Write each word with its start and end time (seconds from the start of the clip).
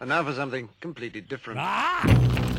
And 0.00 0.10
now 0.10 0.22
for 0.22 0.32
something 0.32 0.68
completely 0.80 1.20
different. 1.20 1.58
Ah! 1.60 2.04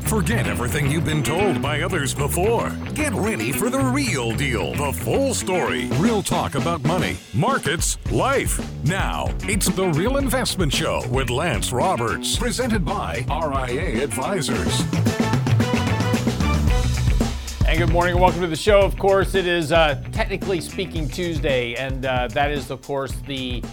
Forget 0.08 0.46
everything 0.46 0.92
you've 0.92 1.06
been 1.06 1.24
told 1.24 1.62
by 1.62 1.84
others 1.84 2.14
before. 2.14 2.70
Get 2.96 3.14
ready 3.14 3.54
for 3.54 3.70
the 3.70 3.80
real 3.80 4.36
deal, 4.36 4.74
the 4.74 4.92
full 4.92 5.34
story, 5.34 5.86
real 6.00 6.22
talk 6.22 6.56
about 6.56 6.84
money, 6.84 7.16
markets, 7.34 7.98
life. 8.12 8.60
Now, 8.84 9.34
it's 9.44 9.70
the 9.70 9.88
Real 9.88 10.18
Investment 10.18 10.74
Show 10.74 11.08
with 11.08 11.30
Lance 11.30 11.72
Roberts, 11.72 12.36
presented 12.36 12.84
by 12.84 13.26
RIA 13.30 14.04
Advisors. 14.04 14.82
And 17.66 17.78
good 17.78 17.90
morning 17.90 18.16
and 18.16 18.22
welcome 18.22 18.42
to 18.42 18.48
the 18.48 18.56
show. 18.58 18.82
Of 18.82 18.98
course, 18.98 19.34
it 19.34 19.48
is 19.48 19.72
uh, 19.72 20.04
technically 20.12 20.60
speaking 20.60 21.08
Tuesday, 21.08 21.76
and 21.76 22.06
uh, 22.06 22.28
that 22.30 22.52
is, 22.52 22.70
of 22.70 22.82
course, 22.82 23.14
the 23.28 23.64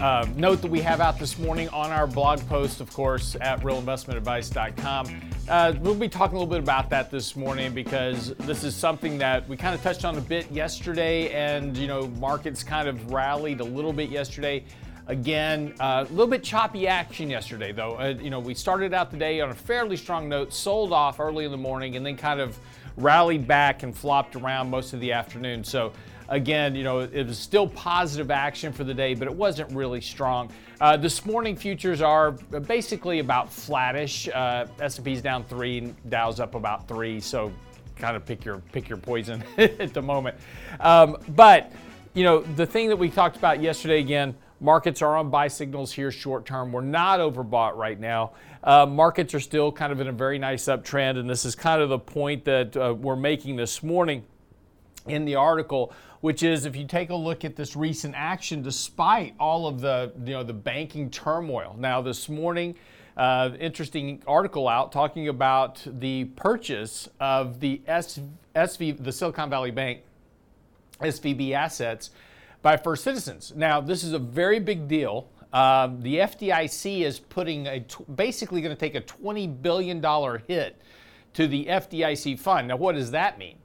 uh, 0.00 0.26
note 0.36 0.62
that 0.62 0.70
we 0.70 0.80
have 0.80 1.00
out 1.00 1.18
this 1.18 1.38
morning 1.38 1.68
on 1.70 1.90
our 1.90 2.06
blog 2.06 2.40
post, 2.48 2.80
of 2.80 2.92
course, 2.92 3.36
at 3.40 3.60
realinvestmentadvice.com. 3.60 5.20
Uh, 5.48 5.74
we'll 5.80 5.94
be 5.94 6.08
talking 6.08 6.36
a 6.36 6.38
little 6.38 6.50
bit 6.50 6.62
about 6.62 6.88
that 6.90 7.10
this 7.10 7.34
morning 7.34 7.72
because 7.72 8.34
this 8.38 8.62
is 8.64 8.76
something 8.76 9.18
that 9.18 9.48
we 9.48 9.56
kind 9.56 9.74
of 9.74 9.82
touched 9.82 10.04
on 10.04 10.16
a 10.16 10.20
bit 10.20 10.50
yesterday, 10.50 11.30
and 11.30 11.76
you 11.76 11.88
know, 11.88 12.06
markets 12.18 12.62
kind 12.62 12.88
of 12.88 13.12
rallied 13.12 13.60
a 13.60 13.64
little 13.64 13.92
bit 13.92 14.10
yesterday. 14.10 14.64
Again, 15.08 15.74
uh, 15.80 16.04
a 16.06 16.10
little 16.10 16.26
bit 16.26 16.44
choppy 16.44 16.86
action 16.86 17.30
yesterday, 17.30 17.72
though. 17.72 17.94
Uh, 17.94 18.14
you 18.20 18.28
know, 18.28 18.40
we 18.40 18.54
started 18.54 18.92
out 18.92 19.10
the 19.10 19.16
day 19.16 19.40
on 19.40 19.50
a 19.50 19.54
fairly 19.54 19.96
strong 19.96 20.28
note, 20.28 20.52
sold 20.52 20.92
off 20.92 21.18
early 21.18 21.46
in 21.46 21.50
the 21.50 21.56
morning, 21.56 21.96
and 21.96 22.04
then 22.04 22.16
kind 22.16 22.40
of 22.40 22.58
rallied 22.98 23.46
back 23.46 23.82
and 23.82 23.96
flopped 23.96 24.36
around 24.36 24.68
most 24.68 24.92
of 24.92 25.00
the 25.00 25.12
afternoon. 25.12 25.64
So 25.64 25.92
Again, 26.28 26.74
you 26.74 26.84
know, 26.84 27.00
it 27.00 27.26
was 27.26 27.38
still 27.38 27.66
positive 27.66 28.30
action 28.30 28.70
for 28.70 28.84
the 28.84 28.92
day, 28.92 29.14
but 29.14 29.26
it 29.28 29.34
wasn't 29.34 29.72
really 29.72 30.02
strong. 30.02 30.50
Uh, 30.78 30.96
this 30.96 31.24
morning, 31.24 31.56
futures 31.56 32.02
are 32.02 32.32
basically 32.32 33.20
about 33.20 33.50
flattish. 33.50 34.28
Uh, 34.28 34.66
S&P's 34.78 35.22
down 35.22 35.44
three, 35.44 35.94
Dow's 36.10 36.38
up 36.38 36.54
about 36.54 36.86
three. 36.86 37.18
So, 37.18 37.50
kind 37.96 38.14
of 38.14 38.26
pick 38.26 38.44
your 38.44 38.58
pick 38.72 38.88
your 38.88 38.98
poison 38.98 39.42
at 39.58 39.94
the 39.94 40.02
moment. 40.02 40.36
Um, 40.80 41.16
but 41.30 41.72
you 42.12 42.24
know, 42.24 42.40
the 42.42 42.66
thing 42.66 42.88
that 42.88 42.96
we 42.96 43.08
talked 43.08 43.36
about 43.36 43.62
yesterday 43.62 44.00
again. 44.00 44.34
Markets 44.60 45.02
are 45.02 45.16
on 45.16 45.30
buy 45.30 45.46
signals 45.46 45.92
here 45.92 46.10
short 46.10 46.44
term. 46.44 46.72
We're 46.72 46.80
not 46.80 47.20
overbought 47.20 47.76
right 47.76 47.98
now. 47.98 48.32
Uh, 48.64 48.86
markets 48.86 49.32
are 49.32 49.38
still 49.38 49.70
kind 49.70 49.92
of 49.92 50.00
in 50.00 50.08
a 50.08 50.12
very 50.12 50.36
nice 50.36 50.64
uptrend, 50.64 51.16
and 51.16 51.30
this 51.30 51.44
is 51.44 51.54
kind 51.54 51.80
of 51.80 51.90
the 51.90 51.98
point 52.00 52.44
that 52.46 52.76
uh, 52.76 52.92
we're 52.92 53.14
making 53.14 53.54
this 53.54 53.84
morning 53.84 54.24
in 55.06 55.24
the 55.24 55.36
article 55.36 55.92
which 56.20 56.42
is 56.42 56.66
if 56.66 56.74
you 56.76 56.86
take 56.86 57.10
a 57.10 57.14
look 57.14 57.44
at 57.44 57.56
this 57.56 57.76
recent 57.76 58.14
action, 58.16 58.62
despite 58.62 59.34
all 59.38 59.66
of 59.66 59.80
the 59.80 60.12
you 60.24 60.32
know 60.32 60.42
the 60.42 60.52
banking 60.52 61.10
turmoil. 61.10 61.76
Now 61.78 62.00
this 62.02 62.28
morning, 62.28 62.74
uh, 63.16 63.50
interesting 63.58 64.22
article 64.26 64.68
out 64.68 64.92
talking 64.92 65.28
about 65.28 65.82
the 65.86 66.24
purchase 66.36 67.08
of 67.20 67.60
the 67.60 67.80
S, 67.86 68.20
SV, 68.54 69.02
the 69.02 69.12
Silicon 69.12 69.50
Valley 69.50 69.70
Bank 69.70 70.00
SVB 71.00 71.52
assets 71.52 72.10
by 72.62 72.76
First 72.76 73.04
Citizens. 73.04 73.52
Now 73.54 73.80
this 73.80 74.02
is 74.02 74.12
a 74.12 74.18
very 74.18 74.58
big 74.58 74.88
deal. 74.88 75.28
Um, 75.52 76.02
the 76.02 76.16
FDIC 76.16 77.00
is 77.06 77.18
putting 77.18 77.66
a 77.66 77.80
t- 77.80 78.04
basically 78.14 78.60
going 78.60 78.74
to 78.74 78.78
take 78.78 78.94
a 78.94 79.00
$20 79.00 79.62
billion 79.62 80.02
hit 80.46 80.78
to 81.32 81.46
the 81.46 81.64
FDIC 81.66 82.38
fund. 82.38 82.68
Now, 82.68 82.76
what 82.76 82.94
does 82.94 83.12
that 83.12 83.38
mean? 83.38 83.56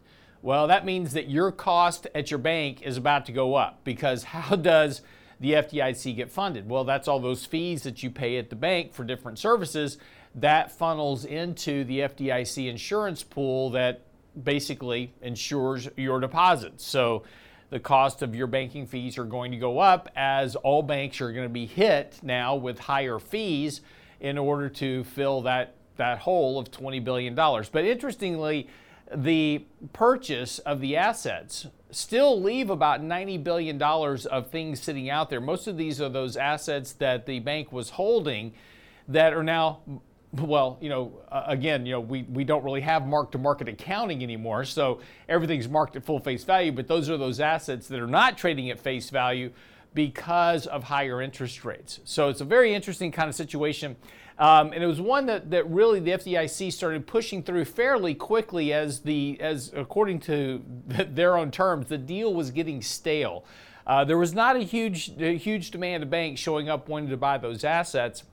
Well, 0.43 0.67
that 0.67 0.85
means 0.85 1.13
that 1.13 1.29
your 1.29 1.53
cost 1.53 2.05
at 2.13 2.29
your 2.29 2.37
bank 2.37 2.81
is 2.81 2.97
about 2.97 3.25
to 3.27 3.31
go 3.31 3.55
up 3.55 3.79
because 3.85 4.23
how 4.25 4.57
does 4.57 5.01
the 5.39 5.53
FDIC 5.53 6.17
get 6.17 6.29
funded? 6.29 6.69
Well, 6.69 6.83
that's 6.83 7.07
all 7.07 7.19
those 7.19 7.45
fees 7.45 7.83
that 7.83 8.03
you 8.03 8.11
pay 8.11 8.37
at 8.37 8.49
the 8.49 8.55
bank 8.57 8.93
for 8.93 9.05
different 9.05 9.39
services 9.39 9.97
that 10.35 10.71
funnels 10.71 11.23
into 11.23 11.85
the 11.85 11.99
FDIC 11.99 12.69
insurance 12.69 13.23
pool 13.23 13.69
that 13.69 14.01
basically 14.41 15.13
insures 15.21 15.87
your 15.95 16.19
deposits. 16.19 16.85
So 16.85 17.23
the 17.69 17.79
cost 17.79 18.21
of 18.21 18.35
your 18.35 18.47
banking 18.47 18.85
fees 18.85 19.17
are 19.17 19.25
going 19.25 19.51
to 19.51 19.57
go 19.57 19.79
up 19.79 20.09
as 20.13 20.57
all 20.57 20.83
banks 20.83 21.21
are 21.21 21.31
going 21.31 21.47
to 21.47 21.53
be 21.53 21.65
hit 21.65 22.19
now 22.21 22.55
with 22.55 22.79
higher 22.79 23.17
fees 23.17 23.79
in 24.19 24.37
order 24.37 24.67
to 24.69 25.05
fill 25.05 25.41
that 25.43 25.75
that 25.95 26.17
hole 26.17 26.57
of 26.57 26.71
20 26.71 26.99
billion 26.99 27.35
dollars. 27.35 27.69
But 27.69 27.85
interestingly, 27.85 28.67
the 29.15 29.65
purchase 29.91 30.59
of 30.59 30.79
the 30.79 30.95
assets 30.95 31.67
still 31.91 32.41
leave 32.41 32.69
about 32.69 33.01
$90 33.01 33.43
billion 33.43 33.81
of 33.81 34.49
things 34.49 34.81
sitting 34.81 35.09
out 35.09 35.29
there. 35.29 35.41
Most 35.41 35.67
of 35.67 35.77
these 35.77 36.01
are 36.01 36.09
those 36.09 36.37
assets 36.37 36.93
that 36.93 37.25
the 37.25 37.39
bank 37.39 37.71
was 37.71 37.91
holding 37.91 38.53
that 39.07 39.33
are 39.33 39.43
now 39.43 39.79
well, 40.41 40.79
you 40.81 40.89
know, 40.89 41.13
uh, 41.31 41.43
again, 41.45 41.85
you 41.85 41.91
know, 41.91 41.99
we, 41.99 42.23
we 42.23 42.43
don't 42.43 42.63
really 42.63 42.81
have 42.81 43.05
mark 43.05 43.31
to 43.33 43.37
market 43.37 43.69
accounting 43.69 44.23
anymore, 44.23 44.65
so 44.65 44.99
everything's 45.29 45.69
marked 45.69 45.95
at 45.95 46.03
full 46.03 46.19
face 46.19 46.43
value, 46.43 46.71
but 46.71 46.87
those 46.87 47.07
are 47.09 47.17
those 47.17 47.39
assets 47.39 47.87
that 47.87 47.99
are 47.99 48.07
not 48.07 48.35
trading 48.35 48.71
at 48.71 48.79
face 48.79 49.11
value 49.11 49.51
because 49.93 50.65
of 50.65 50.85
higher 50.85 51.21
interest 51.21 51.63
rates. 51.63 51.99
So 52.03 52.29
it's 52.29 52.41
a 52.41 52.45
very 52.45 52.73
interesting 52.73 53.11
kind 53.11 53.29
of 53.29 53.35
situation. 53.35 53.95
Um, 54.39 54.73
and 54.73 54.83
it 54.83 54.87
was 54.87 54.99
one 54.99 55.27
that, 55.27 55.51
that 55.51 55.69
really 55.69 55.99
the 55.99 56.11
FDIC 56.11 56.73
started 56.73 57.05
pushing 57.05 57.43
through 57.43 57.65
fairly 57.65 58.15
quickly 58.15 58.73
as 58.73 59.01
the 59.01 59.37
as 59.39 59.71
according 59.75 60.19
to 60.21 60.63
their 60.87 61.37
own 61.37 61.51
terms, 61.51 61.87
the 61.87 61.97
deal 61.97 62.33
was 62.33 62.51
getting 62.51 62.81
stale. 62.81 63.45
Uh, 63.85 64.03
there 64.03 64.17
was 64.17 64.33
not 64.33 64.55
a 64.55 64.59
huge 64.59 65.11
a 65.19 65.37
huge 65.37 65.71
demand 65.71 66.03
of 66.03 66.09
banks 66.09 66.41
showing 66.41 66.69
up 66.69 66.87
wanting 66.87 67.09
to 67.09 67.17
buy 67.17 67.37
those 67.37 67.63
assets. 67.63 68.23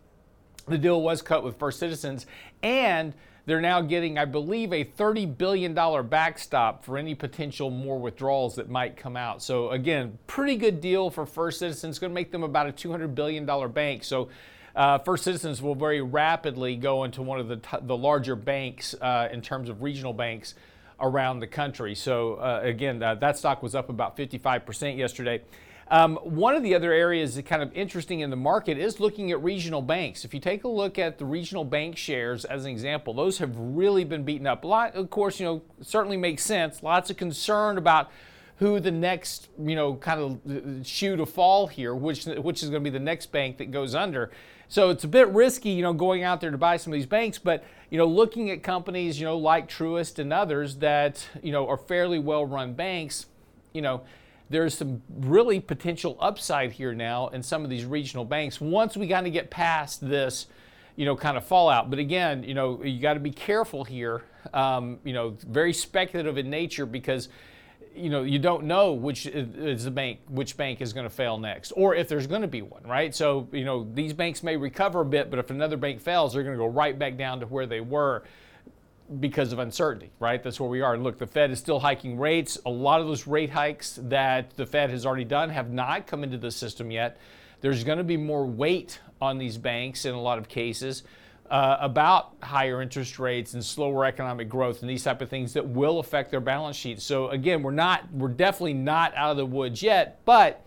The 0.66 0.78
deal 0.78 1.02
was 1.02 1.20
cut 1.22 1.42
with 1.42 1.58
First 1.58 1.78
Citizens, 1.78 2.26
and 2.62 3.12
they're 3.46 3.60
now 3.60 3.80
getting, 3.80 4.18
I 4.18 4.26
believe, 4.26 4.72
a 4.72 4.84
$30 4.84 5.36
billion 5.36 5.74
backstop 5.74 6.84
for 6.84 6.98
any 6.98 7.14
potential 7.14 7.70
more 7.70 7.98
withdrawals 7.98 8.54
that 8.56 8.68
might 8.68 8.96
come 8.96 9.16
out. 9.16 9.42
So, 9.42 9.70
again, 9.70 10.18
pretty 10.28 10.56
good 10.56 10.80
deal 10.80 11.10
for 11.10 11.26
First 11.26 11.58
Citizens. 11.58 11.94
It's 11.94 11.98
going 11.98 12.12
to 12.12 12.14
make 12.14 12.30
them 12.30 12.44
about 12.44 12.68
a 12.68 12.72
$200 12.72 13.14
billion 13.14 13.46
bank. 13.72 14.04
So, 14.04 14.28
uh, 14.74 14.98
First 14.98 15.24
Citizens 15.24 15.60
will 15.60 15.74
very 15.74 16.00
rapidly 16.00 16.76
go 16.76 17.04
into 17.04 17.22
one 17.22 17.40
of 17.40 17.48
the, 17.48 17.56
t- 17.56 17.78
the 17.82 17.96
larger 17.96 18.36
banks 18.36 18.94
uh, 19.00 19.28
in 19.32 19.40
terms 19.40 19.68
of 19.68 19.82
regional 19.82 20.12
banks 20.12 20.54
around 21.00 21.40
the 21.40 21.46
country. 21.46 21.94
So, 21.94 22.34
uh, 22.34 22.60
again, 22.62 23.02
uh, 23.02 23.14
that 23.16 23.38
stock 23.38 23.62
was 23.62 23.74
up 23.74 23.88
about 23.88 24.16
55% 24.16 24.96
yesterday. 24.96 25.42
Um, 25.90 26.18
one 26.22 26.54
of 26.54 26.62
the 26.62 26.76
other 26.76 26.92
areas 26.92 27.34
that 27.34 27.46
kind 27.46 27.62
of 27.62 27.72
interesting 27.72 28.20
in 28.20 28.30
the 28.30 28.36
market 28.36 28.78
is 28.78 29.00
looking 29.00 29.32
at 29.32 29.42
regional 29.42 29.82
banks. 29.82 30.24
If 30.24 30.32
you 30.32 30.38
take 30.38 30.62
a 30.62 30.68
look 30.68 31.00
at 31.00 31.18
the 31.18 31.24
regional 31.24 31.64
bank 31.64 31.96
shares 31.96 32.44
as 32.44 32.64
an 32.64 32.70
example, 32.70 33.12
those 33.12 33.38
have 33.38 33.56
really 33.56 34.04
been 34.04 34.22
beaten 34.22 34.46
up. 34.46 34.62
A 34.62 34.68
lot, 34.68 34.94
of 34.94 35.10
course, 35.10 35.40
you 35.40 35.46
know, 35.46 35.62
certainly 35.82 36.16
makes 36.16 36.44
sense. 36.44 36.80
Lots 36.84 37.10
of 37.10 37.16
concern 37.16 37.76
about 37.76 38.08
who 38.58 38.78
the 38.78 38.92
next, 38.92 39.48
you 39.58 39.74
know, 39.74 39.96
kind 39.96 40.20
of 40.46 40.86
shoe 40.86 41.16
to 41.16 41.26
fall 41.26 41.66
here, 41.66 41.92
which 41.92 42.26
which 42.26 42.62
is 42.62 42.70
going 42.70 42.84
to 42.84 42.90
be 42.90 42.96
the 42.96 43.02
next 43.02 43.32
bank 43.32 43.58
that 43.58 43.72
goes 43.72 43.94
under. 43.94 44.30
So 44.70 44.90
it's 44.90 45.02
a 45.02 45.08
bit 45.08 45.26
risky, 45.30 45.70
you 45.70 45.82
know, 45.82 45.92
going 45.92 46.22
out 46.22 46.40
there 46.40 46.52
to 46.52 46.56
buy 46.56 46.76
some 46.76 46.92
of 46.92 46.96
these 46.96 47.04
banks, 47.04 47.38
but 47.38 47.64
you 47.90 47.98
know, 47.98 48.06
looking 48.06 48.50
at 48.50 48.62
companies, 48.62 49.18
you 49.18 49.26
know, 49.26 49.36
like 49.36 49.68
Truist 49.68 50.20
and 50.20 50.32
others 50.32 50.76
that 50.76 51.26
you 51.42 51.50
know 51.50 51.66
are 51.68 51.76
fairly 51.76 52.20
well-run 52.20 52.74
banks, 52.74 53.26
you 53.72 53.82
know, 53.82 54.02
there's 54.48 54.78
some 54.78 55.02
really 55.18 55.58
potential 55.58 56.16
upside 56.20 56.70
here 56.70 56.94
now 56.94 57.26
in 57.28 57.42
some 57.42 57.64
of 57.64 57.70
these 57.70 57.84
regional 57.84 58.24
banks 58.24 58.60
once 58.60 58.96
we 58.96 59.08
kind 59.08 59.26
of 59.26 59.32
get 59.32 59.50
past 59.50 60.08
this 60.08 60.46
you 60.94 61.04
know 61.04 61.16
kind 61.16 61.36
of 61.36 61.44
fallout. 61.44 61.90
But 61.90 61.98
again 61.98 62.44
you 62.44 62.54
know 62.54 62.80
you 62.84 63.00
got 63.00 63.14
to 63.14 63.20
be 63.20 63.32
careful 63.32 63.82
here 63.82 64.22
um, 64.54 65.00
you 65.02 65.12
know 65.12 65.36
very 65.48 65.72
speculative 65.72 66.38
in 66.38 66.48
nature 66.48 66.86
because 66.86 67.28
you 67.94 68.08
know 68.08 68.22
you 68.22 68.38
don't 68.38 68.64
know 68.64 68.92
which 68.92 69.26
is 69.26 69.84
the 69.84 69.90
bank 69.90 70.20
which 70.28 70.56
bank 70.56 70.80
is 70.80 70.92
going 70.92 71.04
to 71.04 71.10
fail 71.10 71.38
next 71.38 71.72
or 71.72 71.94
if 71.94 72.08
there's 72.08 72.26
going 72.26 72.42
to 72.42 72.48
be 72.48 72.62
one 72.62 72.82
right 72.84 73.14
so 73.14 73.48
you 73.52 73.64
know 73.64 73.86
these 73.94 74.12
banks 74.12 74.42
may 74.42 74.56
recover 74.56 75.00
a 75.00 75.04
bit 75.04 75.28
but 75.30 75.38
if 75.38 75.50
another 75.50 75.76
bank 75.76 76.00
fails 76.00 76.32
they're 76.32 76.42
going 76.42 76.54
to 76.54 76.62
go 76.62 76.68
right 76.68 76.98
back 76.98 77.16
down 77.16 77.40
to 77.40 77.46
where 77.46 77.66
they 77.66 77.80
were 77.80 78.22
because 79.18 79.52
of 79.52 79.58
uncertainty, 79.58 80.12
right? 80.20 80.40
That's 80.40 80.60
where 80.60 80.68
we 80.68 80.82
are. 80.82 80.94
And 80.94 81.02
look, 81.02 81.18
the 81.18 81.26
Fed 81.26 81.50
is 81.50 81.58
still 81.58 81.80
hiking 81.80 82.16
rates. 82.16 82.58
A 82.64 82.70
lot 82.70 83.00
of 83.00 83.08
those 83.08 83.26
rate 83.26 83.50
hikes 83.50 83.98
that 84.02 84.56
the 84.56 84.64
Fed 84.64 84.90
has 84.90 85.04
already 85.04 85.24
done 85.24 85.50
have 85.50 85.72
not 85.72 86.06
come 86.06 86.22
into 86.22 86.38
the 86.38 86.50
system 86.50 86.92
yet. 86.92 87.18
There's 87.60 87.82
going 87.82 87.98
to 87.98 88.04
be 88.04 88.16
more 88.16 88.46
weight 88.46 89.00
on 89.20 89.36
these 89.36 89.58
banks 89.58 90.04
in 90.04 90.14
a 90.14 90.20
lot 90.20 90.38
of 90.38 90.48
cases 90.48 91.02
uh, 91.50 91.76
about 91.80 92.34
higher 92.42 92.80
interest 92.80 93.18
rates 93.18 93.54
and 93.54 93.64
slower 93.64 94.04
economic 94.04 94.48
growth 94.48 94.82
and 94.82 94.88
these 94.88 95.02
type 95.02 95.20
of 95.20 95.28
things 95.28 95.52
that 95.54 95.66
will 95.66 95.98
affect 95.98 96.30
their 96.30 96.40
balance 96.40 96.76
sheets. 96.76 97.04
So 97.04 97.28
again, 97.28 97.62
we're 97.62 97.72
not, 97.72 98.10
we're 98.12 98.28
definitely 98.28 98.74
not 98.74 99.12
out 99.16 99.32
of 99.32 99.36
the 99.36 99.46
woods 99.46 99.82
yet, 99.82 100.20
but 100.24 100.64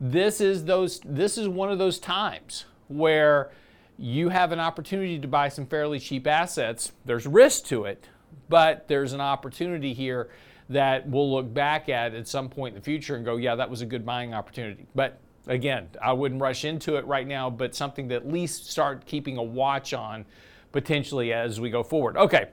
this 0.00 0.40
is 0.40 0.64
those, 0.64 1.00
this 1.04 1.36
is 1.36 1.48
one 1.48 1.72
of 1.72 1.78
those 1.78 1.98
times 1.98 2.64
where 2.88 3.50
you 3.98 4.28
have 4.28 4.52
an 4.52 4.60
opportunity 4.60 5.18
to 5.18 5.28
buy 5.28 5.48
some 5.48 5.66
fairly 5.66 5.98
cheap 5.98 6.26
assets. 6.26 6.92
There's 7.04 7.26
risk 7.26 7.64
to 7.66 7.84
it, 7.84 8.08
but 8.48 8.86
there's 8.88 9.12
an 9.12 9.20
opportunity 9.20 9.92
here 9.92 10.30
that 10.68 11.08
we'll 11.08 11.30
look 11.30 11.52
back 11.52 11.88
at 11.88 12.14
at 12.14 12.28
some 12.28 12.48
point 12.48 12.74
in 12.74 12.80
the 12.80 12.84
future 12.84 13.16
and 13.16 13.24
go, 13.24 13.36
yeah, 13.36 13.56
that 13.56 13.68
was 13.68 13.80
a 13.80 13.86
good 13.86 14.06
buying 14.06 14.32
opportunity. 14.32 14.86
But 14.94 15.18
again, 15.46 15.88
I 16.02 16.12
wouldn't 16.12 16.40
rush 16.40 16.64
into 16.64 16.96
it 16.96 17.06
right 17.06 17.26
now, 17.26 17.50
but 17.50 17.74
something 17.74 18.08
to 18.08 18.14
at 18.14 18.28
least 18.28 18.70
start 18.70 19.06
keeping 19.06 19.36
a 19.36 19.42
watch 19.42 19.92
on 19.92 20.24
potentially 20.72 21.32
as 21.32 21.60
we 21.60 21.70
go 21.70 21.82
forward. 21.82 22.16
Okay, 22.16 22.48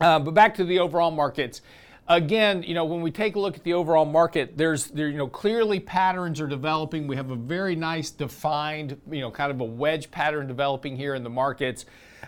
uh, 0.00 0.18
but 0.18 0.34
back 0.34 0.54
to 0.56 0.64
the 0.64 0.78
overall 0.78 1.10
markets. 1.10 1.62
Again, 2.10 2.62
you 2.62 2.72
know, 2.72 2.86
when 2.86 3.02
we 3.02 3.10
take 3.10 3.36
a 3.36 3.38
look 3.38 3.56
at 3.56 3.64
the 3.64 3.74
overall 3.74 4.06
market, 4.06 4.56
there's 4.56 4.86
there, 4.86 5.08
you 5.08 5.18
know, 5.18 5.28
clearly 5.28 5.78
patterns 5.78 6.40
are 6.40 6.46
developing. 6.46 7.06
We 7.06 7.16
have 7.16 7.30
a 7.30 7.36
very 7.36 7.76
nice 7.76 8.10
defined, 8.10 8.98
you 9.10 9.20
know, 9.20 9.30
kind 9.30 9.50
of 9.50 9.60
a 9.60 9.64
wedge 9.64 10.10
pattern 10.10 10.46
developing 10.46 10.96
here 10.96 11.14
in 11.14 11.22
the 11.22 11.30
markets. 11.30 11.84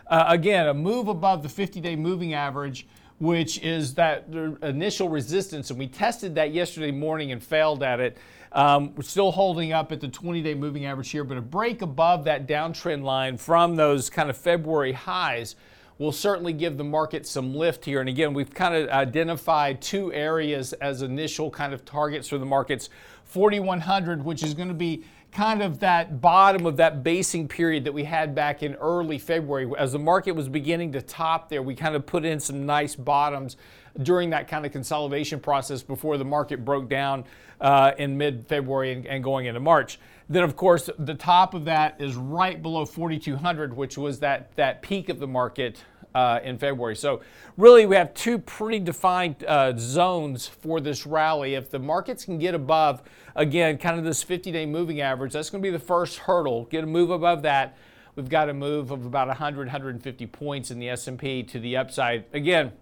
Uh, 0.06 0.24
again, 0.28 0.66
a 0.66 0.74
move 0.74 1.08
above 1.08 1.42
the 1.42 1.48
50-day 1.48 1.96
moving 1.96 2.34
average 2.34 2.86
which 3.20 3.58
is 3.58 3.94
that 3.94 4.24
initial 4.62 5.10
resistance, 5.10 5.68
and 5.68 5.78
we 5.78 5.86
tested 5.86 6.34
that 6.34 6.54
yesterday 6.54 6.90
morning 6.90 7.32
and 7.32 7.42
failed 7.42 7.82
at 7.82 8.00
it. 8.00 8.16
Um, 8.52 8.94
we're 8.96 9.02
still 9.02 9.30
holding 9.30 9.72
up 9.72 9.92
at 9.92 10.00
the 10.00 10.08
20 10.08 10.42
day 10.42 10.54
moving 10.54 10.84
average 10.84 11.10
here, 11.10 11.22
but 11.24 11.36
a 11.36 11.42
break 11.42 11.82
above 11.82 12.24
that 12.24 12.48
downtrend 12.48 13.02
line 13.02 13.36
from 13.36 13.76
those 13.76 14.10
kind 14.10 14.28
of 14.28 14.36
February 14.36 14.92
highs 14.92 15.54
will 15.98 16.12
certainly 16.12 16.52
give 16.52 16.76
the 16.78 16.84
market 16.84 17.26
some 17.26 17.54
lift 17.54 17.84
here. 17.84 18.00
And 18.00 18.08
again, 18.08 18.32
we've 18.32 18.52
kind 18.52 18.74
of 18.74 18.88
identified 18.88 19.82
two 19.82 20.12
areas 20.12 20.72
as 20.74 21.02
initial 21.02 21.50
kind 21.50 21.74
of 21.74 21.84
targets 21.84 22.26
for 22.26 22.38
the 22.38 22.46
markets 22.46 22.88
4100, 23.24 24.24
which 24.24 24.42
is 24.42 24.54
going 24.54 24.68
to 24.68 24.74
be 24.74 25.04
kind 25.30 25.62
of 25.62 25.78
that 25.80 26.20
bottom 26.20 26.66
of 26.66 26.76
that 26.78 27.04
basing 27.04 27.46
period 27.46 27.84
that 27.84 27.92
we 27.92 28.02
had 28.02 28.34
back 28.34 28.62
in 28.62 28.74
early 28.76 29.18
February. 29.18 29.70
As 29.78 29.92
the 29.92 29.98
market 29.98 30.32
was 30.32 30.48
beginning 30.48 30.90
to 30.92 31.02
top 31.02 31.48
there, 31.48 31.62
we 31.62 31.74
kind 31.74 31.94
of 31.94 32.06
put 32.06 32.24
in 32.24 32.40
some 32.40 32.66
nice 32.66 32.96
bottoms 32.96 33.56
during 34.02 34.30
that 34.30 34.48
kind 34.48 34.64
of 34.64 34.72
consolidation 34.72 35.40
process 35.40 35.82
before 35.82 36.16
the 36.16 36.24
market 36.24 36.64
broke 36.64 36.88
down 36.88 37.24
uh, 37.60 37.92
in 37.98 38.16
mid 38.16 38.46
February 38.46 38.92
and, 38.92 39.06
and, 39.06 39.22
going 39.22 39.46
into 39.46 39.60
March. 39.60 39.98
Then, 40.28 40.42
of 40.42 40.56
course, 40.56 40.88
the 40.98 41.14
top 41.14 41.54
of 41.54 41.64
that 41.66 42.00
is 42.00 42.14
right 42.14 42.60
below 42.60 42.86
4,200, 42.86 43.76
which 43.76 43.98
was 43.98 44.20
that, 44.20 44.54
that 44.56 44.80
peak 44.80 45.08
of 45.08 45.18
the 45.18 45.26
market 45.26 45.82
uh, 46.14 46.40
in 46.42 46.58
February. 46.58 46.96
So, 46.96 47.20
really, 47.56 47.86
we 47.86 47.96
have 47.96 48.14
two 48.14 48.38
pretty 48.38 48.80
defined 48.80 49.44
uh, 49.44 49.74
zones 49.76 50.46
for 50.46 50.80
this 50.80 51.06
rally. 51.06 51.54
If 51.54 51.70
the 51.70 51.78
markets 51.78 52.24
can 52.24 52.38
get 52.38 52.54
above, 52.54 53.02
again, 53.34 53.78
kind 53.78 53.98
of 53.98 54.04
this 54.04 54.22
50 54.22 54.52
day 54.52 54.66
moving 54.66 55.00
average, 55.00 55.32
that's 55.32 55.50
going 55.50 55.62
to 55.62 55.66
be 55.66 55.72
the 55.72 55.84
first 55.84 56.18
hurdle. 56.18 56.64
Get 56.66 56.84
a 56.84 56.86
move 56.86 57.10
above 57.10 57.42
that. 57.42 57.76
We've 58.16 58.28
got 58.28 58.48
a 58.48 58.54
move 58.54 58.90
of 58.90 59.06
about 59.06 59.28
100, 59.28 59.66
150 59.66 60.26
points 60.26 60.70
in 60.70 60.78
the 60.78 60.88
S&P 60.90 61.42
to 61.44 61.60
the 61.60 61.76
upside. 61.76 62.24
Again, 62.32 62.72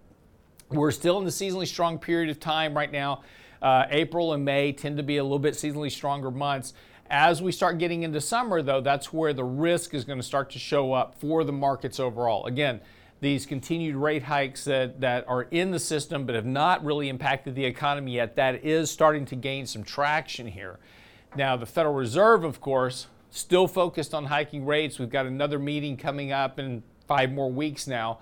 we're 0.71 0.91
still 0.91 1.19
in 1.19 1.25
the 1.25 1.31
seasonally 1.31 1.67
strong 1.67 1.99
period 1.99 2.31
of 2.31 2.41
time 2.41 2.77
right 2.77 2.91
now. 2.91 3.23
Uh, 3.61 3.87
April 3.91 4.33
and 4.33 4.45
May 4.45 4.73
tend 4.73 4.97
to 4.99 5.03
be 5.03 5.17
a 5.17 5.23
little 5.23 5.39
bit 5.39 5.55
seasonally 5.55 5.91
stronger 5.91 6.31
months. 6.31 6.75
As 7.11 7.41
we 7.41 7.53
start 7.53 7.79
getting 7.79 8.03
into 8.03 8.21
summer, 8.21 8.61
though, 8.63 8.81
that's 8.81 9.13
where 9.13 9.33
the 9.33 9.45
risk 9.45 9.95
is 9.95 10.05
going 10.05 10.19
to 10.19 10.25
start 10.25 10.51
to 10.51 10.59
show 10.59 10.93
up 10.93 11.15
for 11.19 11.43
the 11.43 11.53
markets 11.53 11.99
overall. 11.99 12.45
Again, 12.47 12.81
these 13.21 13.47
continued 13.47 13.97
rate 13.97 14.23
hikes 14.23 14.65
that, 14.65 15.01
that 15.01 15.27
are 15.27 15.43
in 15.51 15.71
the 15.71 15.79
system 15.79 16.25
but 16.25 16.35
have 16.35 16.47
not 16.47 16.85
really 16.85 17.09
impacted 17.09 17.55
the 17.55 17.65
economy 17.65 18.13
yet, 18.13 18.37
that 18.37 18.65
is 18.65 18.91
starting 18.91 19.25
to 19.27 19.37
gain 19.37 19.67
some 19.67 19.83
traction 19.83 20.47
here. 20.47 20.79
Now, 21.35 21.57
the 21.57 21.67
Federal 21.67 21.95
Reserve, 21.95 22.45
of 22.45 22.61
course, 22.61 23.09
still 23.31 23.67
focused 23.67 24.15
on 24.15 24.27
hiking 24.27 24.65
rates. 24.65 24.99
We've 24.99 25.11
got 25.11 25.27
another 25.27 25.59
meeting 25.59 25.97
coming 25.97 26.31
up 26.31 26.59
in 26.59 26.83
five 27.07 27.33
more 27.33 27.51
weeks 27.51 27.87
now, 27.87 28.19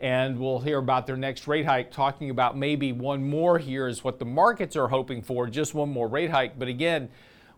and 0.00 0.38
we'll 0.38 0.60
hear 0.60 0.78
about 0.78 1.06
their 1.06 1.16
next 1.16 1.46
rate 1.48 1.64
hike, 1.64 1.90
talking 1.90 2.30
about 2.30 2.56
maybe 2.56 2.92
one 2.92 3.22
more 3.22 3.58
here 3.58 3.88
is 3.88 4.04
what 4.04 4.18
the 4.18 4.24
markets 4.24 4.76
are 4.76 4.88
hoping 4.88 5.22
for, 5.22 5.46
just 5.46 5.74
one 5.74 5.88
more 5.88 6.06
rate 6.06 6.30
hike. 6.30 6.58
But 6.58 6.68
again, 6.68 7.08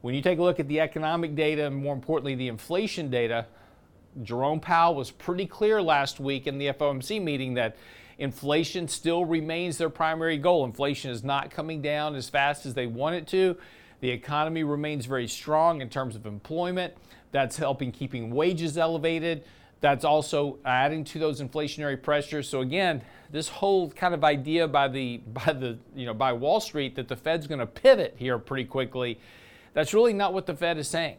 when 0.00 0.14
you 0.14 0.22
take 0.22 0.38
a 0.38 0.42
look 0.42 0.60
at 0.60 0.68
the 0.68 0.80
economic 0.80 1.34
data 1.34 1.66
and 1.66 1.76
more 1.76 1.94
importantly, 1.94 2.36
the 2.36 2.48
inflation 2.48 3.10
data, 3.10 3.46
Jerome 4.22 4.60
Powell 4.60 4.94
was 4.94 5.10
pretty 5.10 5.46
clear 5.46 5.82
last 5.82 6.20
week 6.20 6.46
in 6.46 6.58
the 6.58 6.68
FOMC 6.68 7.20
meeting 7.22 7.54
that 7.54 7.76
inflation 8.18 8.86
still 8.86 9.24
remains 9.24 9.78
their 9.78 9.90
primary 9.90 10.38
goal. 10.38 10.64
Inflation 10.64 11.10
is 11.10 11.24
not 11.24 11.50
coming 11.50 11.82
down 11.82 12.14
as 12.14 12.28
fast 12.28 12.66
as 12.66 12.74
they 12.74 12.86
want 12.86 13.16
it 13.16 13.26
to. 13.28 13.56
The 14.00 14.10
economy 14.10 14.62
remains 14.62 15.06
very 15.06 15.26
strong 15.26 15.80
in 15.80 15.88
terms 15.88 16.14
of 16.14 16.24
employment. 16.24 16.94
That's 17.32 17.56
helping 17.56 17.90
keeping 17.90 18.30
wages 18.30 18.78
elevated. 18.78 19.44
That's 19.80 20.04
also 20.04 20.58
adding 20.64 21.04
to 21.04 21.18
those 21.18 21.40
inflationary 21.40 22.00
pressures. 22.02 22.48
So 22.48 22.62
again, 22.62 23.02
this 23.30 23.48
whole 23.48 23.90
kind 23.90 24.12
of 24.12 24.24
idea 24.24 24.66
by 24.66 24.88
the 24.88 25.18
by 25.18 25.52
the 25.52 25.78
you 25.94 26.06
know 26.06 26.14
by 26.14 26.32
Wall 26.32 26.60
Street 26.60 26.96
that 26.96 27.08
the 27.08 27.16
Fed's 27.16 27.46
going 27.46 27.60
to 27.60 27.66
pivot 27.66 28.14
here 28.16 28.38
pretty 28.38 28.64
quickly, 28.64 29.20
that's 29.74 29.94
really 29.94 30.12
not 30.12 30.34
what 30.34 30.46
the 30.46 30.54
Fed 30.54 30.78
is 30.78 30.88
saying. 30.88 31.16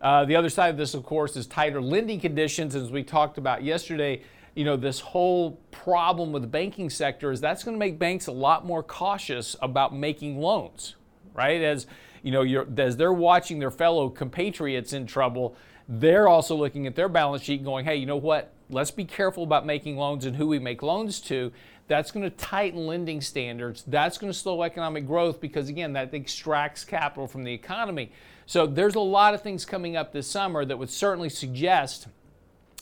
Uh, 0.00 0.24
the 0.24 0.36
other 0.36 0.48
side 0.48 0.68
of 0.68 0.76
this, 0.76 0.94
of 0.94 1.04
course, 1.04 1.36
is 1.36 1.46
tighter 1.46 1.80
lending 1.80 2.20
conditions. 2.20 2.74
As 2.74 2.90
we 2.90 3.02
talked 3.02 3.38
about 3.38 3.62
yesterday, 3.62 4.22
you 4.54 4.64
know, 4.64 4.76
this 4.76 5.00
whole 5.00 5.52
problem 5.70 6.32
with 6.32 6.42
the 6.42 6.48
banking 6.48 6.90
sector 6.90 7.30
is 7.30 7.40
that's 7.40 7.62
going 7.62 7.76
to 7.76 7.78
make 7.78 7.98
banks 7.98 8.26
a 8.26 8.32
lot 8.32 8.64
more 8.64 8.82
cautious 8.82 9.54
about 9.62 9.94
making 9.94 10.40
loans, 10.40 10.96
right? 11.34 11.62
As 11.62 11.86
you 12.22 12.32
know, 12.32 12.66
as 12.76 12.96
they're 12.96 13.12
watching 13.12 13.60
their 13.60 13.70
fellow 13.70 14.08
compatriots 14.08 14.92
in 14.92 15.06
trouble, 15.06 15.56
they're 15.88 16.28
also 16.28 16.54
looking 16.54 16.86
at 16.86 16.94
their 16.94 17.08
balance 17.08 17.42
sheet 17.42 17.64
going, 17.64 17.84
hey, 17.84 17.96
you 17.96 18.06
know 18.06 18.16
what? 18.16 18.52
Let's 18.68 18.90
be 18.90 19.06
careful 19.06 19.42
about 19.42 19.64
making 19.64 19.96
loans 19.96 20.26
and 20.26 20.36
who 20.36 20.46
we 20.46 20.58
make 20.58 20.82
loans 20.82 21.20
to. 21.22 21.50
That's 21.86 22.10
going 22.10 22.24
to 22.24 22.36
tighten 22.36 22.86
lending 22.86 23.22
standards. 23.22 23.82
That's 23.86 24.18
going 24.18 24.30
to 24.30 24.38
slow 24.38 24.62
economic 24.62 25.06
growth 25.06 25.40
because, 25.40 25.70
again, 25.70 25.94
that 25.94 26.12
extracts 26.12 26.84
capital 26.84 27.26
from 27.26 27.44
the 27.44 27.52
economy. 27.54 28.12
So 28.44 28.66
there's 28.66 28.94
a 28.94 29.00
lot 29.00 29.32
of 29.32 29.40
things 29.40 29.64
coming 29.64 29.96
up 29.96 30.12
this 30.12 30.26
summer 30.26 30.66
that 30.66 30.78
would 30.78 30.90
certainly 30.90 31.30
suggest, 31.30 32.08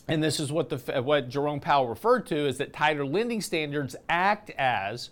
and 0.09 0.21
this 0.21 0.41
is 0.41 0.51
what 0.51 0.67
the 0.67 1.01
what 1.01 1.29
Jerome 1.29 1.61
Powell 1.61 1.87
referred 1.87 2.25
to, 2.27 2.35
is 2.35 2.57
that 2.57 2.73
tighter 2.73 3.05
lending 3.05 3.39
standards 3.39 3.95
act 4.09 4.49
as 4.57 5.09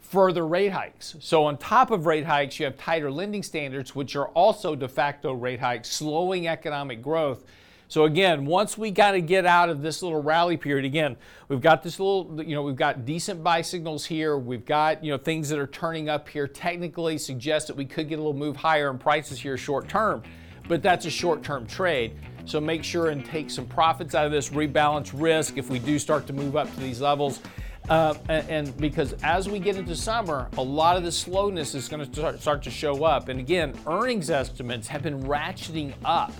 further 0.00 0.46
rate 0.46 0.72
hikes. 0.72 1.16
So 1.20 1.44
on 1.44 1.56
top 1.58 1.90
of 1.90 2.06
rate 2.06 2.26
hikes, 2.26 2.58
you 2.58 2.64
have 2.64 2.76
tighter 2.76 3.10
lending 3.10 3.42
standards, 3.42 3.94
which 3.94 4.16
are 4.16 4.28
also 4.28 4.74
de 4.74 4.88
facto 4.88 5.32
rate 5.32 5.60
hikes, 5.60 5.90
slowing 5.90 6.48
economic 6.48 7.02
growth 7.02 7.44
so 7.88 8.04
again, 8.04 8.46
once 8.46 8.76
we 8.76 8.90
got 8.90 9.12
to 9.12 9.20
get 9.20 9.46
out 9.46 9.68
of 9.68 9.80
this 9.80 10.02
little 10.02 10.20
rally 10.20 10.56
period, 10.56 10.84
again, 10.84 11.16
we've 11.48 11.60
got 11.60 11.84
this 11.84 12.00
little, 12.00 12.42
you 12.44 12.54
know, 12.54 12.62
we've 12.62 12.74
got 12.74 13.04
decent 13.04 13.44
buy 13.44 13.62
signals 13.62 14.04
here. 14.04 14.36
We've 14.36 14.64
got, 14.64 15.04
you 15.04 15.12
know, 15.12 15.18
things 15.18 15.48
that 15.50 15.58
are 15.58 15.68
turning 15.68 16.08
up 16.08 16.28
here 16.28 16.48
technically 16.48 17.16
suggest 17.16 17.68
that 17.68 17.76
we 17.76 17.84
could 17.84 18.08
get 18.08 18.16
a 18.16 18.22
little 18.22 18.34
move 18.34 18.56
higher 18.56 18.90
in 18.90 18.98
prices 18.98 19.38
here 19.38 19.56
short 19.56 19.88
term, 19.88 20.22
but 20.66 20.82
that's 20.82 21.06
a 21.06 21.10
short 21.10 21.44
term 21.44 21.66
trade. 21.66 22.16
So 22.44 22.60
make 22.60 22.82
sure 22.82 23.10
and 23.10 23.24
take 23.24 23.50
some 23.50 23.66
profits 23.66 24.14
out 24.14 24.26
of 24.26 24.32
this, 24.32 24.50
rebalance 24.50 25.12
risk 25.14 25.56
if 25.56 25.70
we 25.70 25.78
do 25.78 25.98
start 25.98 26.26
to 26.26 26.32
move 26.32 26.56
up 26.56 26.72
to 26.74 26.80
these 26.80 27.00
levels. 27.00 27.40
Uh, 27.88 28.14
and, 28.28 28.76
because 28.78 29.14
as 29.22 29.48
we 29.48 29.60
get 29.60 29.76
into 29.76 29.94
summer, 29.94 30.48
a 30.58 30.62
lot 30.62 30.96
of 30.96 31.04
the 31.04 31.12
slowness 31.12 31.74
is 31.74 31.88
going 31.88 32.04
to 32.04 32.12
start, 32.12 32.40
start 32.40 32.62
to 32.64 32.70
show 32.70 33.04
up. 33.04 33.28
And 33.28 33.38
again, 33.38 33.74
earnings 33.86 34.28
estimates 34.28 34.88
have 34.88 35.02
been 35.02 35.22
ratcheting 35.22 35.94
up. 36.04 36.32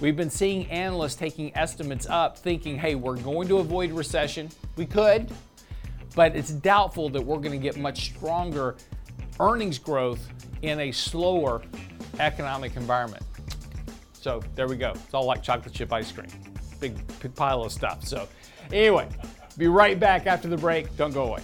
We've 0.00 0.16
been 0.16 0.30
seeing 0.30 0.70
analysts 0.70 1.14
taking 1.14 1.56
estimates 1.56 2.06
up, 2.06 2.36
thinking, 2.36 2.76
hey, 2.76 2.96
we're 2.96 3.16
going 3.16 3.48
to 3.48 3.58
avoid 3.58 3.92
recession. 3.92 4.50
We 4.76 4.84
could, 4.84 5.30
but 6.14 6.36
it's 6.36 6.50
doubtful 6.50 7.08
that 7.10 7.22
we're 7.22 7.38
going 7.38 7.52
to 7.52 7.62
get 7.62 7.76
much 7.78 8.06
stronger 8.06 8.76
earnings 9.40 9.78
growth 9.78 10.20
in 10.62 10.80
a 10.80 10.92
slower 10.92 11.62
economic 12.18 12.76
environment. 12.76 13.22
So 14.12 14.42
there 14.54 14.68
we 14.68 14.76
go. 14.76 14.90
It's 14.90 15.14
all 15.14 15.26
like 15.26 15.42
chocolate 15.42 15.74
chip 15.74 15.92
ice 15.92 16.12
cream. 16.12 16.28
Big, 16.80 16.94
big 17.20 17.34
pile 17.34 17.62
of 17.62 17.72
stuff. 17.72 18.04
So, 18.04 18.28
anyway, 18.72 19.08
be 19.56 19.68
right 19.68 19.98
back 19.98 20.26
after 20.26 20.48
the 20.48 20.56
break. 20.56 20.96
Don't 20.96 21.12
go 21.12 21.24
away. 21.24 21.42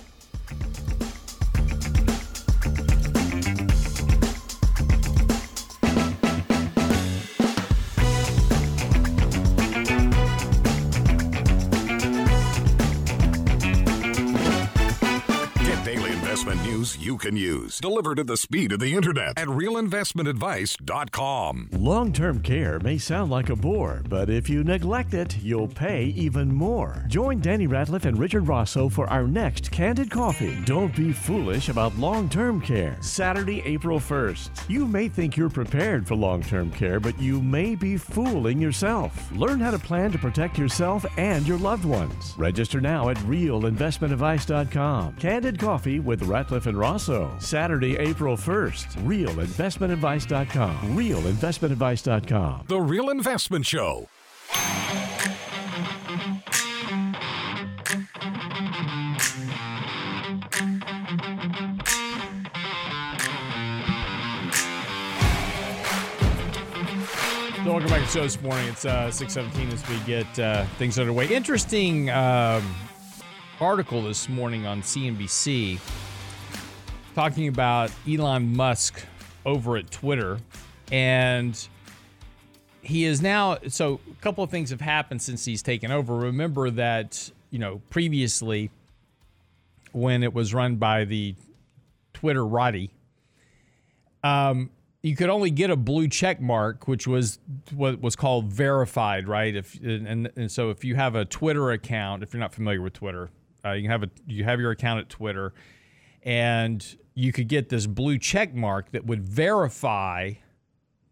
you 17.10 17.16
can 17.16 17.36
use, 17.36 17.49
delivered 17.68 18.18
at 18.18 18.26
the 18.26 18.36
speed 18.36 18.72
of 18.72 18.80
the 18.80 18.94
internet 18.94 19.38
at 19.38 19.46
realinvestmentadvice.com. 19.48 21.68
Long 21.72 22.12
term 22.12 22.40
care 22.40 22.78
may 22.80 22.98
sound 22.98 23.30
like 23.30 23.48
a 23.50 23.56
bore, 23.56 24.02
but 24.08 24.28
if 24.30 24.48
you 24.48 24.64
neglect 24.64 25.14
it, 25.14 25.36
you'll 25.42 25.68
pay 25.68 26.04
even 26.16 26.52
more. 26.54 27.04
Join 27.08 27.40
Danny 27.40 27.68
Ratliff 27.68 28.04
and 28.06 28.18
Richard 28.18 28.48
Rosso 28.48 28.88
for 28.88 29.06
our 29.08 29.26
next 29.26 29.70
Candid 29.70 30.10
Coffee. 30.10 30.58
Don't 30.64 30.94
be 30.96 31.12
foolish 31.12 31.68
about 31.68 31.96
long 31.96 32.28
term 32.28 32.60
care. 32.60 32.96
Saturday, 33.00 33.62
April 33.64 34.00
1st. 34.00 34.50
You 34.68 34.86
may 34.86 35.08
think 35.08 35.36
you're 35.36 35.50
prepared 35.50 36.06
for 36.08 36.14
long 36.14 36.42
term 36.42 36.70
care, 36.70 37.00
but 37.00 37.20
you 37.20 37.40
may 37.42 37.74
be 37.74 37.96
fooling 37.96 38.60
yourself. 38.60 39.30
Learn 39.32 39.58
how 39.60 39.70
to 39.70 39.78
plan 39.78 40.10
to 40.12 40.18
protect 40.18 40.58
yourself 40.58 41.04
and 41.18 41.46
your 41.46 41.58
loved 41.58 41.84
ones. 41.84 42.34
Register 42.38 42.80
now 42.80 43.08
at 43.10 43.16
realinvestmentadvice.com. 43.18 45.16
Candid 45.16 45.58
Coffee 45.58 46.00
with 46.00 46.22
Ratliff 46.22 46.66
and 46.66 46.78
Rosso. 46.78 47.36
Saturday, 47.50 47.96
April 47.96 48.36
1st. 48.36 49.02
RealInvestmentAdvice.com. 49.04 50.96
RealInvestmentAdvice.com. 50.96 52.64
The 52.68 52.80
Real 52.80 53.10
Investment 53.10 53.66
Show. 53.66 54.08
So 67.56 67.72
welcome 67.72 67.90
back 67.90 67.98
to 67.98 68.04
the 68.04 68.10
show 68.12 68.22
this 68.22 68.40
morning. 68.40 68.68
It's 68.68 68.84
uh, 68.84 69.10
617 69.10 69.72
as 69.74 69.88
we 69.88 69.98
get 70.06 70.38
uh, 70.38 70.66
things 70.78 71.00
underway. 71.00 71.26
Interesting 71.26 72.10
um, 72.10 72.62
article 73.60 74.02
this 74.02 74.28
morning 74.28 74.66
on 74.66 74.82
CNBC 74.82 75.80
talking 77.20 77.48
about 77.48 77.90
Elon 78.08 78.56
Musk 78.56 79.04
over 79.44 79.76
at 79.76 79.90
Twitter. 79.90 80.38
And 80.90 81.68
he 82.80 83.04
is 83.04 83.20
now, 83.20 83.58
so 83.68 84.00
a 84.10 84.22
couple 84.22 84.42
of 84.42 84.48
things 84.48 84.70
have 84.70 84.80
happened 84.80 85.20
since 85.20 85.44
he's 85.44 85.62
taken 85.62 85.90
over. 85.92 86.14
Remember 86.14 86.70
that, 86.70 87.30
you 87.50 87.58
know, 87.58 87.82
previously 87.90 88.70
when 89.92 90.22
it 90.22 90.32
was 90.32 90.54
run 90.54 90.76
by 90.76 91.04
the 91.04 91.34
Twitterati, 92.14 92.88
um, 94.24 94.70
you 95.02 95.14
could 95.14 95.28
only 95.28 95.50
get 95.50 95.68
a 95.68 95.76
blue 95.76 96.08
check 96.08 96.40
mark, 96.40 96.88
which 96.88 97.06
was 97.06 97.38
what 97.74 98.00
was 98.00 98.16
called 98.16 98.46
verified, 98.46 99.28
right? 99.28 99.54
If 99.54 99.78
and, 99.82 100.30
and 100.36 100.50
so 100.50 100.70
if 100.70 100.84
you 100.86 100.94
have 100.94 101.16
a 101.16 101.26
Twitter 101.26 101.70
account, 101.72 102.22
if 102.22 102.32
you're 102.32 102.40
not 102.40 102.54
familiar 102.54 102.80
with 102.80 102.94
Twitter, 102.94 103.28
uh, 103.62 103.72
you 103.72 103.90
have 103.90 104.04
a 104.04 104.10
you 104.26 104.44
have 104.44 104.58
your 104.58 104.70
account 104.70 105.00
at 105.00 105.10
Twitter, 105.10 105.52
and 106.22 106.96
you 107.14 107.32
could 107.32 107.48
get 107.48 107.68
this 107.68 107.86
blue 107.86 108.18
check 108.18 108.54
mark 108.54 108.90
that 108.92 109.04
would 109.06 109.22
verify 109.22 110.32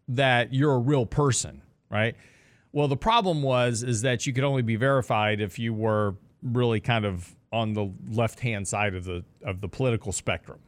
that 0.07 0.53
you're 0.53 0.73
a 0.73 0.79
real 0.79 1.05
person, 1.05 1.61
right? 1.89 2.15
Well, 2.71 2.87
the 2.87 2.97
problem 2.97 3.41
was 3.41 3.83
is 3.83 4.01
that 4.03 4.25
you 4.25 4.33
could 4.33 4.43
only 4.43 4.61
be 4.61 4.75
verified 4.75 5.41
if 5.41 5.59
you 5.59 5.73
were 5.73 6.15
really 6.43 6.79
kind 6.79 7.05
of 7.05 7.35
on 7.51 7.73
the 7.73 7.91
left 8.11 8.39
hand 8.39 8.67
side 8.67 8.93
of 8.93 9.05
the 9.05 9.23
of 9.43 9.59
the 9.59 9.67
political 9.67 10.11
spectrum, 10.11 10.59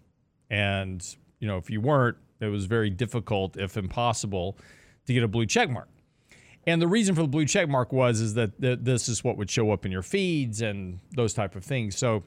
and 0.50 1.15
you 1.39 1.48
know 1.48 1.57
if 1.57 1.69
you 1.69 1.79
weren't 1.79 2.17
it 2.41 2.48
was 2.48 2.65
very 2.65 2.89
difficult, 2.89 3.55
if 3.55 3.77
impossible, 3.77 4.57
to 5.05 5.13
get 5.13 5.24
a 5.24 5.27
blue 5.27 5.45
check 5.45 5.69
mark. 5.69 5.88
And 6.67 6.81
the 6.81 6.88
reason 6.88 7.15
for 7.15 7.21
the 7.21 7.27
blue 7.27 7.45
check 7.45 7.69
mark 7.69 7.91
was 7.91 8.19
is 8.19 8.33
that 8.36 8.60
th- 8.62 8.79
this 8.81 9.10
is 9.10 9.24
what 9.24 9.38
would 9.38 9.50
show 9.50 9.71
up 9.71 9.86
in 9.86 9.91
your 9.91 10.03
feeds 10.03 10.62
and 10.62 11.00
those 11.15 11.33
type 11.33 11.55
of 11.55 11.63
things. 11.63 11.98
So 11.98 12.24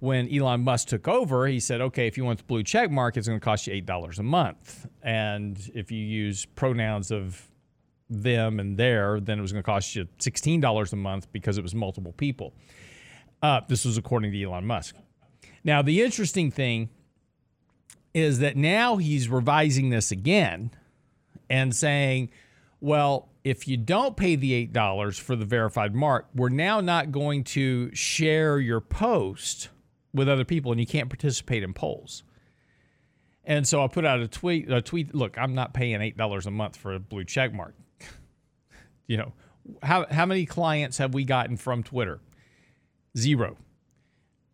when 0.00 0.32
Elon 0.32 0.62
Musk 0.62 0.88
took 0.88 1.08
over, 1.08 1.46
he 1.46 1.60
said, 1.60 1.80
okay, 1.80 2.06
if 2.06 2.16
you 2.16 2.24
want 2.24 2.38
the 2.38 2.44
blue 2.44 2.62
check 2.62 2.90
mark, 2.90 3.16
it's 3.16 3.28
going 3.28 3.40
to 3.40 3.44
cost 3.44 3.66
you 3.66 3.74
eight 3.74 3.86
dollars 3.86 4.18
a 4.18 4.22
month, 4.22 4.86
and 5.02 5.70
if 5.74 5.90
you 5.90 6.00
use 6.00 6.44
pronouns 6.44 7.10
of 7.10 7.48
them 8.08 8.60
and 8.60 8.76
their, 8.76 9.18
then 9.20 9.38
it 9.38 9.42
was 9.42 9.52
going 9.52 9.62
to 9.62 9.66
cost 9.66 9.96
you 9.96 10.06
sixteen 10.18 10.60
dollars 10.60 10.92
a 10.92 10.96
month 10.96 11.30
because 11.32 11.58
it 11.58 11.62
was 11.62 11.74
multiple 11.74 12.12
people. 12.12 12.54
Uh, 13.42 13.60
this 13.68 13.84
was 13.84 13.98
according 13.98 14.32
to 14.32 14.42
Elon 14.42 14.66
Musk. 14.66 14.96
Now 15.64 15.82
the 15.82 16.02
interesting 16.02 16.50
thing 16.50 16.90
is 18.14 18.38
that 18.38 18.56
now 18.56 18.96
he's 18.96 19.28
revising 19.28 19.90
this 19.90 20.10
again 20.10 20.70
and 21.50 21.74
saying, 21.76 22.30
well, 22.80 23.28
if 23.44 23.68
you 23.68 23.76
don't 23.76 24.16
pay 24.16 24.36
the 24.36 24.66
$8 24.68 25.20
for 25.20 25.36
the 25.36 25.44
verified 25.44 25.94
mark, 25.94 26.26
we're 26.34 26.48
now 26.48 26.80
not 26.80 27.12
going 27.12 27.44
to 27.44 27.94
share 27.94 28.58
your 28.58 28.80
post 28.80 29.68
with 30.16 30.28
other 30.28 30.44
people 30.44 30.72
and 30.72 30.80
you 30.80 30.86
can't 30.86 31.08
participate 31.08 31.62
in 31.62 31.72
polls. 31.72 32.22
And 33.44 33.66
so 33.66 33.82
I 33.82 33.86
put 33.86 34.04
out 34.04 34.20
a 34.20 34.26
tweet, 34.26 34.70
a 34.70 34.82
tweet, 34.82 35.14
look, 35.14 35.38
I'm 35.38 35.54
not 35.54 35.72
paying 35.72 36.00
$8 36.00 36.46
a 36.46 36.50
month 36.50 36.76
for 36.76 36.94
a 36.94 36.98
blue 36.98 37.24
check 37.24 37.54
mark. 37.54 37.74
you 39.06 39.16
know, 39.16 39.32
how, 39.82 40.06
how 40.10 40.26
many 40.26 40.46
clients 40.46 40.98
have 40.98 41.14
we 41.14 41.24
gotten 41.24 41.56
from 41.56 41.84
Twitter? 41.84 42.20
Zero. 43.16 43.56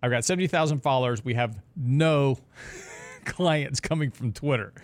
I've 0.02 0.10
got 0.10 0.24
70,000 0.24 0.80
followers. 0.80 1.24
We 1.24 1.34
have 1.34 1.58
no 1.74 2.38
clients 3.24 3.80
coming 3.80 4.10
from 4.10 4.32
Twitter. 4.32 4.74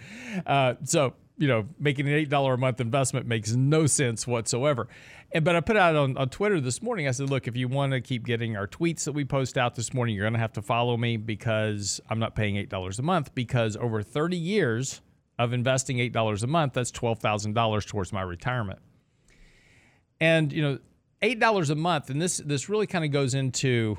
Uh, 0.46 0.74
so, 0.84 1.14
you 1.36 1.48
know, 1.48 1.68
making 1.78 2.08
an 2.08 2.14
$8 2.26 2.54
a 2.54 2.56
month 2.56 2.80
investment 2.80 3.26
makes 3.26 3.52
no 3.52 3.86
sense 3.86 4.26
whatsoever. 4.26 4.88
And, 5.30 5.44
but 5.44 5.54
I 5.56 5.60
put 5.60 5.76
out 5.76 5.94
on, 5.94 6.16
on 6.16 6.30
Twitter 6.30 6.60
this 6.60 6.82
morning, 6.82 7.06
I 7.06 7.10
said, 7.10 7.28
look, 7.28 7.46
if 7.46 7.56
you 7.56 7.68
want 7.68 7.92
to 7.92 8.00
keep 8.00 8.24
getting 8.24 8.56
our 8.56 8.66
tweets 8.66 9.04
that 9.04 9.12
we 9.12 9.24
post 9.24 9.58
out 9.58 9.74
this 9.74 9.92
morning, 9.92 10.14
you're 10.14 10.24
going 10.24 10.32
to 10.32 10.38
have 10.38 10.54
to 10.54 10.62
follow 10.62 10.96
me 10.96 11.16
because 11.18 12.00
I'm 12.08 12.18
not 12.18 12.34
paying 12.34 12.54
$8 12.54 12.98
a 12.98 13.02
month 13.02 13.34
because 13.34 13.76
over 13.76 14.02
30 14.02 14.36
years 14.36 15.02
of 15.38 15.52
investing 15.52 15.98
$8 15.98 16.42
a 16.42 16.46
month, 16.46 16.72
that's 16.72 16.90
$12,000 16.92 17.86
towards 17.86 18.12
my 18.12 18.22
retirement. 18.22 18.80
And, 20.18 20.52
you 20.52 20.62
know, 20.62 20.78
$8 21.22 21.70
a 21.70 21.74
month, 21.74 22.10
and 22.10 22.22
this, 22.22 22.38
this 22.38 22.68
really 22.68 22.86
kind 22.86 23.04
of 23.04 23.10
goes 23.10 23.34
into 23.34 23.98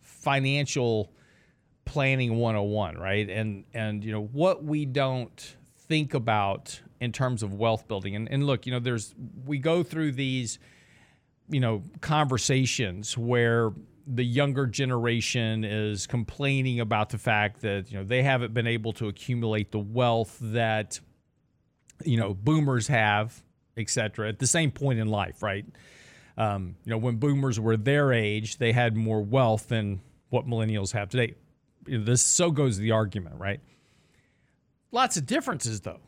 financial 0.00 1.12
planning 1.84 2.36
101 2.36 2.98
right 2.98 3.30
and 3.30 3.64
and 3.72 4.04
you 4.04 4.12
know 4.12 4.24
what 4.24 4.62
we 4.62 4.84
don't 4.84 5.56
think 5.86 6.12
about 6.12 6.82
in 7.00 7.12
terms 7.12 7.42
of 7.42 7.54
wealth 7.54 7.88
building. 7.88 8.16
And, 8.16 8.30
and 8.30 8.46
look 8.46 8.66
you 8.66 8.72
know 8.72 8.78
there's 8.78 9.14
we 9.44 9.58
go 9.58 9.82
through 9.82 10.12
these 10.12 10.58
you 11.48 11.60
know 11.60 11.82
conversations 12.00 13.16
where 13.16 13.72
the 14.06 14.24
younger 14.24 14.66
generation 14.66 15.64
is 15.64 16.06
complaining 16.06 16.80
about 16.80 17.10
the 17.10 17.18
fact 17.18 17.60
that 17.62 17.90
you 17.90 17.98
know 17.98 18.04
they 18.04 18.22
haven't 18.22 18.54
been 18.54 18.66
able 18.66 18.92
to 18.94 19.08
accumulate 19.08 19.70
the 19.70 19.78
wealth 19.78 20.36
that 20.40 21.00
you 22.04 22.16
know 22.16 22.34
boomers 22.34 22.88
have 22.88 23.42
etc 23.76 24.28
at 24.28 24.38
the 24.38 24.46
same 24.46 24.70
point 24.70 24.98
in 24.98 25.08
life 25.08 25.42
right? 25.42 25.66
Um, 26.36 26.76
you 26.84 26.90
know 26.90 26.98
when 26.98 27.16
boomers 27.16 27.58
were 27.58 27.76
their 27.76 28.12
age 28.12 28.58
they 28.58 28.72
had 28.72 28.96
more 28.96 29.20
wealth 29.20 29.68
than 29.68 30.00
what 30.30 30.46
millennials 30.46 30.92
have 30.92 31.08
today. 31.08 31.34
This 31.86 32.22
so 32.22 32.50
goes 32.50 32.76
the 32.76 32.92
argument, 32.92 33.36
right? 33.38 33.60
Lots 34.90 35.16
of 35.16 35.26
differences 35.26 35.80
though, 35.80 36.00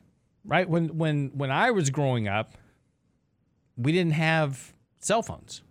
right? 0.45 0.69
When 0.69 0.97
when 0.99 1.31
when 1.35 1.51
I 1.51 1.71
was 1.71 1.91
growing 1.91 2.29
up, 2.29 2.55
we 3.77 3.93
didn't 3.93 4.13
have 4.13 4.73
cell 4.99 5.23
phones. 5.23 5.63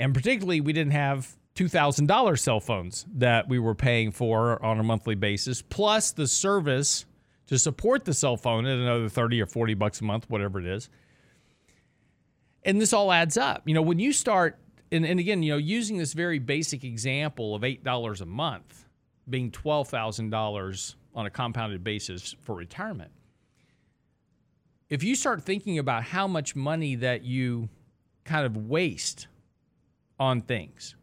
And 0.00 0.14
particularly 0.14 0.60
we 0.60 0.72
didn't 0.72 0.92
have 0.92 1.36
$2,000 1.56 2.38
cell 2.38 2.60
phones 2.60 3.04
that 3.14 3.48
we 3.48 3.58
were 3.58 3.74
paying 3.74 4.12
for 4.12 4.64
on 4.64 4.78
a 4.78 4.82
monthly 4.84 5.16
basis 5.16 5.60
plus 5.60 6.12
the 6.12 6.28
service 6.28 7.04
to 7.48 7.58
support 7.58 8.04
the 8.04 8.14
cell 8.14 8.36
phone 8.36 8.64
at 8.64 8.78
another 8.78 9.08
30 9.08 9.42
or 9.42 9.46
40 9.46 9.74
bucks 9.74 10.00
a 10.00 10.04
month, 10.04 10.30
whatever 10.30 10.60
it 10.60 10.66
is. 10.66 10.88
And 12.64 12.80
this 12.80 12.92
all 12.92 13.10
adds 13.10 13.36
up. 13.36 13.62
You 13.64 13.74
know, 13.74 13.82
when 13.82 13.98
you 13.98 14.12
start 14.12 14.58
and, 14.90 15.04
and 15.04 15.20
again, 15.20 15.42
you 15.42 15.52
know, 15.52 15.58
using 15.58 15.98
this 15.98 16.12
very 16.12 16.38
basic 16.38 16.84
example 16.84 17.54
of 17.54 17.62
$8 17.62 18.20
a 18.20 18.26
month, 18.26 18.84
being 19.28 19.50
$12,000 19.50 20.94
on 21.14 21.26
a 21.26 21.30
compounded 21.30 21.84
basis 21.84 22.34
for 22.40 22.54
retirement. 22.54 23.10
If 24.88 25.02
you 25.02 25.14
start 25.14 25.42
thinking 25.42 25.78
about 25.78 26.02
how 26.02 26.26
much 26.26 26.56
money 26.56 26.94
that 26.96 27.22
you 27.22 27.68
kind 28.24 28.46
of 28.46 28.56
waste 28.56 29.26
on 30.20 30.40
things 30.42 30.94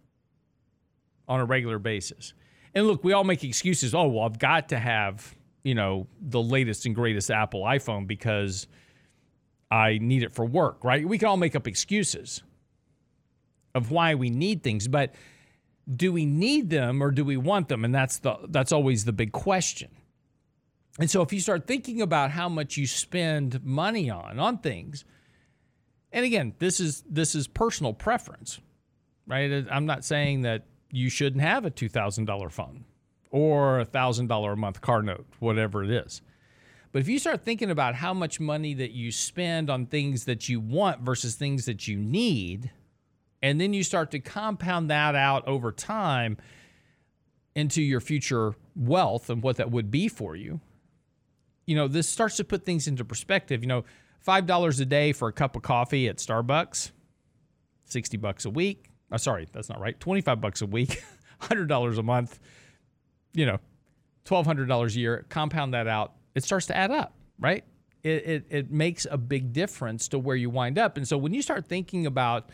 on 1.27 1.39
a 1.39 1.45
regular 1.45 1.79
basis. 1.79 2.33
And 2.73 2.85
look, 2.87 3.03
we 3.03 3.13
all 3.13 3.23
make 3.23 3.43
excuses. 3.43 3.95
Oh, 3.95 4.07
well, 4.07 4.25
I've 4.25 4.37
got 4.37 4.69
to 4.69 4.79
have, 4.79 5.35
you 5.63 5.73
know, 5.73 6.07
the 6.21 6.41
latest 6.41 6.85
and 6.85 6.93
greatest 6.93 7.31
Apple 7.31 7.63
iPhone 7.63 8.05
because 8.05 8.67
I 9.71 9.97
need 9.99 10.23
it 10.23 10.33
for 10.33 10.45
work, 10.45 10.83
right? 10.83 11.07
We 11.07 11.17
can 11.17 11.27
all 11.27 11.37
make 11.37 11.55
up 11.55 11.67
excuses 11.67 12.43
of 13.73 13.91
why 13.91 14.15
we 14.15 14.29
need 14.29 14.61
things, 14.61 14.87
but 14.87 15.15
do 15.93 16.11
we 16.11 16.25
need 16.25 16.69
them 16.69 17.01
or 17.01 17.11
do 17.11 17.25
we 17.25 17.37
want 17.37 17.67
them? 17.69 17.83
And 17.85 17.93
that's 17.93 18.19
the 18.19 18.37
that's 18.49 18.71
always 18.71 19.05
the 19.05 19.13
big 19.13 19.31
question. 19.31 19.89
And 20.99 21.09
so 21.09 21.21
if 21.21 21.33
you 21.33 21.39
start 21.39 21.67
thinking 21.67 22.01
about 22.01 22.31
how 22.31 22.47
much 22.47 22.77
you 22.77 22.87
spend 22.87 23.63
money 23.63 24.09
on 24.09 24.39
on 24.39 24.59
things, 24.59 25.03
and 26.11 26.25
again, 26.25 26.53
this 26.59 26.79
is 26.79 27.03
this 27.09 27.35
is 27.35 27.47
personal 27.47 27.93
preference, 27.93 28.59
right? 29.27 29.65
I'm 29.69 29.85
not 29.85 30.05
saying 30.05 30.43
that 30.43 30.65
you 30.91 31.09
shouldn't 31.09 31.41
have 31.41 31.65
a 31.65 31.69
two 31.69 31.89
thousand 31.89 32.25
dollar 32.25 32.49
phone 32.49 32.85
or 33.29 33.79
a 33.79 33.85
thousand 33.85 34.27
dollar 34.27 34.53
a 34.53 34.57
month 34.57 34.79
car 34.79 35.01
note, 35.01 35.25
whatever 35.39 35.83
it 35.83 35.89
is. 35.89 36.21
But 36.93 37.01
if 37.01 37.09
you 37.09 37.19
start 37.19 37.43
thinking 37.43 37.69
about 37.69 37.95
how 37.95 38.13
much 38.13 38.39
money 38.39 38.73
that 38.75 38.91
you 38.91 39.11
spend 39.11 39.69
on 39.69 39.87
things 39.87 40.23
that 40.23 40.47
you 40.47 40.61
want 40.61 41.01
versus 41.01 41.35
things 41.35 41.65
that 41.65 41.89
you 41.89 41.97
need, 41.97 42.71
and 43.41 43.59
then 43.59 43.73
you 43.73 43.83
start 43.83 44.11
to 44.11 44.19
compound 44.19 44.89
that 44.89 45.13
out 45.13 45.45
over 45.45 45.73
time 45.73 46.37
into 47.53 47.81
your 47.81 47.99
future 47.99 48.55
wealth 48.77 49.29
and 49.29 49.43
what 49.43 49.57
that 49.57 49.71
would 49.71 49.91
be 49.91 50.07
for 50.07 50.37
you. 50.37 50.61
You 51.65 51.75
know, 51.75 51.87
this 51.87 52.07
starts 52.07 52.37
to 52.37 52.43
put 52.43 52.65
things 52.65 52.87
into 52.87 53.03
perspective. 53.03 53.61
You 53.61 53.67
know, 53.67 53.85
$5 54.25 54.81
a 54.81 54.85
day 54.85 55.11
for 55.13 55.27
a 55.27 55.33
cup 55.33 55.55
of 55.55 55.61
coffee 55.61 56.07
at 56.07 56.17
Starbucks, 56.17 56.91
60 57.85 58.17
bucks 58.17 58.45
a 58.45 58.49
week. 58.49 58.89
Oh, 59.11 59.17
sorry, 59.17 59.47
that's 59.51 59.69
not 59.69 59.79
right. 59.79 59.99
25 59.99 60.41
bucks 60.41 60.61
a 60.61 60.65
week, 60.65 61.03
$100 61.41 61.97
a 61.97 62.03
month. 62.03 62.39
You 63.33 63.45
know, 63.45 63.59
$1,200 64.25 64.95
a 64.95 64.99
year, 64.99 65.25
compound 65.29 65.73
that 65.73 65.87
out, 65.87 66.13
it 66.33 66.43
starts 66.43 66.65
to 66.67 66.77
add 66.77 66.91
up, 66.91 67.13
right? 67.39 67.63
It, 68.03 68.27
it, 68.27 68.45
it 68.49 68.71
makes 68.71 69.05
a 69.09 69.17
big 69.17 69.53
difference 69.53 70.07
to 70.09 70.19
where 70.19 70.35
you 70.35 70.49
wind 70.49 70.77
up. 70.77 70.97
And 70.97 71.07
so 71.07 71.17
when 71.17 71.33
you 71.33 71.41
start 71.41 71.67
thinking 71.67 72.05
about 72.05 72.49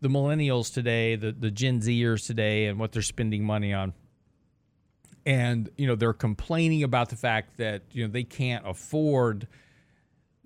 the 0.00 0.08
millennials 0.08 0.72
today, 0.72 1.16
the, 1.16 1.32
the 1.32 1.50
Gen 1.50 1.80
Zers 1.80 2.26
today, 2.26 2.66
and 2.66 2.78
what 2.78 2.92
they're 2.92 3.02
spending 3.02 3.44
money 3.44 3.72
on, 3.72 3.94
and 5.26 5.68
you 5.76 5.86
know 5.86 5.96
they're 5.96 6.12
complaining 6.12 6.84
about 6.84 7.10
the 7.10 7.16
fact 7.16 7.58
that 7.58 7.82
you 7.90 8.06
know 8.06 8.10
they 8.10 8.24
can't 8.24 8.66
afford 8.66 9.48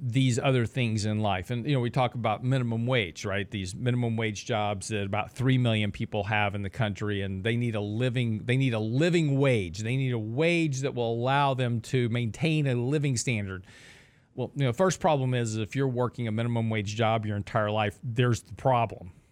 these 0.02 0.38
other 0.38 0.64
things 0.64 1.04
in 1.04 1.20
life. 1.20 1.50
And 1.50 1.66
you 1.66 1.74
know, 1.74 1.80
we 1.80 1.90
talk 1.90 2.14
about 2.14 2.42
minimum 2.42 2.86
wage, 2.86 3.26
right? 3.26 3.48
These 3.50 3.74
minimum 3.74 4.16
wage 4.16 4.46
jobs 4.46 4.88
that 4.88 5.04
about 5.04 5.32
3 5.32 5.58
million 5.58 5.92
people 5.92 6.24
have 6.24 6.54
in 6.54 6.62
the 6.62 6.70
country 6.70 7.20
and 7.20 7.44
they 7.44 7.56
need 7.56 7.74
a 7.74 7.80
living 7.80 8.42
they 8.44 8.56
need 8.56 8.72
a 8.72 8.78
living 8.78 9.38
wage. 9.38 9.80
They 9.80 9.96
need 9.96 10.12
a 10.12 10.18
wage 10.18 10.80
that 10.80 10.94
will 10.94 11.12
allow 11.12 11.52
them 11.52 11.82
to 11.82 12.08
maintain 12.08 12.66
a 12.66 12.74
living 12.74 13.18
standard. 13.18 13.66
Well, 14.34 14.50
you 14.54 14.64
know, 14.64 14.72
first 14.72 15.00
problem 15.00 15.34
is 15.34 15.56
if 15.56 15.76
you're 15.76 15.88
working 15.88 16.26
a 16.26 16.32
minimum 16.32 16.70
wage 16.70 16.96
job 16.96 17.26
your 17.26 17.36
entire 17.36 17.70
life, 17.70 17.98
there's 18.02 18.42
the 18.42 18.54
problem. 18.54 19.12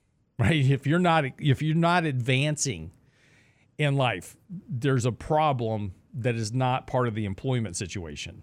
Right? 0.40 0.70
If 0.70 0.86
you're 0.86 1.00
not 1.00 1.24
if 1.40 1.62
you're 1.62 1.74
not 1.74 2.04
advancing 2.04 2.92
in 3.78 3.96
life, 3.96 4.36
there's 4.68 5.06
a 5.06 5.12
problem 5.12 5.94
that 6.14 6.34
is 6.34 6.52
not 6.52 6.86
part 6.86 7.08
of 7.08 7.14
the 7.14 7.24
employment 7.24 7.76
situation. 7.76 8.42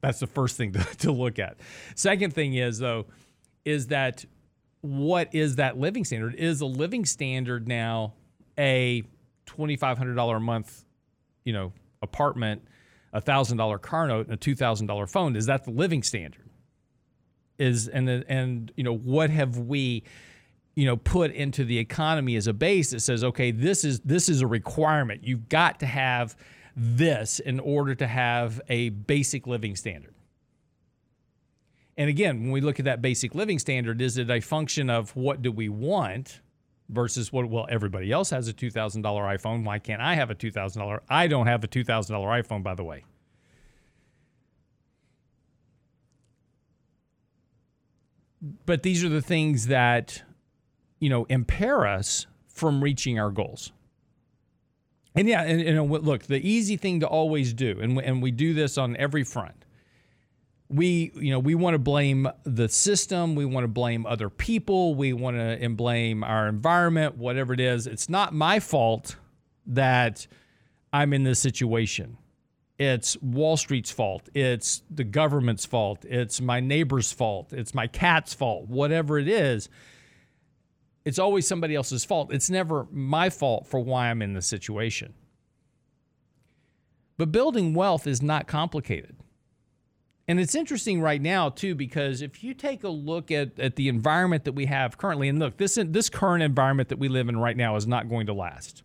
That's 0.00 0.20
the 0.20 0.26
first 0.26 0.56
thing 0.56 0.72
to, 0.74 0.84
to 0.98 1.12
look 1.12 1.38
at. 1.38 1.58
Second 1.94 2.32
thing 2.32 2.54
is, 2.54 2.78
though, 2.78 3.06
is 3.64 3.88
that 3.88 4.24
what 4.80 5.34
is 5.34 5.56
that 5.56 5.78
living 5.78 6.04
standard? 6.04 6.34
Is 6.36 6.60
a 6.60 6.66
living 6.66 7.04
standard 7.04 7.68
now 7.68 8.14
a 8.58 9.02
$2,500 9.46 10.36
a 10.36 10.40
month, 10.40 10.84
you 11.44 11.52
know, 11.52 11.72
apartment, 12.02 12.62
a 13.12 13.20
thousand 13.20 13.58
dollar 13.58 13.78
car 13.78 14.06
note, 14.06 14.26
and 14.26 14.34
a 14.34 14.36
two 14.36 14.54
thousand 14.54 14.86
dollar 14.86 15.06
phone? 15.06 15.36
Is 15.36 15.46
that 15.46 15.64
the 15.64 15.70
living 15.70 16.02
standard? 16.02 16.48
Is 17.58 17.88
and 17.88 18.08
and 18.08 18.72
you 18.76 18.84
know 18.84 18.96
what 18.96 19.28
have 19.28 19.58
we, 19.58 20.04
you 20.74 20.86
know, 20.86 20.96
put 20.96 21.32
into 21.32 21.64
the 21.64 21.78
economy 21.78 22.36
as 22.36 22.46
a 22.46 22.52
base 22.52 22.90
that 22.90 23.00
says, 23.00 23.24
okay, 23.24 23.50
this 23.50 23.84
is 23.84 24.00
this 24.00 24.28
is 24.28 24.40
a 24.40 24.46
requirement. 24.46 25.24
You've 25.24 25.48
got 25.48 25.80
to 25.80 25.86
have 25.86 26.36
this 26.76 27.40
in 27.40 27.60
order 27.60 27.94
to 27.94 28.06
have 28.06 28.60
a 28.68 28.90
basic 28.90 29.46
living 29.46 29.76
standard. 29.76 30.14
And 31.96 32.08
again, 32.08 32.40
when 32.40 32.50
we 32.50 32.60
look 32.60 32.78
at 32.78 32.86
that 32.86 33.02
basic 33.02 33.34
living 33.34 33.58
standard, 33.58 34.00
is 34.00 34.16
it 34.16 34.30
a 34.30 34.40
function 34.40 34.88
of 34.88 35.14
what 35.14 35.42
do 35.42 35.52
we 35.52 35.68
want 35.68 36.40
versus 36.90 37.32
what, 37.32 37.48
well, 37.48 37.66
everybody 37.68 38.10
else 38.10 38.30
has 38.30 38.48
a 38.48 38.52
$2,000 38.52 39.02
iPhone. 39.02 39.64
Why 39.64 39.78
can't 39.78 40.02
I 40.02 40.14
have 40.14 40.30
a 40.30 40.34
$2,000? 40.34 41.00
I 41.08 41.26
don't 41.26 41.46
have 41.46 41.64
a 41.64 41.68
$2,000 41.68 42.10
iPhone, 42.10 42.62
by 42.62 42.74
the 42.74 42.84
way. 42.84 43.04
But 48.66 48.82
these 48.82 49.04
are 49.04 49.08
the 49.08 49.22
things 49.22 49.66
that, 49.66 50.22
you 51.00 51.08
know, 51.08 51.24
impair 51.24 51.86
us 51.86 52.26
from 52.46 52.84
reaching 52.84 53.18
our 53.18 53.30
goals. 53.30 53.72
And 55.14 55.26
yeah, 55.26 55.42
and, 55.42 55.60
and 55.60 55.78
uh, 55.78 55.82
look, 55.82 56.24
the 56.24 56.46
easy 56.48 56.76
thing 56.76 57.00
to 57.00 57.06
always 57.06 57.52
do, 57.52 57.78
and 57.80 57.98
and 57.98 58.22
we 58.22 58.30
do 58.30 58.54
this 58.54 58.78
on 58.78 58.96
every 58.96 59.24
front. 59.24 59.64
We, 60.68 61.10
you 61.16 61.32
know, 61.32 61.40
we 61.40 61.56
want 61.56 61.74
to 61.74 61.80
blame 61.80 62.28
the 62.44 62.68
system. 62.68 63.34
We 63.34 63.44
want 63.44 63.64
to 63.64 63.68
blame 63.68 64.06
other 64.06 64.30
people. 64.30 64.94
We 64.94 65.12
want 65.12 65.36
to 65.36 65.68
blame 65.70 66.22
our 66.22 66.46
environment, 66.46 67.16
whatever 67.16 67.52
it 67.52 67.58
is. 67.58 67.88
It's 67.88 68.08
not 68.08 68.32
my 68.32 68.60
fault 68.60 69.16
that 69.66 70.28
I'm 70.92 71.12
in 71.12 71.24
this 71.24 71.40
situation. 71.40 72.18
It's 72.78 73.20
Wall 73.20 73.56
Street's 73.56 73.90
fault. 73.90 74.28
It's 74.32 74.82
the 74.88 75.02
government's 75.02 75.66
fault. 75.66 76.04
It's 76.04 76.40
my 76.40 76.60
neighbor's 76.60 77.10
fault. 77.10 77.52
It's 77.52 77.74
my 77.74 77.88
cat's 77.88 78.32
fault. 78.32 78.68
Whatever 78.68 79.18
it 79.18 79.26
is 79.26 79.68
it's 81.04 81.18
always 81.18 81.46
somebody 81.46 81.74
else's 81.74 82.04
fault. 82.04 82.32
It's 82.32 82.50
never 82.50 82.86
my 82.90 83.30
fault 83.30 83.66
for 83.66 83.80
why 83.80 84.10
I'm 84.10 84.22
in 84.22 84.34
the 84.34 84.42
situation. 84.42 85.14
But 87.16 87.32
building 87.32 87.74
wealth 87.74 88.06
is 88.06 88.22
not 88.22 88.46
complicated. 88.46 89.16
And 90.28 90.38
it's 90.38 90.54
interesting 90.54 91.00
right 91.00 91.20
now, 91.20 91.48
too, 91.48 91.74
because 91.74 92.22
if 92.22 92.44
you 92.44 92.54
take 92.54 92.84
a 92.84 92.88
look 92.88 93.32
at, 93.32 93.58
at 93.58 93.76
the 93.76 93.88
environment 93.88 94.44
that 94.44 94.52
we 94.52 94.66
have 94.66 94.96
currently, 94.96 95.28
and 95.28 95.38
look, 95.38 95.56
this, 95.56 95.76
this 95.86 96.08
current 96.08 96.42
environment 96.42 96.88
that 96.90 96.98
we 96.98 97.08
live 97.08 97.28
in 97.28 97.36
right 97.38 97.56
now 97.56 97.74
is 97.76 97.86
not 97.86 98.08
going 98.08 98.26
to 98.26 98.32
last. 98.32 98.84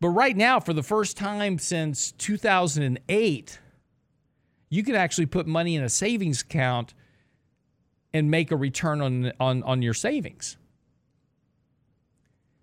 But 0.00 0.10
right 0.10 0.36
now, 0.36 0.60
for 0.60 0.72
the 0.72 0.84
first 0.84 1.16
time 1.16 1.58
since 1.58 2.12
2008, 2.12 3.58
you 4.70 4.82
can 4.84 4.94
actually 4.94 5.26
put 5.26 5.46
money 5.46 5.74
in 5.74 5.82
a 5.82 5.88
savings 5.88 6.42
account 6.42 6.94
and 8.12 8.30
make 8.30 8.50
a 8.50 8.56
return 8.56 9.00
on, 9.00 9.32
on, 9.40 9.62
on 9.64 9.82
your 9.82 9.94
savings. 9.94 10.57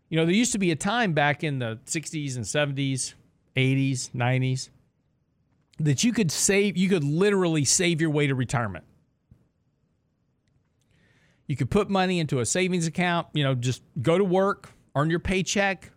You 0.10 0.18
know, 0.18 0.26
there 0.26 0.36
used 0.36 0.52
to 0.52 0.60
be 0.60 0.72
a 0.72 0.76
time 0.76 1.14
back 1.14 1.44
in 1.44 1.60
the 1.60 1.80
60s 1.86 2.36
and 2.36 2.46
70s, 2.46 3.16
80s, 3.56 4.12
90s 4.12 4.70
that 5.80 6.04
you 6.04 6.14
could 6.14 6.32
save, 6.32 6.78
you 6.78 6.88
could 6.88 7.04
literally 7.04 7.66
save 7.66 8.00
your 8.00 8.10
way 8.10 8.28
to 8.28 8.36
retirement. 8.36 8.86
You 11.48 11.56
could 11.56 11.70
put 11.70 11.90
money 11.90 12.20
into 12.20 12.40
a 12.40 12.46
savings 12.46 12.88
account, 12.88 13.28
you 13.34 13.44
know, 13.44 13.56
just 13.56 13.84
go 14.02 14.18
to 14.18 14.24
work, 14.24 14.72
earn 14.96 15.10
your 15.10 15.20
paycheck, 15.20 15.92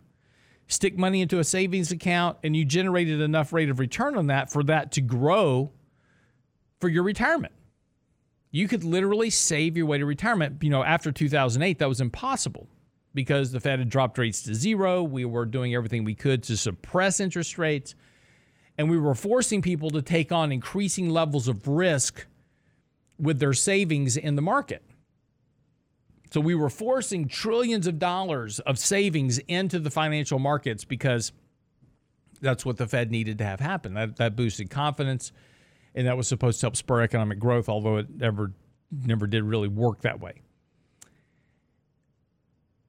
stick 0.67 0.97
money 0.97 1.21
into 1.21 1.39
a 1.39 1.43
savings 1.43 1.91
account, 1.91 2.37
and 2.43 2.55
you 2.55 2.65
generated 2.65 3.21
enough 3.21 3.53
rate 3.53 3.69
of 3.69 3.79
return 3.79 4.15
on 4.15 4.27
that 4.27 4.51
for 4.51 4.63
that 4.63 4.91
to 4.93 5.01
grow 5.01 5.71
for 6.79 6.87
your 6.87 7.03
retirement. 7.03 7.53
You 8.51 8.67
could 8.67 8.83
literally 8.83 9.29
save 9.29 9.77
your 9.77 9.85
way 9.85 9.97
to 9.97 10.05
retirement. 10.05 10.61
You 10.61 10.69
know, 10.69 10.83
after 10.83 11.11
2008, 11.11 11.79
that 11.79 11.89
was 11.89 12.01
impossible 12.01 12.67
because 13.19 13.51
the 13.51 13.59
Fed 13.59 13.79
had 13.79 13.89
dropped 13.89 14.17
rates 14.17 14.43
to 14.43 14.55
zero. 14.55 15.03
We 15.03 15.25
were 15.25 15.45
doing 15.45 15.75
everything 15.75 16.05
we 16.05 16.15
could 16.15 16.41
to 16.43 16.55
suppress 16.55 17.19
interest 17.19 17.57
rates. 17.57 17.93
And 18.77 18.89
we 18.89 18.97
were 18.97 19.13
forcing 19.13 19.61
people 19.61 19.89
to 19.89 20.01
take 20.01 20.31
on 20.31 20.53
increasing 20.53 21.09
levels 21.09 21.49
of 21.49 21.67
risk 21.67 22.27
with 23.19 23.39
their 23.39 23.51
savings 23.51 24.15
in 24.15 24.37
the 24.37 24.41
market. 24.41 24.85
So 26.31 26.39
we 26.39 26.55
were 26.55 26.69
forcing 26.69 27.27
trillions 27.27 27.87
of 27.87 27.99
dollars 27.99 28.61
of 28.61 28.79
savings 28.79 29.37
into 29.49 29.79
the 29.79 29.89
financial 29.89 30.39
markets 30.39 30.85
because 30.85 31.33
that's 32.39 32.65
what 32.65 32.77
the 32.77 32.87
Fed 32.87 33.11
needed 33.11 33.39
to 33.39 33.43
have 33.43 33.59
happen. 33.59 33.95
That, 33.95 34.15
that 34.15 34.37
boosted 34.37 34.69
confidence, 34.69 35.33
and 35.93 36.07
that 36.07 36.15
was 36.15 36.29
supposed 36.29 36.61
to 36.61 36.67
help 36.67 36.77
spur 36.77 37.01
economic 37.01 37.37
growth, 37.37 37.67
although 37.67 37.97
it 37.97 38.09
never 38.15 38.53
never 39.05 39.27
did 39.27 39.43
really 39.43 39.67
work 39.67 40.03
that 40.03 40.21
way. 40.21 40.41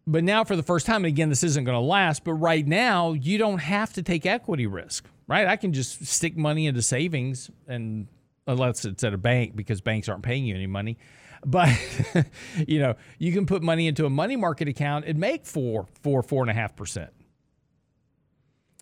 But 0.07 0.25
now, 0.25 0.45
for 0.45 0.57
the 0.57 0.63
first 0.63 0.87
time, 0.87 1.05
and 1.05 1.07
again, 1.07 1.29
this 1.29 1.45
isn't 1.45 1.65
going 1.65 1.77
to 1.77 1.81
last, 1.81 2.25
but 2.25 2.35
right 2.35 2.67
now, 2.67 3.13
you 3.13 3.39
don't 3.39 3.59
have 3.59 3.93
to 3.93 4.03
take 4.03 4.27
equity 4.27 4.67
risk, 4.67 5.07
right? 5.29 5.47
I 5.47 5.57
can 5.57 5.73
just 5.73 6.07
stick 6.07 6.37
money 6.37 6.67
into 6.67 6.83
savings, 6.83 7.51
and 7.69 8.09
unless 8.47 8.85
it's 8.85 9.05
at 9.05 9.15
a 9.15 9.19
bank 9.19 9.55
because 9.55 9.81
banks 9.81 10.09
aren't 10.09 10.23
paying 10.23 10.45
you 10.45 10.55
any 10.55 10.67
money. 10.67 10.99
But 11.45 11.71
you 12.67 12.81
know, 12.81 12.97
you 13.19 13.33
can 13.33 13.47
put 13.47 13.63
money 13.63 13.87
into 13.87 14.07
a 14.07 14.11
money 14.11 14.37
market 14.37 14.69
account 14.69 15.05
and 15.05 15.19
make 15.19 15.47
four, 15.47 15.87
four, 16.03 16.23
four 16.23 16.43
and 16.43 16.51
a 16.51 16.55
half 16.55 16.77
percent. 16.77 17.11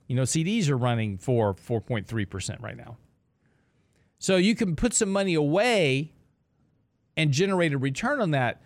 You 0.06 0.16
know, 0.16 0.22
CDs 0.22 0.68
are 0.70 0.76
running 0.76 1.18
for 1.18 1.54
4.3% 1.54 2.62
right 2.62 2.76
now. 2.76 2.96
So 4.18 4.36
you 4.36 4.54
can 4.54 4.74
put 4.74 4.94
some 4.94 5.10
money 5.10 5.34
away 5.34 6.12
and 7.16 7.30
generate 7.30 7.74
a 7.74 7.78
return 7.78 8.20
on 8.20 8.30
that 8.30 8.62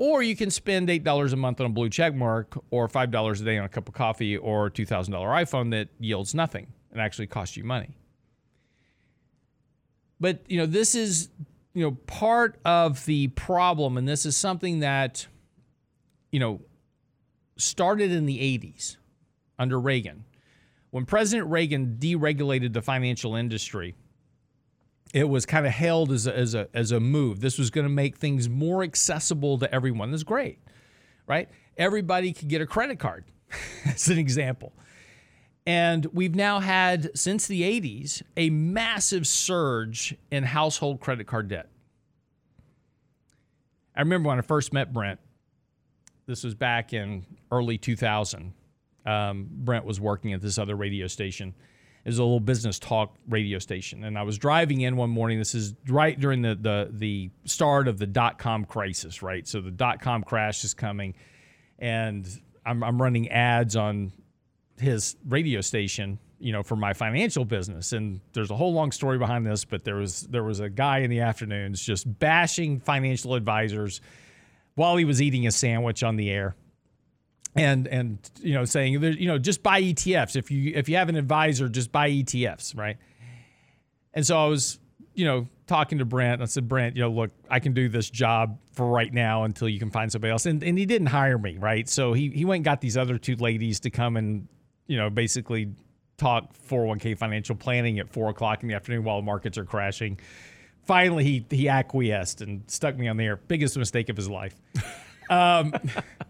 or 0.00 0.22
you 0.22 0.34
can 0.34 0.50
spend 0.50 0.88
$8 0.88 1.32
a 1.32 1.36
month 1.36 1.60
on 1.60 1.66
a 1.66 1.68
blue 1.68 1.90
check 1.90 2.14
mark 2.14 2.56
or 2.70 2.88
$5 2.88 3.40
a 3.40 3.44
day 3.44 3.58
on 3.58 3.64
a 3.64 3.68
cup 3.68 3.86
of 3.86 3.94
coffee 3.94 4.36
or 4.36 4.66
a 4.66 4.70
$2,000 4.70 5.10
iPhone 5.10 5.70
that 5.70 5.88
yields 6.00 6.34
nothing 6.34 6.66
and 6.90 7.00
actually 7.00 7.28
costs 7.28 7.56
you 7.56 7.62
money. 7.62 7.96
But, 10.18 10.42
you 10.48 10.58
know, 10.58 10.66
this 10.66 10.94
is, 10.94 11.28
you 11.74 11.84
know, 11.84 11.92
part 12.06 12.58
of 12.64 13.04
the 13.04 13.28
problem 13.28 13.96
and 13.96 14.08
this 14.08 14.26
is 14.26 14.36
something 14.36 14.80
that 14.80 15.28
you 16.30 16.40
know 16.40 16.60
started 17.56 18.10
in 18.10 18.26
the 18.26 18.38
80s 18.38 18.96
under 19.58 19.78
Reagan. 19.78 20.24
When 20.90 21.04
President 21.04 21.50
Reagan 21.50 21.98
deregulated 22.00 22.72
the 22.72 22.82
financial 22.82 23.36
industry, 23.36 23.94
it 25.12 25.28
was 25.28 25.44
kind 25.46 25.66
of 25.66 25.72
hailed 25.72 26.12
as 26.12 26.26
a, 26.26 26.36
as 26.36 26.54
a, 26.54 26.68
as 26.72 26.92
a 26.92 27.00
move. 27.00 27.40
This 27.40 27.58
was 27.58 27.70
going 27.70 27.84
to 27.86 27.92
make 27.92 28.16
things 28.16 28.48
more 28.48 28.82
accessible 28.82 29.58
to 29.58 29.74
everyone. 29.74 30.10
That's 30.10 30.22
great, 30.22 30.58
right? 31.26 31.48
Everybody 31.76 32.32
could 32.32 32.48
get 32.48 32.60
a 32.60 32.66
credit 32.66 32.98
card, 32.98 33.24
as 33.84 34.08
an 34.08 34.18
example. 34.18 34.72
And 35.66 36.06
we've 36.12 36.34
now 36.34 36.60
had, 36.60 37.16
since 37.16 37.46
the 37.46 37.62
80s, 37.62 38.22
a 38.36 38.50
massive 38.50 39.26
surge 39.26 40.16
in 40.30 40.44
household 40.44 41.00
credit 41.00 41.26
card 41.26 41.48
debt. 41.48 41.68
I 43.94 44.00
remember 44.00 44.28
when 44.28 44.38
I 44.38 44.42
first 44.42 44.72
met 44.72 44.92
Brent, 44.92 45.20
this 46.26 46.44
was 46.44 46.54
back 46.54 46.92
in 46.92 47.26
early 47.50 47.76
2000. 47.76 48.52
um, 49.04 49.48
Brent 49.50 49.84
was 49.84 50.00
working 50.00 50.32
at 50.32 50.40
this 50.40 50.58
other 50.58 50.76
radio 50.76 51.06
station. 51.08 51.54
Was 52.06 52.18
a 52.18 52.22
little 52.24 52.40
business 52.40 52.78
talk 52.78 53.14
radio 53.28 53.58
station, 53.58 54.04
and 54.04 54.18
I 54.18 54.22
was 54.22 54.38
driving 54.38 54.80
in 54.80 54.96
one 54.96 55.10
morning. 55.10 55.38
This 55.38 55.54
is 55.54 55.74
right 55.86 56.18
during 56.18 56.42
the 56.42 56.54
the 56.54 56.88
the 56.90 57.30
start 57.44 57.88
of 57.88 57.98
the 57.98 58.06
dot 58.06 58.38
com 58.38 58.64
crisis, 58.64 59.22
right? 59.22 59.46
So 59.46 59.60
the 59.60 59.70
dot 59.70 60.00
com 60.00 60.24
crash 60.24 60.64
is 60.64 60.74
coming, 60.74 61.14
and 61.78 62.26
I'm 62.64 62.82
I'm 62.82 63.00
running 63.00 63.28
ads 63.28 63.76
on 63.76 64.12
his 64.80 65.14
radio 65.28 65.60
station, 65.60 66.18
you 66.38 66.52
know, 66.52 66.62
for 66.62 66.74
my 66.74 66.94
financial 66.94 67.44
business. 67.44 67.92
And 67.92 68.20
there's 68.32 68.50
a 68.50 68.56
whole 68.56 68.72
long 68.72 68.92
story 68.92 69.18
behind 69.18 69.46
this, 69.46 69.66
but 69.66 69.84
there 69.84 69.96
was 69.96 70.22
there 70.22 70.42
was 70.42 70.58
a 70.58 70.70
guy 70.70 71.00
in 71.00 71.10
the 71.10 71.20
afternoons 71.20 71.82
just 71.82 72.18
bashing 72.18 72.80
financial 72.80 73.34
advisors 73.34 74.00
while 74.74 74.96
he 74.96 75.04
was 75.04 75.20
eating 75.20 75.46
a 75.46 75.50
sandwich 75.50 76.02
on 76.02 76.16
the 76.16 76.30
air 76.30 76.56
and 77.60 77.86
and 77.88 78.30
you 78.40 78.54
know 78.54 78.64
saying 78.64 79.02
you 79.02 79.26
know 79.26 79.38
just 79.38 79.62
buy 79.62 79.82
ETFs 79.82 80.36
if 80.36 80.50
you 80.50 80.72
if 80.74 80.88
you 80.88 80.96
have 80.96 81.08
an 81.08 81.16
advisor 81.16 81.68
just 81.68 81.92
buy 81.92 82.10
ETFs 82.10 82.76
right? 82.76 82.96
And 84.14 84.26
so 84.26 84.38
I 84.38 84.46
was 84.46 84.78
you 85.14 85.24
know 85.24 85.48
talking 85.66 85.98
to 85.98 86.04
Brent 86.04 86.42
I 86.42 86.46
said 86.46 86.68
Brent 86.68 86.96
you 86.96 87.02
know 87.02 87.10
look 87.10 87.30
I 87.48 87.60
can 87.60 87.72
do 87.72 87.88
this 87.88 88.08
job 88.08 88.58
for 88.72 88.86
right 88.86 89.12
now 89.12 89.44
until 89.44 89.68
you 89.68 89.78
can 89.78 89.90
find 89.90 90.10
somebody 90.10 90.30
else. 90.30 90.46
And, 90.46 90.62
and 90.64 90.78
he 90.78 90.86
didn't 90.86 91.08
hire 91.08 91.38
me 91.38 91.58
right? 91.58 91.88
So 91.88 92.12
he 92.12 92.30
he 92.30 92.44
went 92.44 92.58
and 92.58 92.64
got 92.64 92.80
these 92.80 92.96
other 92.96 93.18
two 93.18 93.36
ladies 93.36 93.80
to 93.80 93.90
come 93.90 94.16
and 94.16 94.48
you 94.86 94.96
know 94.96 95.10
basically 95.10 95.74
talk 96.16 96.52
401k 96.68 97.16
financial 97.16 97.56
planning 97.56 97.98
at 97.98 98.10
four 98.10 98.30
o'clock 98.30 98.62
in 98.62 98.68
the 98.68 98.74
afternoon 98.74 99.04
while 99.04 99.16
the 99.16 99.26
markets 99.26 99.58
are 99.58 99.64
crashing. 99.64 100.18
Finally 100.86 101.24
he 101.24 101.46
he 101.50 101.68
acquiesced 101.68 102.40
and 102.40 102.62
stuck 102.68 102.96
me 102.96 103.06
on 103.06 103.18
the 103.18 103.24
air 103.24 103.36
biggest 103.36 103.76
mistake 103.76 104.08
of 104.08 104.16
his 104.16 104.30
life. 104.30 104.54
Um, 105.28 105.72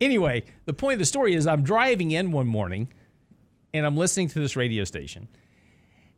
Anyway, 0.00 0.44
the 0.64 0.72
point 0.72 0.94
of 0.94 0.98
the 0.98 1.04
story 1.04 1.34
is 1.34 1.46
I'm 1.46 1.62
driving 1.62 2.10
in 2.10 2.32
one 2.32 2.46
morning 2.46 2.88
and 3.72 3.86
I'm 3.86 3.96
listening 3.96 4.28
to 4.28 4.38
this 4.38 4.56
radio 4.56 4.84
station, 4.84 5.28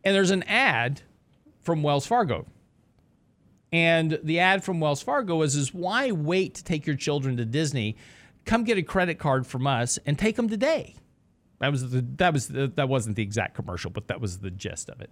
and 0.05 0.15
there's 0.15 0.31
an 0.31 0.43
ad 0.45 1.03
from 1.63 1.83
Wells 1.83 2.07
Fargo. 2.07 2.47
And 3.73 4.19
the 4.23 4.41
ad 4.41 4.63
from 4.65 4.79
Wells 4.79 5.03
Fargo 5.03 5.43
is, 5.43 5.57
is 5.57 5.75
why 5.75 6.13
wait 6.13 6.55
to 6.55 6.65
take 6.65 6.87
your 6.87 6.97
children 6.97 7.37
to 7.39 7.45
Disney? 7.45 7.97
Come 8.45 8.65
get 8.65 8.79
a 8.79 8.83
credit 8.83 9.19
card 9.19 9.47
from 9.47 9.67
us 9.67 9.99
and 10.07 10.19
take 10.19 10.37
them 10.37 10.49
today. 10.49 10.95
That 11.59 11.73
was 11.73 11.91
the, 11.91 12.05
that 12.17 12.33
was 12.33 12.49
the, 12.49 12.69
that 12.77 12.89
wasn't 12.89 13.17
the 13.17 13.23
exact 13.23 13.55
commercial, 13.55 13.91
but 13.91 14.09
that 14.09 14.21
was 14.21 14.39
the 14.39 14.51
gist 14.51 14.89
of 14.89 15.01
it. 15.01 15.11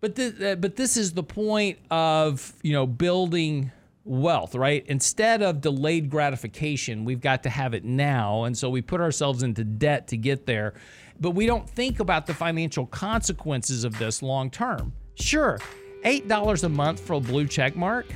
But 0.00 0.14
the, 0.14 0.52
uh, 0.52 0.54
but 0.54 0.76
this 0.76 0.96
is 0.96 1.12
the 1.12 1.22
point 1.22 1.78
of 1.90 2.54
you 2.62 2.72
know 2.72 2.86
building 2.86 3.72
wealth, 4.10 4.56
right? 4.56 4.84
Instead 4.88 5.40
of 5.40 5.60
delayed 5.60 6.10
gratification, 6.10 7.04
we've 7.04 7.20
got 7.20 7.44
to 7.44 7.48
have 7.48 7.74
it 7.74 7.84
now. 7.84 8.44
And 8.44 8.58
so 8.58 8.68
we 8.68 8.82
put 8.82 9.00
ourselves 9.00 9.42
into 9.42 9.62
debt 9.64 10.08
to 10.08 10.16
get 10.16 10.46
there. 10.46 10.74
But 11.20 11.30
we 11.30 11.46
don't 11.46 11.68
think 11.68 12.00
about 12.00 12.26
the 12.26 12.34
financial 12.34 12.86
consequences 12.86 13.84
of 13.84 13.96
this 13.98 14.20
long 14.20 14.50
term. 14.50 14.92
Sure, 15.14 15.58
$8 16.04 16.64
a 16.64 16.68
month 16.68 17.00
for 17.00 17.14
a 17.14 17.20
blue 17.20 17.46
check 17.46 17.76
mark 17.76 18.06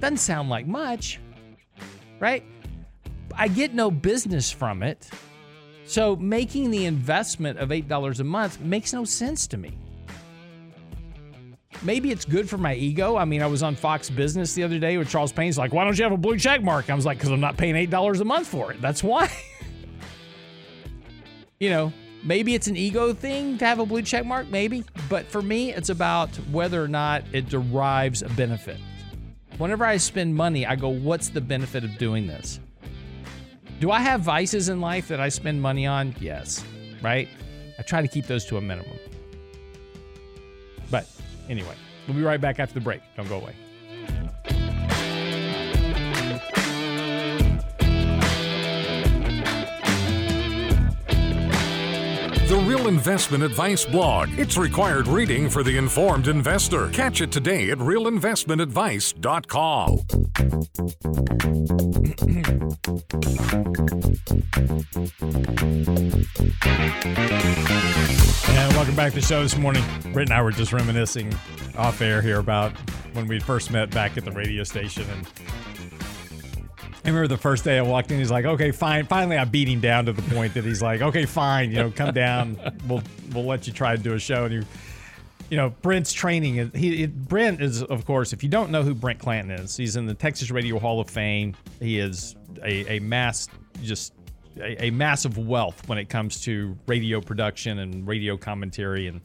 doesn't 0.00 0.18
sound 0.18 0.50
like 0.50 0.66
much, 0.66 1.18
right? 2.20 2.44
I 3.34 3.48
get 3.48 3.74
no 3.74 3.90
business 3.90 4.52
from 4.52 4.82
it. 4.82 5.08
So 5.86 6.16
making 6.16 6.70
the 6.70 6.86
investment 6.86 7.58
of 7.58 7.70
$8 7.70 8.20
a 8.20 8.24
month 8.24 8.60
makes 8.60 8.92
no 8.92 9.04
sense 9.04 9.46
to 9.48 9.56
me 9.56 9.78
maybe 11.84 12.10
it's 12.10 12.24
good 12.24 12.48
for 12.48 12.58
my 12.58 12.74
ego. 12.74 13.16
I 13.16 13.24
mean, 13.24 13.42
I 13.42 13.46
was 13.46 13.62
on 13.62 13.76
Fox 13.76 14.10
Business 14.10 14.54
the 14.54 14.62
other 14.62 14.78
day 14.78 14.96
with 14.96 15.08
Charles 15.08 15.32
Payne. 15.32 15.46
He's 15.46 15.58
like, 15.58 15.72
why 15.72 15.84
don't 15.84 15.96
you 15.96 16.04
have 16.04 16.12
a 16.12 16.16
blue 16.16 16.38
check 16.38 16.62
mark? 16.62 16.90
I 16.90 16.94
was 16.94 17.06
like, 17.06 17.18
because 17.18 17.30
I'm 17.30 17.40
not 17.40 17.56
paying 17.56 17.74
$8 17.74 18.20
a 18.20 18.24
month 18.24 18.48
for 18.48 18.72
it. 18.72 18.80
That's 18.80 19.02
why. 19.02 19.30
you 21.60 21.70
know, 21.70 21.92
maybe 22.22 22.54
it's 22.54 22.66
an 22.66 22.76
ego 22.76 23.12
thing 23.12 23.58
to 23.58 23.66
have 23.66 23.78
a 23.78 23.86
blue 23.86 24.02
check 24.02 24.24
mark, 24.24 24.48
maybe. 24.48 24.84
But 25.08 25.26
for 25.26 25.42
me, 25.42 25.72
it's 25.72 25.90
about 25.90 26.30
whether 26.50 26.82
or 26.82 26.88
not 26.88 27.22
it 27.32 27.48
derives 27.48 28.22
a 28.22 28.28
benefit. 28.30 28.78
Whenever 29.58 29.84
I 29.84 29.98
spend 29.98 30.34
money, 30.34 30.66
I 30.66 30.74
go, 30.74 30.88
what's 30.88 31.28
the 31.28 31.40
benefit 31.40 31.84
of 31.84 31.96
doing 31.98 32.26
this? 32.26 32.58
Do 33.80 33.90
I 33.90 34.00
have 34.00 34.20
vices 34.20 34.68
in 34.68 34.80
life 34.80 35.08
that 35.08 35.20
I 35.20 35.28
spend 35.28 35.60
money 35.60 35.86
on? 35.86 36.14
Yes, 36.20 36.64
right? 37.02 37.28
I 37.78 37.82
try 37.82 38.02
to 38.02 38.08
keep 38.08 38.26
those 38.26 38.44
to 38.46 38.56
a 38.56 38.60
minimum. 38.60 38.98
But 40.90 41.08
Anyway, 41.48 41.74
we'll 42.06 42.16
be 42.16 42.22
right 42.22 42.40
back 42.40 42.58
after 42.58 42.74
the 42.74 42.80
break. 42.80 43.02
Don't 43.16 43.28
go 43.28 43.40
away. 43.40 43.54
The 52.54 52.60
Real 52.60 52.86
Investment 52.86 53.42
Advice 53.42 53.84
blog. 53.84 54.28
It's 54.38 54.56
required 54.56 55.08
reading 55.08 55.50
for 55.50 55.64
the 55.64 55.76
informed 55.76 56.28
investor. 56.28 56.88
Catch 56.90 57.20
it 57.20 57.32
today 57.32 57.70
at 57.70 57.78
realinvestmentadvice.com. 57.78 59.98
And 68.48 68.72
welcome 68.74 68.94
back 68.94 69.14
to 69.14 69.16
the 69.16 69.26
show 69.26 69.42
this 69.42 69.56
morning. 69.56 69.82
Brent 70.12 70.30
and 70.30 70.38
I 70.38 70.40
were 70.40 70.52
just 70.52 70.72
reminiscing 70.72 71.34
off 71.76 72.00
air 72.00 72.22
here 72.22 72.38
about 72.38 72.70
when 73.14 73.26
we 73.26 73.40
first 73.40 73.72
met 73.72 73.90
back 73.90 74.16
at 74.16 74.24
the 74.24 74.30
radio 74.30 74.62
station. 74.62 75.04
And 75.10 75.26
I 77.04 77.08
remember 77.08 77.28
the 77.28 77.36
first 77.36 77.64
day 77.64 77.76
I 77.76 77.82
walked 77.82 78.10
in, 78.10 78.18
he's 78.18 78.30
like, 78.30 78.46
okay, 78.46 78.70
fine. 78.70 79.04
Finally, 79.04 79.36
I 79.36 79.44
beat 79.44 79.68
him 79.68 79.80
down 79.80 80.06
to 80.06 80.12
the 80.14 80.22
point 80.22 80.54
that 80.54 80.64
he's 80.64 80.80
like, 80.80 81.02
okay, 81.02 81.26
fine, 81.26 81.70
you 81.70 81.76
know, 81.76 81.90
come 81.90 82.14
down. 82.14 82.58
We'll, 82.88 83.02
we'll 83.34 83.44
let 83.44 83.66
you 83.66 83.74
try 83.74 83.94
to 83.94 84.02
do 84.02 84.14
a 84.14 84.18
show. 84.18 84.46
And 84.46 84.54
you, 84.54 84.64
you 85.50 85.58
know, 85.58 85.68
Brent's 85.82 86.14
training. 86.14 86.70
He, 86.74 87.04
Brent 87.04 87.60
is, 87.60 87.82
of 87.82 88.06
course, 88.06 88.32
if 88.32 88.42
you 88.42 88.48
don't 88.48 88.70
know 88.70 88.82
who 88.82 88.94
Brent 88.94 89.18
Clanton 89.18 89.50
is, 89.50 89.76
he's 89.76 89.96
in 89.96 90.06
the 90.06 90.14
Texas 90.14 90.50
Radio 90.50 90.78
Hall 90.78 90.98
of 90.98 91.10
Fame. 91.10 91.54
He 91.78 91.98
is 91.98 92.36
a, 92.62 92.94
a 92.94 92.98
mass, 93.00 93.48
just 93.82 94.14
a, 94.56 94.86
a, 94.86 94.90
massive 94.90 95.36
wealth 95.36 95.86
when 95.86 95.98
it 95.98 96.08
comes 96.08 96.40
to 96.44 96.74
radio 96.86 97.20
production 97.20 97.80
and 97.80 98.06
radio 98.06 98.38
commentary 98.38 99.08
and 99.08 99.20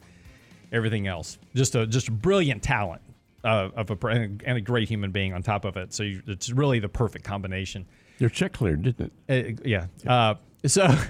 everything 0.70 1.06
else. 1.06 1.38
Just 1.54 1.74
a 1.76 1.86
just 1.86 2.08
a 2.08 2.12
brilliant 2.12 2.62
talent 2.62 3.00
uh, 3.44 3.70
of 3.74 3.90
a 3.90 4.06
and 4.06 4.42
a 4.46 4.60
great 4.60 4.88
human 4.88 5.10
being 5.10 5.32
on 5.32 5.42
top 5.42 5.64
of 5.64 5.76
it. 5.76 5.92
So 5.92 6.02
you, 6.02 6.22
it's 6.26 6.50
really 6.50 6.78
the 6.78 6.88
perfect 6.88 7.24
combination. 7.24 7.86
Your 8.18 8.30
check 8.30 8.52
cleared, 8.52 8.82
didn't 8.82 9.12
it? 9.28 9.58
Uh, 9.58 9.60
yeah. 9.64 9.86
Uh, 10.06 10.34
so. 10.66 10.88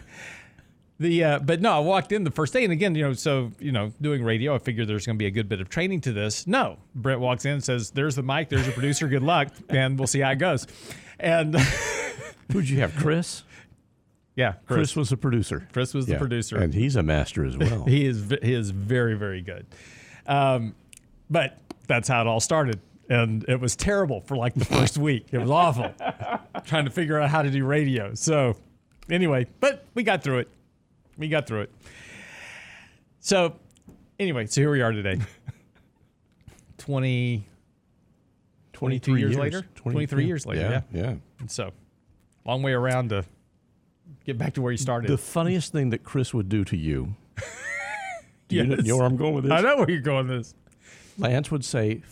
The 1.00 1.24
uh, 1.24 1.38
but 1.38 1.62
no, 1.62 1.72
I 1.72 1.78
walked 1.78 2.12
in 2.12 2.24
the 2.24 2.30
first 2.30 2.52
day, 2.52 2.62
and 2.62 2.74
again, 2.74 2.94
you 2.94 3.02
know, 3.02 3.14
so 3.14 3.52
you 3.58 3.72
know, 3.72 3.90
doing 4.02 4.22
radio, 4.22 4.54
I 4.54 4.58
figured 4.58 4.86
there's 4.86 5.06
going 5.06 5.16
to 5.16 5.18
be 5.18 5.24
a 5.24 5.30
good 5.30 5.48
bit 5.48 5.62
of 5.62 5.70
training 5.70 6.02
to 6.02 6.12
this. 6.12 6.46
No, 6.46 6.76
Brent 6.94 7.20
walks 7.20 7.46
in 7.46 7.52
and 7.52 7.64
says, 7.64 7.90
"There's 7.90 8.16
the 8.16 8.22
mic, 8.22 8.50
there's 8.50 8.66
your 8.66 8.74
producer. 8.74 9.08
Good 9.08 9.22
luck, 9.22 9.48
and 9.70 9.98
we'll 9.98 10.06
see 10.06 10.20
how 10.20 10.32
it 10.32 10.36
goes." 10.36 10.66
And 11.18 11.56
who'd 12.52 12.68
you 12.68 12.80
have, 12.80 12.94
Chris? 12.96 13.44
Yeah, 14.36 14.52
Chris, 14.66 14.76
Chris 14.76 14.96
was 14.96 15.08
the 15.08 15.16
producer. 15.16 15.66
Chris 15.72 15.94
was 15.94 16.04
the 16.04 16.16
producer, 16.16 16.58
and 16.58 16.74
he's 16.74 16.96
a 16.96 17.02
master 17.02 17.46
as 17.46 17.56
well. 17.56 17.84
he 17.88 18.04
is 18.04 18.34
he 18.42 18.52
is 18.52 18.68
very 18.68 19.14
very 19.14 19.40
good. 19.40 19.66
Um, 20.26 20.74
but 21.30 21.56
that's 21.90 22.08
how 22.08 22.20
it 22.20 22.26
all 22.26 22.40
started, 22.40 22.80
and 23.08 23.44
it 23.48 23.60
was 23.60 23.74
terrible 23.74 24.20
for 24.20 24.36
like 24.36 24.54
the 24.54 24.64
first 24.64 24.96
week. 25.08 25.26
It 25.32 25.38
was 25.38 25.50
awful 25.50 25.92
trying 26.64 26.84
to 26.84 26.90
figure 26.90 27.18
out 27.18 27.28
how 27.28 27.42
to 27.42 27.50
do 27.50 27.64
radio. 27.64 28.14
So 28.14 28.56
anyway, 29.10 29.46
but 29.58 29.84
we 29.94 30.04
got 30.04 30.22
through 30.22 30.38
it. 30.38 30.48
We 31.18 31.28
got 31.28 31.46
through 31.46 31.62
it. 31.62 31.74
So 33.18 33.56
anyway, 34.18 34.46
so 34.46 34.60
here 34.60 34.70
we 34.70 34.80
are 34.80 34.92
today. 34.92 35.20
20 36.78 37.44
22 38.72 39.16
years, 39.16 39.20
years, 39.32 39.36
later 39.36 39.66
20, 39.74 39.94
23 39.94 40.24
years 40.24 40.46
later 40.46 40.62
yeah 40.62 40.80
yeah, 40.90 41.02
yeah. 41.02 41.14
And 41.38 41.50
so 41.50 41.72
long 42.46 42.62
way 42.62 42.72
around 42.72 43.10
to 43.10 43.26
get 44.24 44.38
back 44.38 44.54
to 44.54 44.62
where 44.62 44.72
you 44.72 44.78
started. 44.78 45.10
The 45.10 45.18
funniest 45.36 45.72
thing 45.72 45.90
that 45.90 46.04
Chris 46.04 46.32
would 46.32 46.48
do 46.48 46.64
to 46.64 46.76
you. 46.76 47.14
yes. 48.48 48.68
you, 48.68 48.82
know, 48.82 48.96
where 48.96 49.06
I'm 49.06 49.16
going 49.16 49.34
with 49.34 49.44
this? 49.44 49.52
I 49.52 49.60
know 49.60 49.76
where 49.76 49.90
you're 49.90 50.00
going 50.00 50.28
with 50.28 50.38
this. 50.38 50.54
Lance 51.18 51.50
would 51.50 51.64
say 51.64 52.02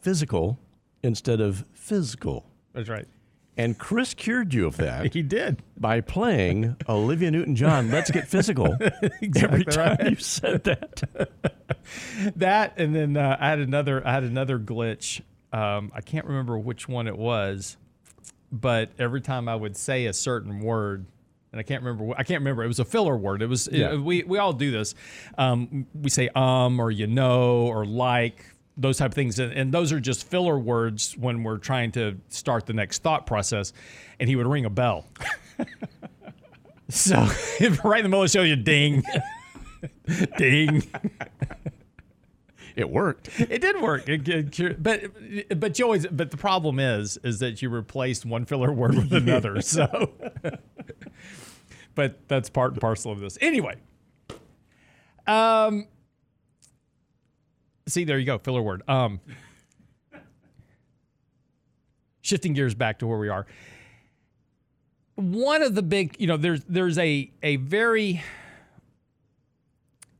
physical 0.00 0.58
instead 1.02 1.40
of 1.40 1.64
physical. 1.74 2.46
That's 2.72 2.88
right. 2.88 3.06
And 3.56 3.78
Chris 3.78 4.14
cured 4.14 4.52
you 4.52 4.66
of 4.66 4.76
that. 4.78 5.12
he 5.14 5.22
did 5.22 5.62
by 5.76 6.00
playing 6.00 6.76
Olivia 6.88 7.30
Newton-John. 7.30 7.90
Let's 7.90 8.10
get 8.10 8.26
physical. 8.26 8.76
exactly 9.20 9.42
every 9.42 9.64
time 9.64 9.96
right. 10.00 10.10
you 10.10 10.16
said 10.16 10.64
that. 10.64 11.02
that 12.36 12.74
and 12.76 12.94
then 12.94 13.16
uh, 13.16 13.36
I 13.38 13.50
had 13.50 13.60
another. 13.60 14.06
I 14.06 14.12
had 14.12 14.24
another 14.24 14.58
glitch. 14.58 15.20
Um, 15.52 15.92
I 15.94 16.00
can't 16.00 16.26
remember 16.26 16.58
which 16.58 16.88
one 16.88 17.06
it 17.06 17.16
was, 17.16 17.76
but 18.50 18.90
every 18.98 19.20
time 19.20 19.48
I 19.48 19.54
would 19.54 19.76
say 19.76 20.06
a 20.06 20.12
certain 20.12 20.58
word, 20.58 21.06
and 21.54 21.60
I 21.60 21.62
can't 21.62 21.84
remember. 21.84 22.14
I 22.18 22.24
can't 22.24 22.40
remember. 22.40 22.64
It 22.64 22.68
was 22.68 22.80
a 22.80 22.84
filler 22.84 23.16
word. 23.16 23.40
It 23.40 23.46
was. 23.46 23.68
Yeah. 23.70 23.92
It, 23.92 24.00
we 24.00 24.24
we 24.24 24.38
all 24.38 24.52
do 24.52 24.72
this. 24.72 24.94
Um, 25.38 25.86
we 25.94 26.10
say 26.10 26.28
um 26.34 26.80
or 26.80 26.90
you 26.90 27.06
know 27.06 27.66
or 27.66 27.86
like 27.86 28.44
those 28.76 28.98
type 28.98 29.12
of 29.12 29.14
things, 29.14 29.38
and, 29.38 29.52
and, 29.52 29.72
those 29.72 29.92
are 29.92 30.00
just 30.00 30.28
filler 30.28 30.58
words 30.58 31.16
when 31.16 31.44
we're 31.44 31.58
trying 31.58 31.92
to 31.92 32.18
start 32.28 32.66
the 32.66 32.72
next 32.72 33.04
thought 33.04 33.24
process. 33.24 33.72
And 34.18 34.28
he 34.28 34.34
would 34.34 34.48
ring 34.48 34.64
a 34.64 34.70
bell. 34.70 35.06
So 36.88 37.16
right 37.84 37.98
in 37.98 38.02
the 38.04 38.08
middle 38.08 38.22
of 38.22 38.30
the 38.30 38.38
show, 38.38 38.42
you 38.42 38.56
ding, 38.56 39.02
ding. 40.38 40.82
It 42.76 42.90
worked. 42.90 43.28
It 43.40 43.60
did 43.60 43.80
work, 43.80 44.08
it, 44.08 44.28
it, 44.28 44.82
but 44.82 45.60
but 45.60 45.78
you 45.78 45.84
always 45.84 46.06
but 46.08 46.30
the 46.30 46.36
problem 46.36 46.78
is 46.78 47.16
is 47.22 47.38
that 47.38 47.62
you 47.62 47.70
replaced 47.70 48.26
one 48.26 48.44
filler 48.44 48.72
word 48.72 48.96
with 48.96 49.12
another. 49.12 49.60
So, 49.60 50.10
but 51.94 52.28
that's 52.28 52.50
part 52.50 52.72
and 52.72 52.80
parcel 52.80 53.12
of 53.12 53.20
this. 53.20 53.38
Anyway, 53.40 53.76
um, 55.26 55.86
see 57.86 58.04
there 58.04 58.18
you 58.18 58.26
go, 58.26 58.38
filler 58.38 58.62
word. 58.62 58.82
Um, 58.88 59.20
shifting 62.20 62.54
gears 62.54 62.74
back 62.74 62.98
to 63.00 63.06
where 63.06 63.18
we 63.18 63.28
are. 63.28 63.46
One 65.16 65.62
of 65.62 65.74
the 65.74 65.82
big, 65.82 66.16
you 66.18 66.26
know, 66.26 66.36
there's 66.36 66.64
there's 66.64 66.98
a 66.98 67.30
a 67.42 67.56
very 67.56 68.22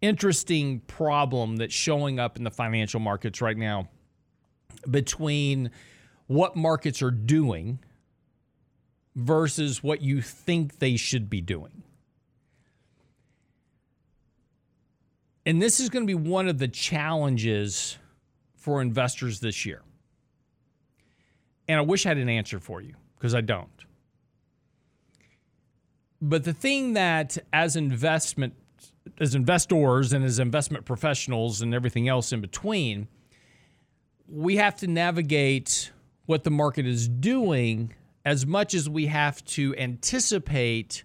interesting 0.00 0.80
problem 0.80 1.56
that's 1.56 1.74
showing 1.74 2.20
up 2.20 2.36
in 2.36 2.44
the 2.44 2.50
financial 2.50 3.00
markets 3.00 3.40
right 3.40 3.56
now 3.56 3.88
between 4.88 5.70
what 6.26 6.56
markets 6.56 7.00
are 7.02 7.10
doing 7.10 7.78
versus 9.14 9.82
what 9.82 10.02
you 10.02 10.20
think 10.20 10.78
they 10.78 10.96
should 10.96 11.30
be 11.30 11.40
doing. 11.40 11.82
And 15.46 15.60
this 15.60 15.78
is 15.78 15.88
going 15.88 16.06
to 16.06 16.06
be 16.06 16.14
one 16.14 16.48
of 16.48 16.58
the 16.58 16.68
challenges 16.68 17.98
for 18.56 18.80
investors 18.80 19.40
this 19.40 19.66
year. 19.66 19.82
And 21.68 21.78
I 21.78 21.82
wish 21.82 22.06
I 22.06 22.10
had 22.10 22.18
an 22.18 22.28
answer 22.28 22.58
for 22.58 22.80
you 22.80 22.94
because 23.16 23.34
I 23.34 23.40
don't. 23.40 23.68
But 26.20 26.44
the 26.44 26.54
thing 26.54 26.94
that 26.94 27.36
as 27.52 27.76
investment 27.76 28.54
as 29.18 29.34
investors 29.34 30.12
and 30.12 30.24
as 30.24 30.38
investment 30.38 30.84
professionals 30.86 31.60
and 31.60 31.74
everything 31.74 32.08
else 32.08 32.32
in 32.32 32.40
between, 32.40 33.06
we 34.26 34.56
have 34.56 34.76
to 34.76 34.86
navigate 34.86 35.92
what 36.26 36.42
the 36.42 36.50
market 36.50 36.86
is 36.86 37.06
doing 37.06 37.92
as 38.24 38.46
much 38.46 38.74
as 38.74 38.88
we 38.88 39.06
have 39.06 39.44
to 39.44 39.74
anticipate 39.76 41.04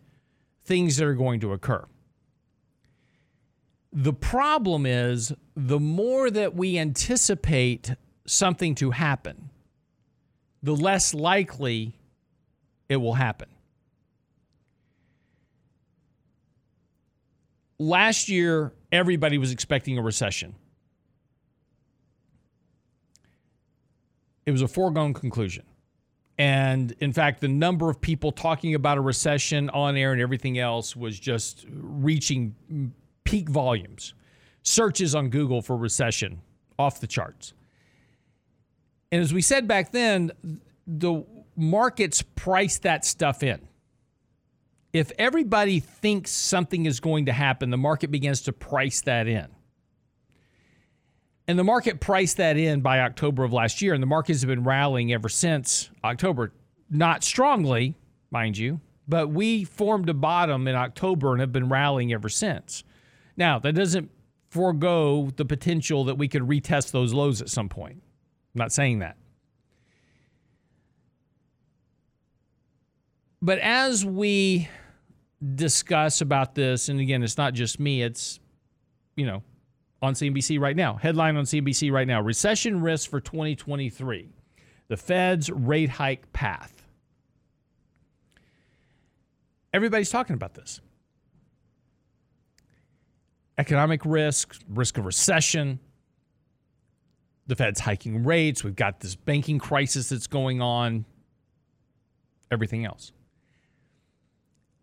things 0.63 0.97
that 0.97 1.05
are 1.05 1.15
going 1.15 1.39
to 1.41 1.53
occur. 1.53 1.85
The 3.91 4.13
problem 4.13 4.85
is 4.85 5.33
the 5.55 5.79
more 5.79 6.29
that 6.29 6.55
we 6.55 6.77
anticipate 6.77 7.95
something 8.25 8.75
to 8.75 8.91
happen, 8.91 9.49
the 10.61 10.75
less 10.75 11.13
likely 11.13 11.97
it 12.87 12.97
will 12.97 13.15
happen. 13.15 13.49
last 17.79 18.29
year, 18.29 18.73
everybody 18.91 19.37
was 19.37 19.51
expecting 19.51 19.97
a 19.97 20.01
recession. 20.01 20.53
It 24.45 24.51
was 24.51 24.61
a 24.61 24.67
foregone 24.67 25.13
conclusion. 25.13 25.63
And 26.39 26.93
in 26.99 27.11
fact, 27.11 27.41
the 27.41 27.49
number 27.49 27.89
of 27.89 27.99
people 27.99 28.31
talking 28.31 28.73
about 28.73 28.97
a 28.97 29.01
recession 29.01 29.69
on 29.69 29.95
air 29.97 30.13
and 30.13 30.21
everything 30.21 30.57
else 30.57 30.95
was 30.95 31.19
just 31.19 31.65
reaching 31.69 32.55
peak 33.25 33.49
volumes. 33.49 34.13
Searches 34.63 35.13
on 35.13 35.29
Google 35.29 35.61
for 35.61 35.75
recession 35.75 36.41
off 36.79 37.01
the 37.01 37.07
charts. 37.07 37.53
And 39.11 39.21
as 39.21 39.33
we 39.33 39.41
said 39.41 39.67
back 39.67 39.91
then, 39.91 40.31
the 40.87 41.25
markets 41.57 42.21
price 42.21 42.79
that 42.79 43.03
stuff 43.03 43.43
in 43.43 43.67
if 44.93 45.11
everybody 45.19 45.79
thinks 45.79 46.31
something 46.31 46.85
is 46.85 46.99
going 46.99 47.27
to 47.27 47.31
happen, 47.31 47.69
the 47.69 47.77
market 47.77 48.09
begins 48.09 48.41
to 48.41 48.53
price 48.53 49.01
that 49.01 49.27
in. 49.27 49.47
And 51.49 51.57
the 51.57 51.63
market 51.63 51.99
priced 51.99 52.37
that 52.37 52.57
in 52.57 52.81
by 52.81 52.99
October 52.99 53.43
of 53.43 53.51
last 53.51 53.81
year, 53.81 53.95
and 53.95 54.03
the 54.03 54.07
markets 54.07 54.41
have 54.41 54.47
been 54.47 54.63
rallying 54.63 55.11
ever 55.11 55.29
since 55.29 55.89
October. 56.03 56.53
Not 56.91 57.23
strongly, 57.23 57.95
mind 58.29 58.55
you, 58.55 58.81
but 59.07 59.29
we 59.29 59.63
formed 59.63 60.09
a 60.09 60.13
bottom 60.13 60.67
in 60.67 60.75
October 60.75 61.31
and 61.31 61.41
have 61.41 61.51
been 61.51 61.67
rallying 61.67 62.13
ever 62.13 62.29
since. 62.29 62.83
Now, 63.35 63.57
that 63.57 63.73
doesn't 63.73 64.11
forego 64.49 65.31
the 65.37 65.43
potential 65.43 66.03
that 66.03 66.19
we 66.19 66.27
could 66.27 66.43
retest 66.43 66.91
those 66.91 67.15
lows 67.15 67.41
at 67.41 67.49
some 67.49 67.67
point. 67.67 67.95
I'm 68.53 68.59
not 68.59 68.71
saying 68.71 68.99
that. 68.99 69.17
But 73.41 73.57
as 73.57 74.05
we 74.05 74.69
discuss 75.55 76.21
about 76.21 76.53
this, 76.53 76.89
and 76.89 76.99
again, 76.99 77.23
it's 77.23 77.39
not 77.39 77.55
just 77.55 77.79
me, 77.79 78.03
it's, 78.03 78.39
you 79.15 79.25
know, 79.25 79.41
on 80.01 80.13
CNBC 80.13 80.59
right 80.59 80.75
now. 80.75 80.95
Headline 80.95 81.35
on 81.37 81.45
CNBC 81.45 81.91
right 81.91 82.07
now 82.07 82.21
Recession 82.21 82.81
risk 82.81 83.09
for 83.09 83.19
2023. 83.19 84.29
The 84.87 84.97
Fed's 84.97 85.49
rate 85.49 85.89
hike 85.89 86.31
path. 86.33 86.83
Everybody's 89.73 90.09
talking 90.09 90.33
about 90.33 90.55
this. 90.55 90.81
Economic 93.57 94.03
risk, 94.05 94.55
risk 94.69 94.97
of 94.97 95.05
recession. 95.05 95.79
The 97.47 97.55
Fed's 97.55 97.79
hiking 97.79 98.23
rates. 98.23 98.63
We've 98.63 98.75
got 98.75 98.99
this 98.99 99.15
banking 99.15 99.59
crisis 99.59 100.09
that's 100.09 100.27
going 100.27 100.61
on. 100.61 101.05
Everything 102.51 102.85
else. 102.85 103.11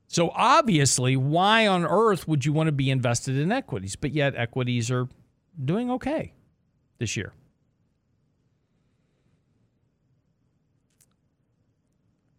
So 0.08 0.30
obviously, 0.34 1.16
why 1.16 1.66
on 1.66 1.84
earth 1.84 2.28
would 2.28 2.44
you 2.44 2.52
want 2.52 2.68
to 2.68 2.72
be 2.72 2.90
invested 2.90 3.36
in 3.36 3.50
equities? 3.50 3.96
But 3.96 4.12
yet, 4.12 4.34
equities 4.36 4.90
are 4.90 5.08
doing 5.62 5.90
okay 5.92 6.32
this 6.98 7.16
year. 7.16 7.32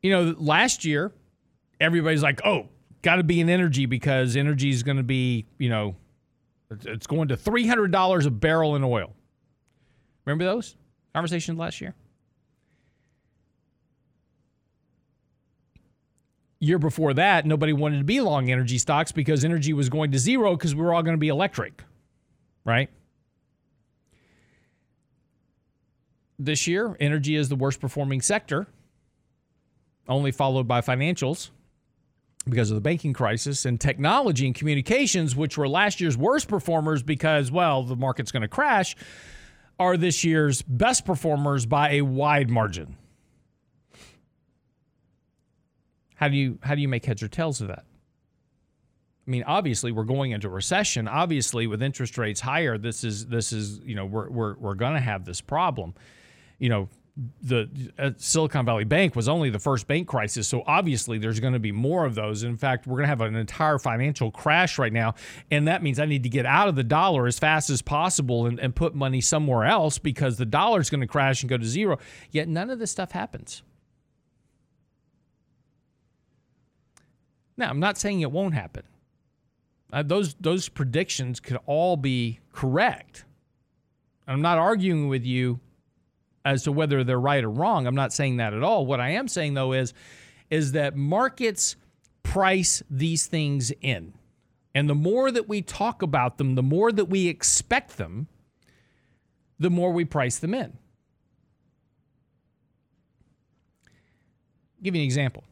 You 0.02 0.12
know, 0.12 0.36
last 0.38 0.86
year, 0.86 1.12
everybody's 1.82 2.24
like, 2.24 2.40
oh, 2.46 2.70
got 3.02 3.18
to 3.18 3.24
be 3.24 3.42
in 3.42 3.50
energy 3.50 3.86
because 3.86 4.36
energy 4.36 4.70
is 4.70 4.84
going 4.84 4.98
to 4.98 5.04
be, 5.04 5.46
you 5.58 5.70
know, 5.70 5.96
it's 6.70 7.08
going 7.08 7.30
to 7.30 7.38
$300 7.38 8.26
a 8.26 8.30
barrel 8.30 8.76
in 8.76 8.84
oil. 8.84 9.14
Remember 10.26 10.46
those 10.46 10.76
conversations 11.14 11.58
last 11.58 11.82
year? 11.82 11.96
Year 16.60 16.80
before 16.80 17.14
that, 17.14 17.46
nobody 17.46 17.74
wanted 17.74 18.00
to 18.00 18.04
be 18.04 18.20
long 18.22 18.50
energy 18.52 18.78
stocks 18.78 19.12
because 19.12 19.46
energy 19.46 19.74
was 19.74 19.90
going 19.90 20.12
to 20.12 20.20
zero 20.20 20.56
because 20.56 20.76
we 20.76 20.82
were 20.82 20.94
all 20.94 21.04
going 21.04 21.16
to 21.16 21.20
be 21.20 21.28
electric, 21.28 21.84
right? 22.66 22.90
This 26.40 26.68
year, 26.68 26.96
energy 27.00 27.36
is 27.36 27.50
the 27.50 27.56
worst 27.56 27.80
performing 27.80 28.22
sector, 28.22 28.68
only 30.08 30.32
followed 30.32 30.68
by 30.68 30.82
financials 30.82 31.50
because 32.50 32.72
of 32.72 32.76
the 32.76 32.82
banking 32.82 33.14
crisis, 33.14 33.66
and 33.66 33.80
technology 33.80 34.46
and 34.46 34.56
communications, 34.56 35.36
which 35.36 35.58
were 35.58 35.68
last 35.68 36.00
year's 36.00 36.18
worst 36.18 36.48
performers 36.48 37.04
because, 37.04 37.52
well, 37.52 37.84
the 37.84 37.96
market's 37.96 38.32
going 38.32 38.42
to 38.42 38.48
crash, 38.48 38.96
are 39.80 39.98
this 39.98 40.24
year's 40.24 40.62
best 40.62 41.06
performers 41.06 41.66
by 41.66 41.92
a 41.92 42.02
wide 42.02 42.50
margin. 42.50 42.96
How 46.18 46.28
do 46.28 46.36
you 46.36 46.60
how 46.62 46.76
do 46.76 46.82
you 46.82 46.88
make 46.88 47.06
heads 47.06 47.24
or 47.24 47.28
tails 47.28 47.62
of 47.62 47.68
that? 47.70 47.86
I 49.28 49.30
mean, 49.30 49.44
obviously 49.44 49.92
we're 49.92 50.04
going 50.04 50.32
into 50.32 50.50
recession. 50.50 51.08
Obviously, 51.08 51.68
with 51.68 51.84
interest 51.84 52.18
rates 52.18 52.42
higher, 52.42 52.78
this 52.78 53.04
is 53.04 53.28
this 53.28 53.54
is 53.54 53.80
you 53.80 53.96
know 53.96 54.06
we're 54.06 54.30
we're 54.30 54.56
we're 54.56 54.76
going 54.76 54.94
to 54.94 55.00
have 55.00 55.26
this 55.26 55.42
problem. 55.42 55.94
You 56.60 56.70
know, 56.70 56.90
the 57.42 57.70
uh, 58.00 58.12
Silicon 58.18 58.66
Valley 58.66 58.84
Bank 58.84 59.16
was 59.16 59.28
only 59.30 59.52
the 59.52 59.60
first 59.60 59.88
bank 59.88 60.08
crisis, 60.08 60.48
so 60.48 60.64
obviously 60.66 61.20
there's 61.20 61.40
going 61.40 61.54
to 61.54 61.60
be 61.60 61.72
more 61.72 62.04
of 62.04 62.16
those. 62.16 62.44
In 62.44 62.58
fact, 62.58 62.88
we're 62.88 62.98
going 62.98 63.04
to 63.04 63.10
have 63.10 63.22
an 63.22 63.36
entire 63.36 63.78
financial 63.78 64.32
crash 64.32 64.80
right 64.80 64.94
now, 64.94 65.14
and 65.52 65.68
that 65.68 65.84
means 65.84 66.00
I 66.00 66.06
need 66.06 66.24
to 66.24 66.30
get 66.30 66.48
out 66.48 66.68
of 66.68 66.76
the 66.76 66.84
dollar 66.84 67.28
as 67.28 67.38
fast 67.38 67.70
as 67.70 67.84
possible 67.84 68.48
and, 68.48 68.60
and 68.60 68.74
put 68.74 68.96
money 68.96 69.22
somewhere 69.22 69.66
else 69.66 70.00
because 70.00 70.38
the 70.38 70.46
dollar 70.46 70.80
is 70.80 70.90
going 70.90 71.02
to 71.02 71.08
crash 71.08 71.44
and 71.44 71.50
go 71.50 71.58
to 71.58 71.66
zero. 71.66 72.00
Yet 72.32 72.48
none 72.48 72.72
of 72.72 72.80
this 72.80 72.92
stuff 72.92 73.12
happens. 73.12 73.62
Now, 77.58 77.70
I'm 77.70 77.80
not 77.80 77.98
saying 77.98 78.22
it 78.22 78.32
won't 78.32 78.54
happen. 78.54 78.84
Uh, 79.92 80.04
those 80.04 80.36
those 80.36 80.70
predictions 80.70 81.40
could 81.40 81.58
all 81.66 81.98
be 81.98 82.40
correct. 82.54 83.26
I'm 84.28 84.42
not 84.42 84.58
arguing 84.58 85.08
with 85.08 85.26
you 85.26 85.60
as 86.44 86.64
to 86.64 86.72
whether 86.72 87.04
they're 87.04 87.20
right 87.20 87.44
or 87.44 87.50
wrong. 87.50 87.88
I'm 87.88 87.96
not 87.96 88.14
saying 88.14 88.38
that 88.38 88.54
at 88.54 88.64
all. 88.64 88.86
What 88.86 89.00
I 89.00 89.12
am 89.12 89.28
saying 89.28 89.54
though 89.54 89.74
is 89.74 89.94
is 90.50 90.74
that 90.74 90.96
markets 90.96 91.76
price 92.24 92.84
these 92.90 93.26
things 93.28 93.72
in. 93.82 94.14
And 94.76 94.90
the 94.90 94.96
more 94.96 95.32
that 95.32 95.48
we 95.48 95.62
talk 95.62 96.02
about 96.02 96.38
them, 96.38 96.56
the 96.56 96.64
more 96.64 96.92
that 96.92 97.06
we 97.06 97.28
expect 97.28 97.98
them, 97.98 98.28
the 99.60 99.70
more 99.70 99.92
we 99.92 100.06
price 100.06 100.38
them 100.38 100.54
in. 100.54 100.78
I'll 103.86 104.84
give 104.84 104.94
you 104.96 105.02
an 105.02 105.06
example. 105.06 105.44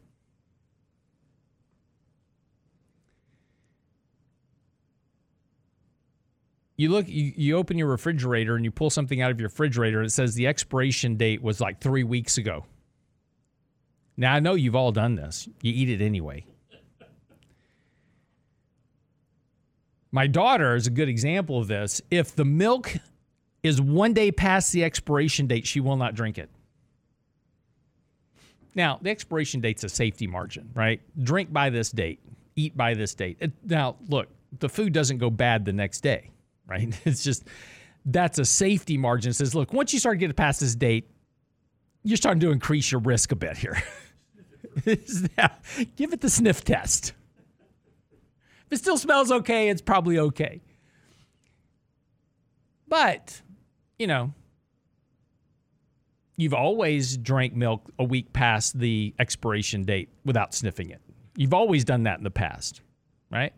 You 6.76 6.90
look, 6.90 7.08
you, 7.08 7.32
you 7.36 7.56
open 7.56 7.78
your 7.78 7.88
refrigerator 7.88 8.54
and 8.54 8.64
you 8.64 8.70
pull 8.70 8.90
something 8.90 9.20
out 9.20 9.30
of 9.30 9.40
your 9.40 9.48
refrigerator 9.48 9.98
and 9.98 10.06
it 10.06 10.10
says 10.10 10.34
the 10.34 10.46
expiration 10.46 11.16
date 11.16 11.42
was 11.42 11.60
like 11.60 11.80
three 11.80 12.04
weeks 12.04 12.38
ago. 12.38 12.64
Now, 14.16 14.34
I 14.34 14.40
know 14.40 14.54
you've 14.54 14.76
all 14.76 14.92
done 14.92 15.14
this, 15.14 15.48
you 15.60 15.72
eat 15.72 15.88
it 15.88 16.04
anyway. 16.04 16.46
My 20.12 20.26
daughter 20.26 20.74
is 20.74 20.86
a 20.86 20.90
good 20.90 21.08
example 21.08 21.58
of 21.58 21.68
this. 21.68 22.00
If 22.10 22.34
the 22.34 22.44
milk 22.44 22.96
is 23.62 23.80
one 23.80 24.14
day 24.14 24.32
past 24.32 24.72
the 24.72 24.84
expiration 24.84 25.46
date, 25.46 25.66
she 25.66 25.80
will 25.80 25.96
not 25.96 26.14
drink 26.14 26.38
it. 26.38 26.48
Now, 28.74 28.98
the 29.00 29.10
expiration 29.10 29.60
date's 29.60 29.84
a 29.84 29.88
safety 29.88 30.26
margin, 30.26 30.70
right? 30.74 31.00
Drink 31.22 31.52
by 31.52 31.70
this 31.70 31.90
date, 31.90 32.20
eat 32.54 32.76
by 32.76 32.94
this 32.94 33.14
date. 33.14 33.42
Now, 33.64 33.96
look, 34.08 34.28
the 34.58 34.68
food 34.68 34.92
doesn't 34.92 35.18
go 35.18 35.30
bad 35.30 35.64
the 35.64 35.72
next 35.72 36.00
day, 36.00 36.30
right? 36.66 36.98
It's 37.04 37.22
just 37.22 37.44
that's 38.04 38.38
a 38.38 38.44
safety 38.44 38.96
margin. 38.96 39.30
It 39.30 39.34
says, 39.34 39.54
look, 39.54 39.72
once 39.72 39.92
you 39.92 39.98
start 39.98 40.18
getting 40.18 40.34
past 40.34 40.60
this 40.60 40.74
date, 40.74 41.10
you're 42.04 42.16
starting 42.16 42.40
to 42.40 42.50
increase 42.50 42.92
your 42.92 43.00
risk 43.00 43.32
a 43.32 43.36
bit 43.36 43.56
here. 43.56 43.82
Give 44.84 46.12
it 46.12 46.20
the 46.20 46.30
sniff 46.30 46.62
test. 46.62 47.12
If 48.66 48.72
it 48.72 48.76
still 48.78 48.98
smells 48.98 49.32
okay, 49.32 49.68
it's 49.68 49.82
probably 49.82 50.18
okay. 50.18 50.60
But, 52.88 53.42
you 53.98 54.06
know, 54.06 54.32
you've 56.36 56.54
always 56.54 57.16
drank 57.16 57.54
milk 57.54 57.90
a 57.98 58.04
week 58.04 58.32
past 58.32 58.78
the 58.78 59.14
expiration 59.18 59.84
date 59.84 60.08
without 60.24 60.54
sniffing 60.54 60.90
it. 60.90 61.00
You've 61.36 61.54
always 61.54 61.84
done 61.84 62.04
that 62.04 62.18
in 62.18 62.24
the 62.24 62.30
past, 62.30 62.80
right? 63.30 63.52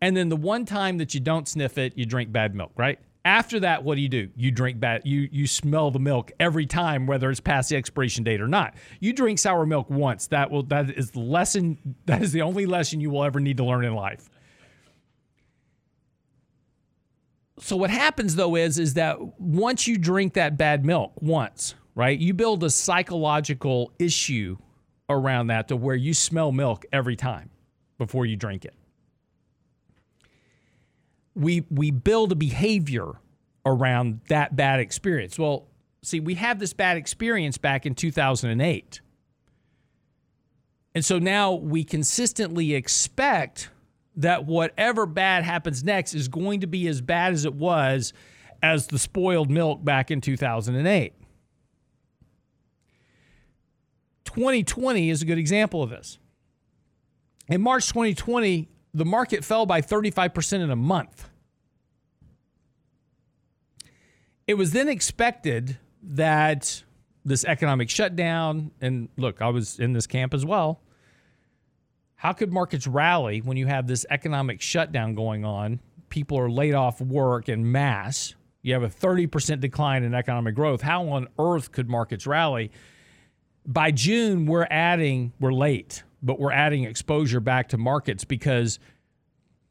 And 0.00 0.16
then 0.16 0.28
the 0.28 0.36
one 0.36 0.64
time 0.64 0.98
that 0.98 1.14
you 1.14 1.20
don't 1.20 1.48
sniff 1.48 1.78
it, 1.78 1.96
you 1.96 2.04
drink 2.04 2.32
bad 2.32 2.54
milk, 2.54 2.72
right? 2.76 2.98
After 3.24 3.58
that, 3.60 3.82
what 3.82 3.96
do 3.96 4.02
you 4.02 4.08
do? 4.08 4.28
You 4.36 4.52
drink 4.52 4.78
bad. 4.78 5.02
You 5.04 5.28
you 5.32 5.48
smell 5.48 5.90
the 5.90 5.98
milk 5.98 6.30
every 6.38 6.64
time, 6.64 7.06
whether 7.06 7.28
it's 7.28 7.40
past 7.40 7.70
the 7.70 7.76
expiration 7.76 8.22
date 8.22 8.40
or 8.40 8.46
not. 8.46 8.74
You 9.00 9.12
drink 9.12 9.40
sour 9.40 9.66
milk 9.66 9.90
once. 9.90 10.28
That 10.28 10.48
will 10.50 10.62
that 10.64 10.90
is 10.90 11.10
the 11.10 11.20
lesson. 11.20 11.96
That 12.06 12.22
is 12.22 12.30
the 12.30 12.42
only 12.42 12.66
lesson 12.66 13.00
you 13.00 13.10
will 13.10 13.24
ever 13.24 13.40
need 13.40 13.56
to 13.56 13.64
learn 13.64 13.84
in 13.84 13.96
life. 13.96 14.30
So 17.58 17.76
what 17.76 17.90
happens 17.90 18.36
though 18.36 18.54
is 18.54 18.78
is 18.78 18.94
that 18.94 19.18
once 19.40 19.88
you 19.88 19.98
drink 19.98 20.34
that 20.34 20.56
bad 20.56 20.84
milk 20.84 21.12
once, 21.20 21.74
right? 21.96 22.16
You 22.16 22.32
build 22.32 22.62
a 22.62 22.70
psychological 22.70 23.90
issue 23.98 24.56
around 25.08 25.48
that 25.48 25.66
to 25.68 25.76
where 25.76 25.96
you 25.96 26.14
smell 26.14 26.52
milk 26.52 26.84
every 26.92 27.16
time 27.16 27.50
before 27.98 28.24
you 28.24 28.36
drink 28.36 28.64
it 28.64 28.75
we 31.36 31.64
we 31.70 31.90
build 31.90 32.32
a 32.32 32.34
behavior 32.34 33.12
around 33.64 34.20
that 34.28 34.56
bad 34.56 34.80
experience. 34.80 35.38
Well, 35.38 35.68
see, 36.02 36.18
we 36.18 36.34
have 36.34 36.58
this 36.58 36.72
bad 36.72 36.96
experience 36.96 37.58
back 37.58 37.84
in 37.84 37.94
2008. 37.94 39.00
And 40.94 41.04
so 41.04 41.18
now 41.18 41.52
we 41.52 41.84
consistently 41.84 42.74
expect 42.74 43.68
that 44.16 44.46
whatever 44.46 45.04
bad 45.04 45.44
happens 45.44 45.84
next 45.84 46.14
is 46.14 46.28
going 46.28 46.60
to 46.60 46.66
be 46.66 46.88
as 46.88 47.02
bad 47.02 47.34
as 47.34 47.44
it 47.44 47.54
was 47.54 48.14
as 48.62 48.86
the 48.86 48.98
spoiled 48.98 49.50
milk 49.50 49.84
back 49.84 50.10
in 50.10 50.22
2008. 50.22 51.12
2020 54.24 55.10
is 55.10 55.20
a 55.20 55.24
good 55.26 55.38
example 55.38 55.82
of 55.82 55.90
this. 55.90 56.18
In 57.48 57.60
March 57.60 57.88
2020, 57.88 58.68
the 58.96 59.04
market 59.04 59.44
fell 59.44 59.66
by 59.66 59.82
35% 59.82 60.60
in 60.60 60.70
a 60.70 60.76
month. 60.76 61.28
It 64.46 64.54
was 64.54 64.72
then 64.72 64.88
expected 64.88 65.76
that 66.02 66.82
this 67.22 67.44
economic 67.44 67.90
shutdown, 67.90 68.70
and 68.80 69.10
look, 69.18 69.42
I 69.42 69.50
was 69.50 69.78
in 69.78 69.92
this 69.92 70.06
camp 70.06 70.32
as 70.32 70.46
well. 70.46 70.80
How 72.14 72.32
could 72.32 72.54
markets 72.54 72.86
rally 72.86 73.42
when 73.42 73.58
you 73.58 73.66
have 73.66 73.86
this 73.86 74.06
economic 74.08 74.62
shutdown 74.62 75.14
going 75.14 75.44
on? 75.44 75.80
People 76.08 76.38
are 76.38 76.50
laid 76.50 76.72
off 76.72 76.98
work 76.98 77.50
in 77.50 77.70
mass. 77.70 78.34
You 78.62 78.72
have 78.72 78.82
a 78.82 78.88
30% 78.88 79.60
decline 79.60 80.04
in 80.04 80.14
economic 80.14 80.54
growth. 80.54 80.80
How 80.80 81.06
on 81.10 81.28
earth 81.38 81.70
could 81.70 81.90
markets 81.90 82.26
rally? 82.26 82.70
By 83.66 83.90
June, 83.90 84.46
we're 84.46 84.68
adding, 84.70 85.34
we're 85.38 85.52
late 85.52 86.02
but 86.26 86.40
we're 86.40 86.52
adding 86.52 86.84
exposure 86.84 87.38
back 87.38 87.68
to 87.68 87.78
markets 87.78 88.24
because 88.24 88.80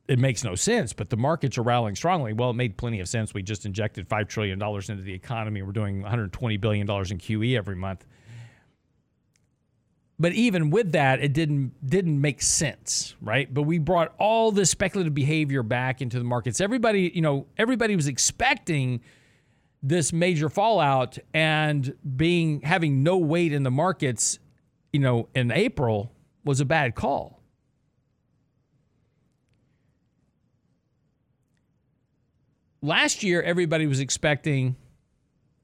it 0.08 0.20
makes 0.20 0.44
no 0.44 0.56
sense, 0.56 0.94
but 0.94 1.10
the 1.10 1.18
markets 1.18 1.58
are 1.58 1.64
rallying 1.64 1.96
strongly. 1.96 2.32
Well, 2.32 2.52
it 2.52 2.54
made 2.54 2.78
plenty 2.78 3.02
of 3.02 3.10
sense. 3.10 3.34
We 3.34 3.44
just 3.44 3.66
injected 3.66 4.08
$5 4.08 4.30
trillion 4.30 4.62
into 4.62 5.02
the 5.04 5.14
economy. 5.14 5.62
We're 5.64 5.74
doing 5.74 6.02
$120 6.02 6.62
billion 6.62 6.88
in 6.88 6.88
QE 6.88 7.58
every 7.58 7.76
month. 7.76 8.06
But 10.18 10.32
even 10.32 10.70
with 10.70 10.94
that, 10.94 11.22
it 11.22 11.34
didn't 11.34 11.74
didn't 11.86 12.22
make 12.22 12.42
sense, 12.42 13.16
right? 13.20 13.54
But 13.54 13.64
we 13.64 13.80
brought 13.80 14.16
all 14.18 14.50
this 14.54 14.70
speculative 14.70 15.14
behavior 15.14 15.62
back 15.62 16.02
into 16.02 16.18
the 16.18 16.24
markets. 16.24 16.62
Everybody, 16.62 17.12
you 17.14 17.22
know, 17.22 17.48
everybody 17.58 17.98
was 17.98 18.08
expecting 18.08 19.02
this 19.84 20.14
major 20.14 20.48
fallout 20.48 21.18
and 21.34 21.94
being 22.16 22.62
having 22.62 23.04
no 23.04 23.18
weight 23.18 23.52
in 23.52 23.64
the 23.64 23.72
markets, 23.72 24.40
you 24.94 25.02
know, 25.02 25.28
in 25.36 25.52
April 25.52 26.15
was 26.46 26.62
a 26.62 26.66
bad 26.66 26.96
call. 26.96 27.42
Last 32.82 33.24
year, 33.24 33.42
everybody 33.42 33.88
was 33.88 34.00
expecting 34.00 34.76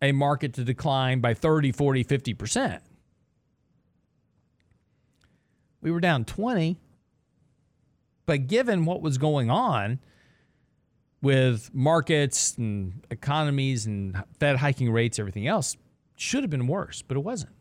a 0.02 0.12
market 0.12 0.54
to 0.56 0.63
decline 0.63 1.22
by 1.22 1.36
30, 1.36 1.72
40, 1.72 2.04
50%. 2.04 2.82
We 5.82 5.91
were 5.91 6.00
down 6.00 6.26
20. 6.26 6.78
But 8.26 8.48
given 8.48 8.86
what 8.86 9.02
was 9.02 9.17
going 9.17 9.52
on 9.52 10.00
with 11.22 11.70
markets 11.74 12.56
and 12.58 13.06
economies 13.12 13.86
and 13.86 14.24
Fed 14.39 14.58
hiking 14.58 14.91
rates, 14.91 15.20
everything 15.20 15.48
else, 15.48 15.78
should 16.15 16.44
have 16.44 16.50
been 16.50 16.67
worse, 16.67 17.02
but 17.02 17.17
it 17.17 17.22
wasn't. 17.22 17.54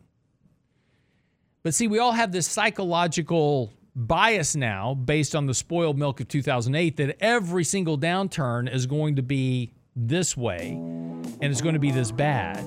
But 1.63 1.73
see, 1.73 1.87
we 1.87 1.99
all 1.99 2.11
have 2.11 2.31
this 2.31 2.47
psychological 2.47 3.71
bias 3.95 4.55
now 4.55 4.93
based 4.93 5.35
on 5.35 5.45
the 5.45 5.53
spoiled 5.53 5.97
milk 5.97 6.19
of 6.19 6.27
2008 6.27 6.97
that 6.97 7.17
every 7.21 7.63
single 7.63 7.97
downturn 7.97 8.73
is 8.73 8.85
going 8.85 9.17
to 9.17 9.21
be 9.21 9.73
this 9.95 10.35
way 10.37 10.71
and 10.71 11.43
it's 11.43 11.61
going 11.61 11.73
to 11.73 11.79
be 11.79 11.91
this 11.91 12.11
bad. 12.11 12.57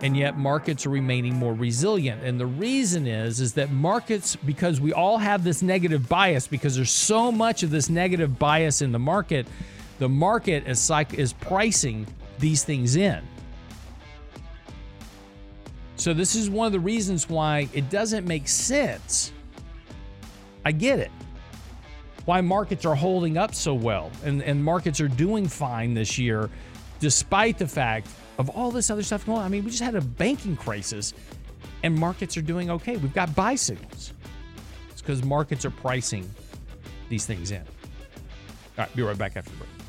And 0.00 0.16
yet 0.16 0.36
markets 0.36 0.84
are 0.84 0.90
remaining 0.90 1.36
more 1.36 1.54
resilient. 1.54 2.24
And 2.24 2.40
the 2.40 2.46
reason 2.46 3.06
is 3.06 3.40
is 3.40 3.52
that 3.54 3.70
markets 3.70 4.34
because 4.34 4.80
we 4.80 4.92
all 4.92 5.18
have 5.18 5.44
this 5.44 5.62
negative 5.62 6.08
bias 6.08 6.48
because 6.48 6.74
there's 6.74 6.90
so 6.90 7.30
much 7.30 7.62
of 7.62 7.70
this 7.70 7.88
negative 7.88 8.38
bias 8.38 8.82
in 8.82 8.90
the 8.90 8.98
market 8.98 9.46
the 9.98 10.08
market 10.08 10.66
is 10.66 10.80
psych- 10.80 11.14
is 11.14 11.32
pricing 11.34 12.04
these 12.40 12.64
things 12.64 12.96
in 12.96 13.22
so 16.02 16.12
this 16.12 16.34
is 16.34 16.50
one 16.50 16.66
of 16.66 16.72
the 16.72 16.80
reasons 16.80 17.28
why 17.28 17.68
it 17.72 17.88
doesn't 17.88 18.26
make 18.26 18.48
sense. 18.48 19.30
I 20.64 20.72
get 20.72 20.98
it. 20.98 21.12
Why 22.24 22.40
markets 22.40 22.84
are 22.84 22.96
holding 22.96 23.38
up 23.38 23.54
so 23.54 23.72
well 23.72 24.10
and, 24.24 24.42
and 24.42 24.64
markets 24.64 25.00
are 25.00 25.06
doing 25.06 25.46
fine 25.46 25.94
this 25.94 26.18
year, 26.18 26.50
despite 26.98 27.56
the 27.56 27.68
fact 27.68 28.08
of 28.38 28.50
all 28.50 28.72
this 28.72 28.90
other 28.90 29.04
stuff 29.04 29.24
going 29.26 29.38
on. 29.38 29.44
I 29.44 29.48
mean, 29.48 29.62
we 29.62 29.70
just 29.70 29.82
had 29.82 29.94
a 29.94 30.00
banking 30.00 30.56
crisis 30.56 31.14
and 31.84 31.94
markets 31.94 32.36
are 32.36 32.42
doing 32.42 32.68
okay. 32.68 32.96
We've 32.96 33.14
got 33.14 33.32
buy 33.36 33.54
signals. 33.54 34.12
It's 34.90 35.00
because 35.00 35.22
markets 35.22 35.64
are 35.64 35.70
pricing 35.70 36.28
these 37.10 37.26
things 37.26 37.52
in. 37.52 37.60
All 37.60 37.66
right, 38.78 38.96
be 38.96 39.02
right 39.02 39.16
back 39.16 39.36
after 39.36 39.52
the 39.52 39.56
break. 39.58 39.81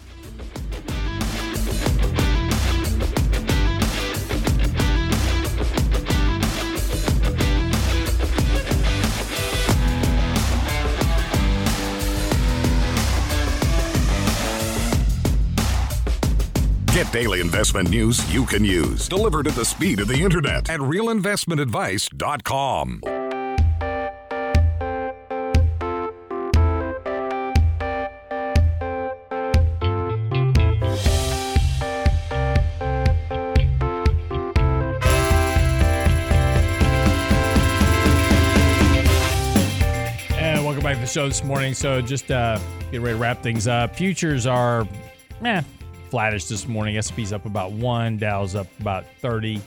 Daily 17.14 17.40
investment 17.40 17.90
news 17.92 18.34
you 18.34 18.44
can 18.44 18.66
use, 18.66 19.08
delivered 19.08 19.48
at 19.48 19.54
the 19.54 19.64
speed 19.64 20.00
of 20.00 20.08
the 20.08 20.20
internet 20.20 20.68
at 20.70 20.80
realinvestmentadvice.com. 20.80 23.02
Back 40.84 40.96
to 40.96 41.02
the 41.02 41.08
show 41.08 41.30
this 41.30 41.46
morning. 41.46 41.74
So 41.74 42.02
just 42.02 42.30
uh, 42.30 42.60
get 42.92 43.00
ready 43.00 43.16
to 43.16 43.22
wrap 43.22 43.42
things 43.42 43.70
up. 43.70 43.96
Futures 43.96 44.46
are, 44.46 44.86
eh, 45.46 45.62
flattish 46.14 46.46
this 46.46 46.68
morning. 46.68 46.96
S&P's 46.96 47.34
up 47.34 47.48
about 47.48 47.72
one, 47.72 48.18
Dow's 48.18 48.54
up 48.54 48.68
about 48.80 49.04
30. 49.18 49.60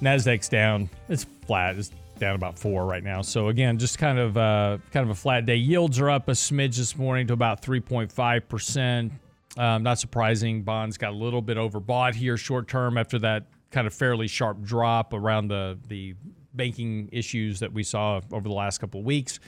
Nasdaq's 0.00 0.48
down. 0.48 0.88
It's 1.08 1.26
flat. 1.44 1.74
It's 1.74 1.90
down 2.20 2.36
about 2.36 2.56
four 2.56 2.86
right 2.86 3.02
now. 3.02 3.20
So 3.20 3.48
again, 3.48 3.78
just 3.78 3.98
kind 3.98 4.20
of 4.20 4.36
uh, 4.36 4.78
kind 4.92 5.02
of 5.02 5.10
a 5.10 5.14
flat 5.16 5.44
day. 5.44 5.56
Yields 5.56 5.98
are 5.98 6.08
up 6.08 6.28
a 6.28 6.34
smidge 6.34 6.76
this 6.76 6.96
morning 6.96 7.26
to 7.26 7.32
about 7.32 7.62
3.5 7.62 8.46
percent. 8.46 9.12
Um, 9.58 9.82
not 9.82 9.98
surprising. 9.98 10.62
Bonds 10.62 10.96
got 10.96 11.14
a 11.14 11.16
little 11.16 11.42
bit 11.42 11.56
overbought 11.56 12.14
here 12.14 12.36
short 12.36 12.68
term 12.68 12.96
after 12.96 13.18
that 13.18 13.46
kind 13.72 13.88
of 13.88 13.92
fairly 13.92 14.28
sharp 14.28 14.62
drop 14.62 15.12
around 15.12 15.48
the 15.48 15.80
the 15.88 16.14
banking 16.54 17.08
issues 17.10 17.58
that 17.58 17.72
we 17.72 17.82
saw 17.82 18.20
over 18.30 18.48
the 18.48 18.54
last 18.54 18.78
couple 18.78 19.00
of 19.00 19.06
weeks. 19.06 19.40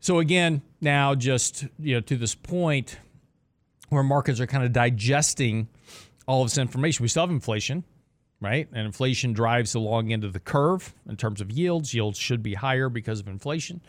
So 0.00 0.18
again, 0.18 0.60
now 0.82 1.14
just 1.14 1.64
you 1.78 1.94
know 1.94 2.00
to 2.02 2.16
this 2.18 2.34
point 2.34 2.98
where 3.88 4.02
markets 4.02 4.40
are 4.40 4.46
kind 4.46 4.64
of 4.64 4.72
digesting 4.72 5.68
all 6.26 6.42
of 6.42 6.48
this 6.48 6.58
information. 6.58 7.02
We 7.02 7.08
still 7.08 7.22
have 7.22 7.30
inflation, 7.30 7.84
right? 8.40 8.68
And 8.72 8.86
inflation 8.86 9.32
drives 9.32 9.72
the 9.72 9.80
long 9.80 10.12
end 10.12 10.24
of 10.24 10.32
the 10.32 10.40
curve 10.40 10.94
in 11.08 11.16
terms 11.16 11.40
of 11.40 11.50
yields. 11.50 11.94
Yields 11.94 12.18
should 12.18 12.42
be 12.42 12.54
higher 12.54 12.88
because 12.88 13.20
of 13.20 13.28
inflation. 13.28 13.82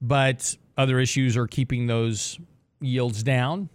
But 0.00 0.56
other 0.76 1.00
issues 1.00 1.36
are 1.36 1.46
keeping 1.46 1.86
those 1.86 2.38
yields 2.80 3.22
down. 3.22 3.68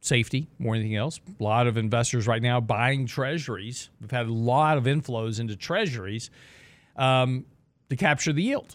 Safety, 0.00 0.48
more 0.58 0.74
than 0.74 0.80
anything 0.80 0.96
else. 0.96 1.20
A 1.38 1.42
lot 1.44 1.68
of 1.68 1.76
investors 1.76 2.26
right 2.26 2.42
now 2.42 2.60
buying 2.60 3.06
treasuries. 3.06 3.88
We've 4.00 4.10
had 4.10 4.26
a 4.26 4.32
lot 4.32 4.76
of 4.76 4.84
inflows 4.84 5.38
into 5.38 5.54
treasuries 5.54 6.28
um, 6.96 7.44
to 7.88 7.94
capture 7.94 8.32
the 8.32 8.42
yield. 8.42 8.74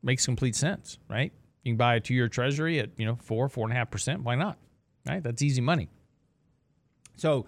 Makes 0.00 0.26
complete 0.26 0.54
sense, 0.54 1.00
right? 1.10 1.32
You 1.64 1.72
can 1.72 1.76
buy 1.76 1.96
a 1.96 2.00
two-year 2.00 2.28
treasury 2.28 2.78
at 2.78 2.90
you 2.96 3.04
know 3.04 3.16
four, 3.16 3.48
four 3.48 3.64
and 3.64 3.72
a 3.72 3.76
half 3.76 3.90
percent. 3.90 4.22
Why 4.22 4.36
not? 4.36 4.56
Right? 5.06 5.22
That's 5.22 5.42
easy 5.42 5.60
money. 5.60 5.88
So, 7.16 7.46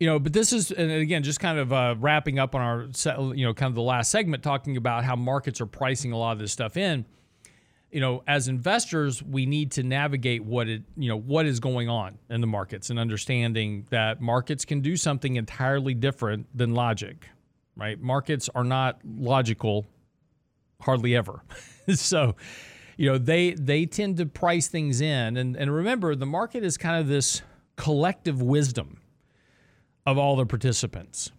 you 0.00 0.06
know, 0.06 0.18
but 0.18 0.32
this 0.32 0.52
is, 0.52 0.70
and 0.70 0.90
again, 0.90 1.22
just 1.22 1.40
kind 1.40 1.58
of 1.58 1.72
uh, 1.72 1.94
wrapping 1.98 2.38
up 2.38 2.54
on 2.54 2.60
our, 2.60 3.34
you 3.34 3.46
know, 3.46 3.54
kind 3.54 3.70
of 3.70 3.74
the 3.74 3.82
last 3.82 4.10
segment, 4.10 4.42
talking 4.42 4.76
about 4.76 5.04
how 5.04 5.16
markets 5.16 5.60
are 5.60 5.66
pricing 5.66 6.12
a 6.12 6.18
lot 6.18 6.32
of 6.32 6.38
this 6.38 6.52
stuff 6.52 6.76
in. 6.76 7.04
You 7.90 8.00
know, 8.00 8.24
as 8.26 8.48
investors, 8.48 9.22
we 9.22 9.46
need 9.46 9.70
to 9.72 9.84
navigate 9.84 10.44
what 10.44 10.68
it, 10.68 10.82
you 10.96 11.08
know, 11.08 11.16
what 11.16 11.46
is 11.46 11.60
going 11.60 11.88
on 11.88 12.18
in 12.28 12.40
the 12.40 12.46
markets 12.46 12.90
and 12.90 12.98
understanding 12.98 13.86
that 13.90 14.20
markets 14.20 14.64
can 14.64 14.80
do 14.80 14.96
something 14.96 15.36
entirely 15.36 15.94
different 15.94 16.46
than 16.56 16.74
logic, 16.74 17.28
right? 17.76 18.00
Markets 18.00 18.50
are 18.52 18.64
not 18.64 18.98
logical 19.04 19.86
hardly 20.80 21.14
ever. 21.14 21.44
so, 21.94 22.34
you 22.96 23.10
know, 23.10 23.18
they 23.18 23.52
they 23.52 23.86
tend 23.86 24.16
to 24.18 24.26
price 24.26 24.68
things 24.68 25.00
in 25.00 25.36
and 25.36 25.56
and 25.56 25.74
remember 25.74 26.14
the 26.14 26.26
market 26.26 26.64
is 26.64 26.76
kind 26.76 27.00
of 27.00 27.08
this 27.08 27.42
collective 27.76 28.40
wisdom 28.40 28.98
of 30.06 30.18
all 30.18 30.36
the 30.36 30.46
participants. 30.46 31.30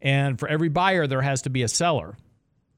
And 0.00 0.38
for 0.38 0.48
every 0.48 0.68
buyer, 0.68 1.06
there 1.06 1.22
has 1.22 1.42
to 1.42 1.50
be 1.50 1.62
a 1.62 1.68
seller. 1.68 2.16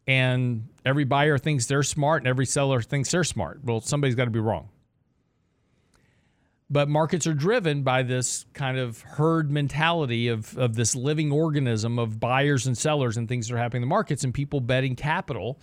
And 0.06 0.68
every 0.84 1.04
buyer 1.04 1.38
thinks 1.38 1.66
they're 1.66 1.82
smart 1.82 2.22
and 2.22 2.28
every 2.28 2.46
seller 2.46 2.80
thinks 2.80 3.10
they're 3.10 3.24
smart. 3.24 3.60
Well, 3.64 3.80
somebody's 3.80 4.14
got 4.14 4.26
to 4.26 4.30
be 4.30 4.38
wrong. 4.38 4.68
But 6.68 6.88
markets 6.88 7.26
are 7.26 7.34
driven 7.34 7.82
by 7.82 8.02
this 8.02 8.44
kind 8.52 8.78
of 8.78 9.00
herd 9.00 9.50
mentality 9.50 10.28
of, 10.28 10.56
of 10.58 10.74
this 10.74 10.96
living 10.96 11.30
organism 11.30 11.98
of 11.98 12.18
buyers 12.18 12.66
and 12.66 12.76
sellers 12.76 13.16
and 13.16 13.28
things 13.28 13.48
that 13.48 13.54
are 13.54 13.58
happening 13.58 13.82
in 13.82 13.88
the 13.88 13.92
markets 13.92 14.24
and 14.24 14.34
people 14.34 14.60
betting 14.60 14.96
capital 14.96 15.60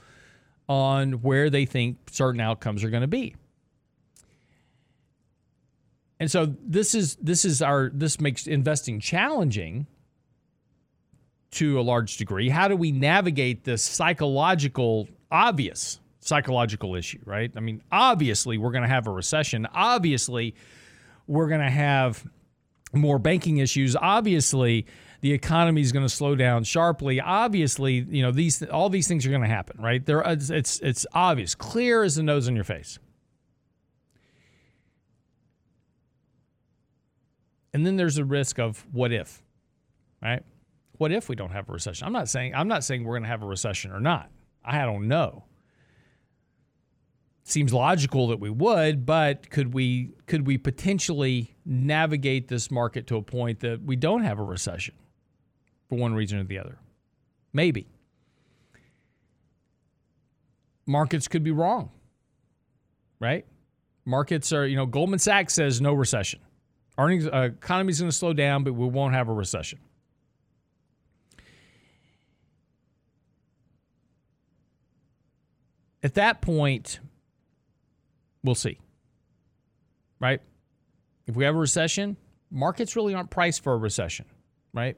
on 0.68 1.22
where 1.22 1.49
they 1.49 1.66
think 1.66 1.97
certain 2.11 2.39
outcomes 2.39 2.84
are 2.84 2.89
going 2.89 3.01
to 3.01 3.07
be. 3.07 3.36
And 6.20 6.32
so 6.32 6.55
this 6.66 6.95
is 6.95 7.16
this 7.18 7.43
is 7.43 7.61
our 7.61 7.91
this 7.93 8.22
makes 8.22 8.47
investing 8.47 8.99
challenging 8.99 9.88
to 11.51 11.80
a 11.80 11.84
large 11.84 12.18
degree. 12.18 12.49
How 12.49 12.68
do 12.68 12.76
we 12.76 12.91
navigate 12.91 13.64
this 13.64 13.84
psychological 13.84 15.09
obvious 15.32 15.99
psychological 16.22 16.95
issue, 16.95 17.20
right? 17.26 17.51
I 17.55 17.59
mean, 17.59 17.82
obviously 17.91 18.57
we're 18.57 18.72
going 18.72 18.84
to 18.84 18.89
have 18.89 19.07
a 19.07 19.11
recession. 19.11 19.68
Obviously 19.74 20.55
we're 21.28 21.47
going 21.47 21.61
to 21.61 21.70
have 21.70 22.26
more 22.93 23.20
banking 23.20 23.57
issues. 23.57 23.95
Obviously 23.95 24.86
the 25.24 25.32
economy 25.32 25.80
is 25.80 25.93
going 25.93 26.05
to 26.05 26.13
slow 26.13 26.36
down 26.36 26.65
sharply. 26.65 27.21
Obviously, 27.21 28.05
you 28.09 28.21
know, 28.21 28.32
these 28.32 28.61
all 28.63 28.89
these 28.89 29.07
things 29.07 29.26
are 29.26 29.30
going 29.30 29.41
to 29.41 29.47
happen, 29.47 29.82
right? 29.82 30.05
There 30.05 30.21
it's 30.26 30.49
it's 30.82 31.05
obvious, 31.13 31.55
clear 31.55 32.03
as 32.03 32.17
the 32.17 32.24
nose 32.24 32.49
on 32.49 32.55
your 32.55 32.65
face. 32.65 32.99
And 37.74 37.86
then 37.86 37.95
there's 37.95 38.17
a 38.17 38.26
risk 38.26 38.59
of 38.59 38.86
what 38.91 39.13
if, 39.13 39.41
right? 40.21 40.43
What 40.97 41.13
if 41.13 41.30
we 41.30 41.38
don't 41.38 41.51
have 41.51 41.69
a 41.69 41.71
recession? 41.71 42.05
I'm 42.05 42.11
not 42.11 42.28
saying 42.28 42.53
I'm 42.53 42.67
not 42.67 42.84
saying 42.84 43.05
we're 43.05 43.13
going 43.13 43.24
to 43.24 43.30
have 43.30 43.43
a 43.43 43.47
recession 43.47 43.93
or 43.93 44.01
not. 44.01 44.30
I 44.61 44.80
don't 44.80 45.07
know. 45.07 45.45
Seems 47.45 47.71
logical 47.74 48.28
that 48.28 48.41
we 48.41 48.49
would, 48.49 49.05
but 49.05 49.49
could 49.49 49.74
we 49.74 50.15
could 50.28 50.45
we 50.45 50.57
potentially 50.57 51.55
navigate 51.65 52.49
this 52.49 52.69
market 52.69 53.07
to 53.07 53.15
a 53.15 53.21
point 53.21 53.61
that 53.61 53.82
we 53.84 53.95
don't 53.95 54.24
have 54.24 54.38
a 54.38 54.43
recession 54.43 54.95
for 55.94 56.00
one 56.00 56.16
reason 56.16 56.39
or 56.39 56.44
the 56.44 56.58
other? 56.58 56.80
Maybe. 57.54 57.88
Markets 60.88 61.28
could 61.28 61.44
be 61.44 61.52
wrong. 61.52 61.91
Right? 63.20 63.46
Markets 64.06 64.52
are, 64.52 64.66
you 64.66 64.76
know, 64.76 64.86
Goldman 64.86 65.20
Sachs 65.20 65.54
says 65.54 65.80
no 65.80 65.94
recession. 65.94 66.39
Earnings 66.98 67.28
uh, 67.28 67.50
economy 67.54 67.91
is 67.91 68.00
going 68.00 68.12
to 68.12 68.18
slow 68.18 68.34
down, 68.34 68.64
but 68.64 68.74
we 68.74 68.88
won't 68.88 69.14
have 69.14 69.30
a 69.30 69.34
recession. 69.34 69.80
At 76.02 76.16
that 76.16 76.41
point, 76.41 77.00
we'll 78.44 78.56
see. 78.56 78.80
Right? 80.20 80.41
If 81.28 81.36
we 81.36 81.46
have 81.46 81.56
a 81.56 81.60
recession, 81.60 82.18
markets 82.52 82.96
really 82.96 83.14
aren't 83.14 83.30
priced 83.30 83.64
for 83.64 83.74
a 83.74 83.78
recession, 83.78 84.26
right? 84.74 84.98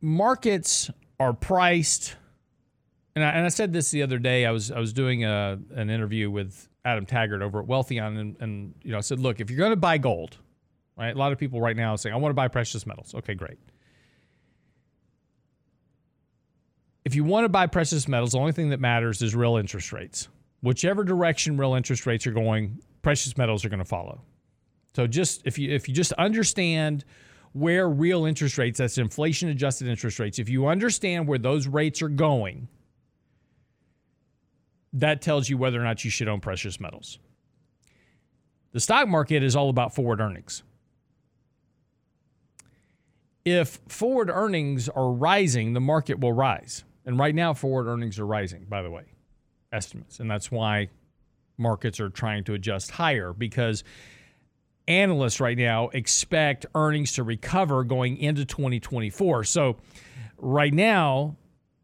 Markets 0.00 0.90
are 1.18 1.32
priced, 1.32 2.16
and 3.14 3.24
I, 3.24 3.30
and 3.30 3.44
I 3.44 3.48
said 3.48 3.72
this 3.72 3.90
the 3.90 4.02
other 4.02 4.18
day. 4.18 4.46
I 4.46 4.50
was 4.50 4.70
I 4.70 4.78
was 4.78 4.92
doing 4.92 5.24
a, 5.24 5.58
an 5.74 5.90
interview 5.90 6.30
with 6.30 6.68
Adam 6.84 7.06
Taggart 7.06 7.42
over 7.42 7.60
at 7.60 7.66
Wealthion, 7.66 8.18
and, 8.18 8.36
and 8.40 8.74
you 8.82 8.92
know, 8.92 8.98
I 8.98 9.02
said, 9.02 9.20
look, 9.20 9.40
if 9.40 9.50
you're 9.50 9.58
going 9.58 9.70
to 9.70 9.76
buy 9.76 9.98
gold, 9.98 10.38
right? 10.96 11.14
A 11.14 11.18
lot 11.18 11.32
of 11.32 11.38
people 11.38 11.60
right 11.60 11.76
now 11.76 11.94
are 11.94 11.98
saying, 11.98 12.14
I 12.14 12.18
want 12.18 12.30
to 12.30 12.34
buy 12.34 12.48
precious 12.48 12.86
metals. 12.86 13.14
Okay, 13.14 13.34
great. 13.34 13.58
If 17.04 17.14
you 17.14 17.24
want 17.24 17.44
to 17.44 17.48
buy 17.48 17.66
precious 17.66 18.06
metals, 18.08 18.32
the 18.32 18.38
only 18.38 18.52
thing 18.52 18.70
that 18.70 18.80
matters 18.80 19.22
is 19.22 19.34
real 19.34 19.56
interest 19.56 19.92
rates. 19.92 20.28
Whichever 20.62 21.04
direction 21.04 21.56
real 21.56 21.74
interest 21.74 22.06
rates 22.06 22.26
are 22.26 22.32
going, 22.32 22.78
precious 23.02 23.36
metals 23.36 23.64
are 23.64 23.68
going 23.68 23.78
to 23.78 23.84
follow. 23.84 24.20
So 24.94 25.06
just 25.06 25.46
if 25.46 25.58
you 25.58 25.70
if 25.72 25.88
you 25.88 25.94
just 25.94 26.12
understand 26.14 27.04
where 27.52 27.88
real 27.88 28.24
interest 28.26 28.58
rates, 28.58 28.78
that's 28.78 28.98
inflation 28.98 29.48
adjusted 29.48 29.88
interest 29.88 30.18
rates, 30.18 30.38
if 30.38 30.48
you 30.48 30.66
understand 30.66 31.26
where 31.26 31.38
those 31.38 31.66
rates 31.66 32.00
are 32.02 32.08
going, 32.08 32.68
that 34.92 35.20
tells 35.22 35.48
you 35.48 35.56
whether 35.56 35.80
or 35.80 35.84
not 35.84 36.04
you 36.04 36.10
should 36.10 36.28
own 36.28 36.40
precious 36.40 36.80
metals. 36.80 37.18
The 38.72 38.80
stock 38.80 39.08
market 39.08 39.42
is 39.42 39.56
all 39.56 39.68
about 39.68 39.94
forward 39.94 40.20
earnings. 40.20 40.62
If 43.44 43.80
forward 43.88 44.30
earnings 44.30 44.88
are 44.88 45.10
rising, 45.10 45.72
the 45.72 45.80
market 45.80 46.20
will 46.20 46.32
rise. 46.32 46.84
And 47.04 47.18
right 47.18 47.34
now, 47.34 47.54
forward 47.54 47.86
earnings 47.86 48.18
are 48.18 48.26
rising, 48.26 48.66
by 48.68 48.82
the 48.82 48.90
way, 48.90 49.04
estimates. 49.72 50.20
And 50.20 50.30
that's 50.30 50.52
why 50.52 50.90
markets 51.56 51.98
are 52.00 52.10
trying 52.10 52.44
to 52.44 52.54
adjust 52.54 52.90
higher 52.90 53.32
because 53.32 53.82
analysts 54.90 55.40
right 55.40 55.56
now 55.56 55.88
expect 55.90 56.66
earnings 56.74 57.12
to 57.12 57.22
recover 57.22 57.84
going 57.84 58.16
into 58.18 58.44
2024. 58.44 59.44
So, 59.44 59.76
right 60.36 60.74
now, 60.74 61.36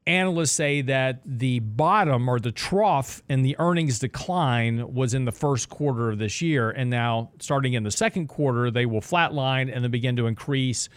analysts 0.07 0.52
say 0.52 0.82
that 0.82 1.20
the 1.24 1.61
bottom 1.61 2.28
or 2.28 2.40
the 2.40 2.50
trough 2.50 3.22
in 3.28 3.42
the 3.42 3.57
earnings 3.61 4.00
decline 4.00 4.92
was 4.92 5.14
in 5.14 5.24
the 5.24 5.32
first 5.32 5.68
quarter 5.68 6.11
of 6.11 6.18
this 6.18 6.42
year. 6.42 6.70
And 6.70 6.90
now, 6.90 7.30
starting 7.38 7.74
in 7.74 7.84
the 7.84 7.92
second 7.92 8.26
quarter, 8.26 8.70
they 8.72 8.86
will 8.86 9.00
flatline 9.00 9.72
and 9.72 9.84
then 9.84 9.90
begin 9.92 10.16
to 10.16 10.26
increase 10.26 10.88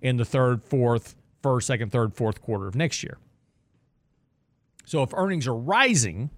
in 0.00 0.16
the 0.18 0.24
third, 0.24 0.62
fourth, 0.62 1.16
first, 1.42 1.66
second, 1.66 1.90
third, 1.90 2.14
fourth 2.14 2.40
quarter 2.40 2.68
of 2.68 2.76
next 2.76 3.02
year. 3.02 3.18
So, 4.84 5.02
if 5.02 5.12
earnings 5.14 5.48
are 5.48 5.56
rising, 5.56 6.30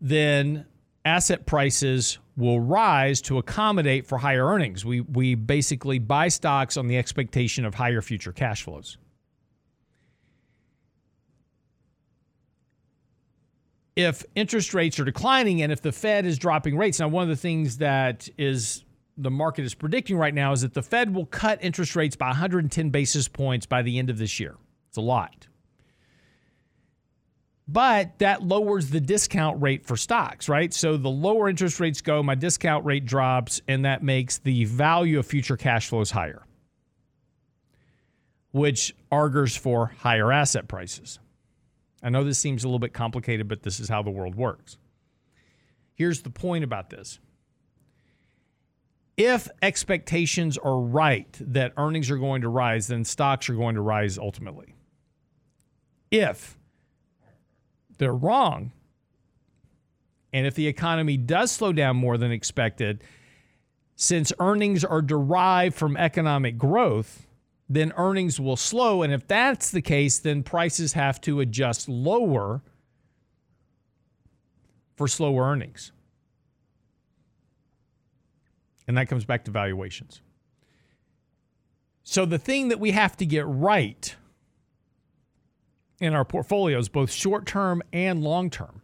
then 0.00 0.64
asset 1.04 1.46
prices 1.46 2.18
will 2.36 2.60
rise 2.60 3.20
to 3.22 3.38
accommodate 3.38 4.06
for 4.06 4.18
higher 4.18 4.46
earnings. 4.46 4.84
We, 4.84 5.00
we 5.00 5.34
basically 5.34 5.98
buy 5.98 6.28
stocks 6.28 6.76
on 6.76 6.86
the 6.86 6.96
expectation 6.96 7.64
of 7.64 7.74
higher 7.74 8.00
future 8.00 8.32
cash 8.32 8.62
flows. 8.62 8.96
if 13.96 14.24
interest 14.34 14.74
rates 14.74 14.98
are 14.98 15.04
declining 15.04 15.62
and 15.62 15.70
if 15.70 15.82
the 15.82 15.92
Fed 15.92 16.26
is 16.26 16.38
dropping 16.38 16.76
rates. 16.76 17.00
Now, 17.00 17.08
one 17.08 17.24
of 17.24 17.28
the 17.28 17.36
things 17.36 17.78
that 17.78 18.28
is 18.38 18.84
the 19.16 19.30
market 19.30 19.64
is 19.64 19.74
predicting 19.74 20.16
right 20.16 20.32
now 20.32 20.52
is 20.52 20.62
that 20.62 20.74
the 20.74 20.82
Fed 20.82 21.14
will 21.14 21.26
cut 21.26 21.58
interest 21.62 21.94
rates 21.94 22.16
by 22.16 22.28
110 22.28 22.90
basis 22.90 23.28
points 23.28 23.66
by 23.66 23.82
the 23.82 23.98
end 23.98 24.08
of 24.08 24.18
this 24.18 24.40
year. 24.40 24.56
It's 24.88 24.96
a 24.96 25.02
lot. 25.02 25.48
But 27.68 28.18
that 28.18 28.42
lowers 28.42 28.90
the 28.90 29.00
discount 29.00 29.62
rate 29.62 29.86
for 29.86 29.96
stocks, 29.96 30.48
right? 30.48 30.74
So 30.74 30.96
the 30.96 31.08
lower 31.08 31.48
interest 31.48 31.80
rates 31.80 32.00
go, 32.00 32.22
my 32.22 32.34
discount 32.34 32.84
rate 32.84 33.06
drops, 33.06 33.60
and 33.68 33.84
that 33.84 34.02
makes 34.02 34.38
the 34.38 34.64
value 34.64 35.18
of 35.18 35.26
future 35.26 35.56
cash 35.56 35.88
flows 35.88 36.10
higher, 36.10 36.42
which 38.50 38.94
argues 39.10 39.56
for 39.56 39.92
higher 39.98 40.32
asset 40.32 40.66
prices. 40.66 41.20
I 42.02 42.10
know 42.10 42.24
this 42.24 42.38
seems 42.38 42.64
a 42.64 42.66
little 42.66 42.80
bit 42.80 42.92
complicated, 42.92 43.46
but 43.46 43.62
this 43.62 43.78
is 43.78 43.88
how 43.88 44.02
the 44.02 44.10
world 44.10 44.34
works. 44.34 44.76
Here's 45.94 46.22
the 46.22 46.30
point 46.30 46.64
about 46.64 46.90
this 46.90 47.20
if 49.16 49.48
expectations 49.60 50.58
are 50.58 50.78
right 50.78 51.28
that 51.40 51.74
earnings 51.76 52.10
are 52.10 52.16
going 52.16 52.42
to 52.42 52.48
rise, 52.48 52.86
then 52.86 53.04
stocks 53.04 53.48
are 53.48 53.54
going 53.54 53.74
to 53.74 53.80
rise 53.80 54.18
ultimately. 54.18 54.74
If 56.10 56.58
they're 57.98 58.14
wrong, 58.14 58.72
and 60.32 60.46
if 60.46 60.54
the 60.54 60.66
economy 60.66 61.16
does 61.16 61.50
slow 61.50 61.72
down 61.72 61.96
more 61.96 62.16
than 62.16 62.32
expected, 62.32 63.04
since 63.96 64.32
earnings 64.40 64.84
are 64.84 65.02
derived 65.02 65.76
from 65.76 65.96
economic 65.96 66.56
growth, 66.56 67.26
then 67.68 67.92
earnings 67.96 68.40
will 68.40 68.56
slow. 68.56 69.02
And 69.02 69.12
if 69.12 69.26
that's 69.26 69.70
the 69.70 69.82
case, 69.82 70.18
then 70.18 70.42
prices 70.42 70.94
have 70.94 71.20
to 71.22 71.40
adjust 71.40 71.88
lower 71.88 72.62
for 74.96 75.06
slower 75.08 75.44
earnings. 75.44 75.92
And 78.88 78.96
that 78.96 79.08
comes 79.08 79.24
back 79.24 79.44
to 79.44 79.50
valuations. 79.50 80.20
So 82.02 82.26
the 82.26 82.38
thing 82.38 82.68
that 82.68 82.80
we 82.80 82.90
have 82.90 83.16
to 83.18 83.26
get 83.26 83.46
right 83.46 84.14
in 86.00 86.14
our 86.14 86.24
portfolios, 86.24 86.88
both 86.88 87.10
short 87.10 87.46
term 87.46 87.82
and 87.92 88.22
long 88.22 88.50
term, 88.50 88.82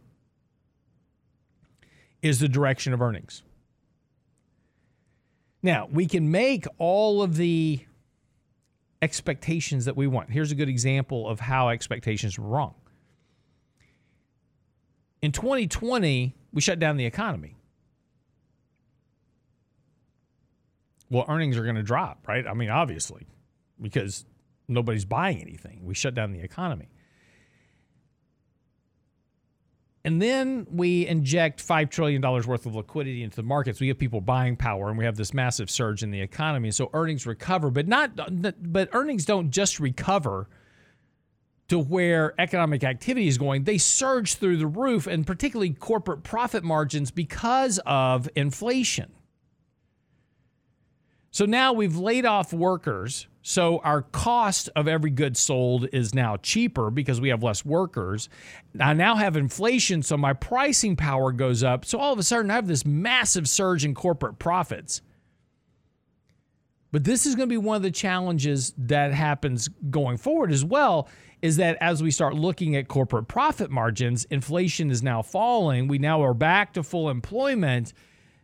is 2.21 2.39
the 2.39 2.49
direction 2.49 2.93
of 2.93 3.01
earnings. 3.01 3.43
Now, 5.61 5.87
we 5.91 6.05
can 6.05 6.31
make 6.31 6.65
all 6.77 7.21
of 7.21 7.35
the 7.35 7.81
expectations 9.01 9.85
that 9.85 9.95
we 9.95 10.07
want. 10.07 10.29
Here's 10.29 10.51
a 10.51 10.55
good 10.55 10.69
example 10.69 11.27
of 11.27 11.39
how 11.39 11.69
expectations 11.69 12.37
were 12.37 12.47
wrong. 12.47 12.75
In 15.21 15.31
2020, 15.31 16.35
we 16.53 16.61
shut 16.61 16.79
down 16.79 16.97
the 16.97 17.05
economy. 17.05 17.55
Well, 21.09 21.25
earnings 21.27 21.57
are 21.57 21.63
going 21.63 21.75
to 21.75 21.83
drop, 21.83 22.27
right? 22.27 22.45
I 22.47 22.53
mean, 22.53 22.69
obviously, 22.69 23.27
because 23.81 24.25
nobody's 24.67 25.05
buying 25.05 25.41
anything. 25.41 25.81
We 25.83 25.95
shut 25.95 26.13
down 26.13 26.31
the 26.31 26.39
economy. 26.39 26.89
And 30.05 30.21
then 30.21 30.65
we 30.71 31.05
inject 31.05 31.65
$5 31.65 31.89
trillion 31.89 32.21
worth 32.21 32.65
of 32.65 32.73
liquidity 32.73 33.21
into 33.21 33.35
the 33.35 33.43
markets. 33.43 33.81
We 33.81 33.89
have 33.89 33.99
people 33.99 34.21
buying 34.21 34.55
power 34.55 34.89
and 34.89 34.97
we 34.97 35.03
have 35.03 35.17
this 35.17 35.33
massive 35.33 35.69
surge 35.69 36.03
in 36.03 36.11
the 36.11 36.21
economy. 36.21 36.71
So 36.71 36.89
earnings 36.93 37.25
recover, 37.25 37.69
but 37.69 37.87
not 37.87 38.11
but 38.71 38.89
earnings 38.93 39.25
don't 39.25 39.51
just 39.51 39.79
recover 39.79 40.47
to 41.67 41.77
where 41.77 42.33
economic 42.39 42.83
activity 42.83 43.27
is 43.27 43.37
going. 43.37 43.65
They 43.65 43.77
surge 43.77 44.35
through 44.35 44.57
the 44.57 44.67
roof 44.67 45.05
and 45.05 45.27
particularly 45.27 45.71
corporate 45.71 46.23
profit 46.23 46.63
margins 46.63 47.11
because 47.11 47.79
of 47.85 48.29
inflation. 48.35 49.11
So 51.31 51.45
now 51.45 51.73
we've 51.73 51.97
laid 51.97 52.25
off 52.25 52.53
workers. 52.53 53.27
So 53.41 53.79
our 53.79 54.01
cost 54.01 54.69
of 54.75 54.87
every 54.87 55.11
good 55.11 55.37
sold 55.37 55.87
is 55.93 56.13
now 56.13 56.37
cheaper 56.37 56.89
because 56.91 57.21
we 57.21 57.29
have 57.29 57.43
less 57.43 57.63
workers. 57.63 58.29
I 58.79 58.93
now 58.93 59.15
have 59.15 59.37
inflation, 59.37 60.03
so 60.03 60.17
my 60.17 60.33
pricing 60.33 60.95
power 60.95 61.31
goes 61.31 61.63
up. 61.63 61.85
So 61.85 61.99
all 61.99 62.13
of 62.13 62.19
a 62.19 62.23
sudden, 62.23 62.51
I 62.51 62.55
have 62.55 62.67
this 62.67 62.85
massive 62.85 63.47
surge 63.47 63.85
in 63.85 63.95
corporate 63.95 64.39
profits. 64.39 65.01
But 66.91 67.03
this 67.03 67.25
is 67.25 67.35
going 67.35 67.47
to 67.47 67.53
be 67.53 67.57
one 67.57 67.77
of 67.77 67.83
the 67.83 67.91
challenges 67.91 68.73
that 68.77 69.13
happens 69.13 69.69
going 69.89 70.17
forward 70.17 70.51
as 70.51 70.65
well 70.65 71.07
is 71.41 71.57
that 71.57 71.77
as 71.79 72.03
we 72.03 72.11
start 72.11 72.33
looking 72.33 72.75
at 72.75 72.87
corporate 72.87 73.27
profit 73.27 73.69
margins, 73.69 74.25
inflation 74.25 74.91
is 74.91 75.01
now 75.03 75.21
falling. 75.21 75.87
We 75.87 75.99
now 75.99 76.21
are 76.23 76.33
back 76.33 76.73
to 76.73 76.83
full 76.83 77.09
employment 77.09 77.93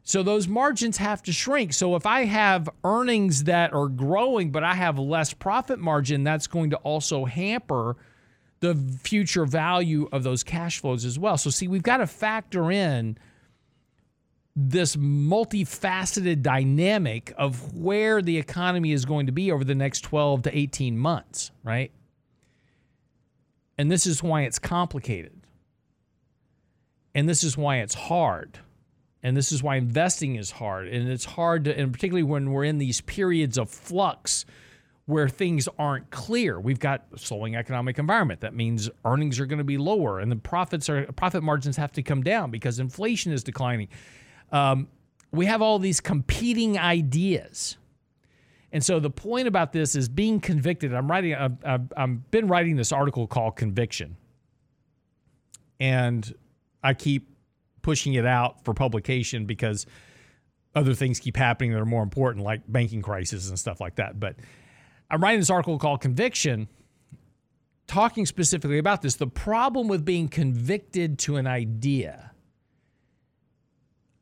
so 0.07 0.21
those 0.21 0.47
margins 0.47 0.97
have 0.97 1.23
to 1.23 1.33
shrink. 1.33 1.73
So 1.73 1.95
if 1.95 2.05
I 2.05 2.25
have 2.25 2.69
earnings 2.83 3.45
that 3.45 3.73
are 3.73 3.87
growing, 3.87 4.51
but 4.51 4.63
I 4.63 4.75
have 4.75 4.99
less 4.99 5.33
profit 5.33 5.79
margin, 5.79 6.23
that's 6.23 6.45
going 6.45 6.69
to 6.69 6.77
also 6.77 7.25
hamper 7.25 7.97
the 8.59 8.75
future 9.01 9.45
value 9.45 10.07
of 10.11 10.21
those 10.21 10.43
cash 10.43 10.79
flows 10.79 11.05
as 11.05 11.17
well. 11.17 11.37
So, 11.37 11.49
see, 11.49 11.67
we've 11.67 11.83
got 11.83 11.97
to 11.97 12.07
factor 12.07 12.71
in 12.71 13.17
this 14.55 14.95
multifaceted 14.95 16.43
dynamic 16.43 17.33
of 17.35 17.75
where 17.75 18.21
the 18.21 18.37
economy 18.37 18.91
is 18.91 19.05
going 19.05 19.25
to 19.25 19.31
be 19.31 19.51
over 19.51 19.63
the 19.63 19.75
next 19.75 20.01
12 20.01 20.43
to 20.43 20.55
18 20.55 20.99
months, 20.99 21.49
right? 21.63 21.91
And 23.79 23.91
this 23.91 24.05
is 24.05 24.21
why 24.21 24.43
it's 24.43 24.59
complicated. 24.59 25.33
And 27.15 27.27
this 27.27 27.43
is 27.43 27.57
why 27.57 27.77
it's 27.77 27.95
hard 27.95 28.59
and 29.25 29.35
this 29.35 29.51
is 29.51 29.63
why 29.63 29.75
investing 29.75 30.35
is 30.35 30.51
hard. 30.51 30.87
And 30.87 31.09
it's 31.09 31.25
hard 31.25 31.63
to, 31.63 31.75
and 31.75 31.91
particularly 31.91 32.21
when 32.21 32.51
we're 32.51 32.63
in 32.63 32.77
these 32.77 33.01
periods 33.01 33.57
of 33.57 33.71
flux 33.71 34.45
where 35.07 35.27
things 35.27 35.67
aren't 35.79 36.11
clear. 36.11 36.59
We've 36.59 36.79
got 36.79 37.05
a 37.11 37.17
slowing 37.17 37.55
economic 37.55 37.97
environment. 37.97 38.41
That 38.41 38.53
means 38.53 38.87
earnings 39.03 39.39
are 39.39 39.47
going 39.47 39.57
to 39.57 39.63
be 39.63 39.79
lower 39.79 40.19
and 40.19 40.31
the 40.31 40.35
profits 40.35 40.89
are 40.89 41.11
profit 41.13 41.41
margins 41.41 41.75
have 41.77 41.91
to 41.93 42.03
come 42.03 42.21
down 42.21 42.51
because 42.51 42.77
inflation 42.77 43.31
is 43.33 43.43
declining. 43.43 43.87
Um, 44.51 44.89
we 45.31 45.47
have 45.47 45.59
all 45.59 45.79
these 45.79 45.99
competing 45.99 46.77
ideas. 46.77 47.77
And 48.71 48.85
so 48.85 48.99
the 48.99 49.09
point 49.09 49.47
about 49.47 49.73
this 49.73 49.95
is 49.95 50.07
being 50.07 50.39
convicted. 50.39 50.93
I'm 50.93 51.09
writing, 51.09 51.33
I've, 51.33 51.65
I've, 51.65 51.93
I've 51.97 52.29
been 52.29 52.47
writing 52.47 52.75
this 52.75 52.91
article 52.91 53.25
called 53.25 53.55
Conviction. 53.55 54.17
And 55.79 56.31
I 56.83 56.93
keep 56.93 57.34
pushing 57.85 58.15
it 58.15 58.25
out 58.25 58.65
for 58.65 58.73
publication 58.73 59.45
because 59.45 59.85
other 60.73 60.95
things 60.95 61.19
keep 61.19 61.37
happening 61.37 61.71
that 61.71 61.79
are 61.79 61.85
more 61.85 62.01
important, 62.01 62.43
like 62.43 62.63
banking 62.67 63.03
crisis 63.03 63.47
and 63.47 63.59
stuff 63.59 63.79
like 63.79 63.97
that. 63.97 64.19
But 64.19 64.37
I'm 65.11 65.21
writing 65.21 65.39
this 65.39 65.51
article 65.51 65.77
called 65.77 66.01
Conviction, 66.01 66.67
talking 67.85 68.25
specifically 68.25 68.79
about 68.79 69.03
this. 69.03 69.17
The 69.17 69.27
problem 69.27 69.87
with 69.87 70.03
being 70.03 70.29
convicted 70.29 71.19
to 71.19 71.35
an 71.35 71.45
idea. 71.45 72.31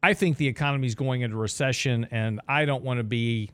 I 0.04 0.14
think 0.14 0.36
the 0.36 0.50
economy 0.50 0.88
is 0.88 0.96
going 0.96 1.22
into 1.22 1.38
recession, 1.38 2.06
and 2.12 2.42
I 2.50 2.66
don't 2.66 2.84
want 2.84 2.98
to 2.98 3.06
be 3.06 3.50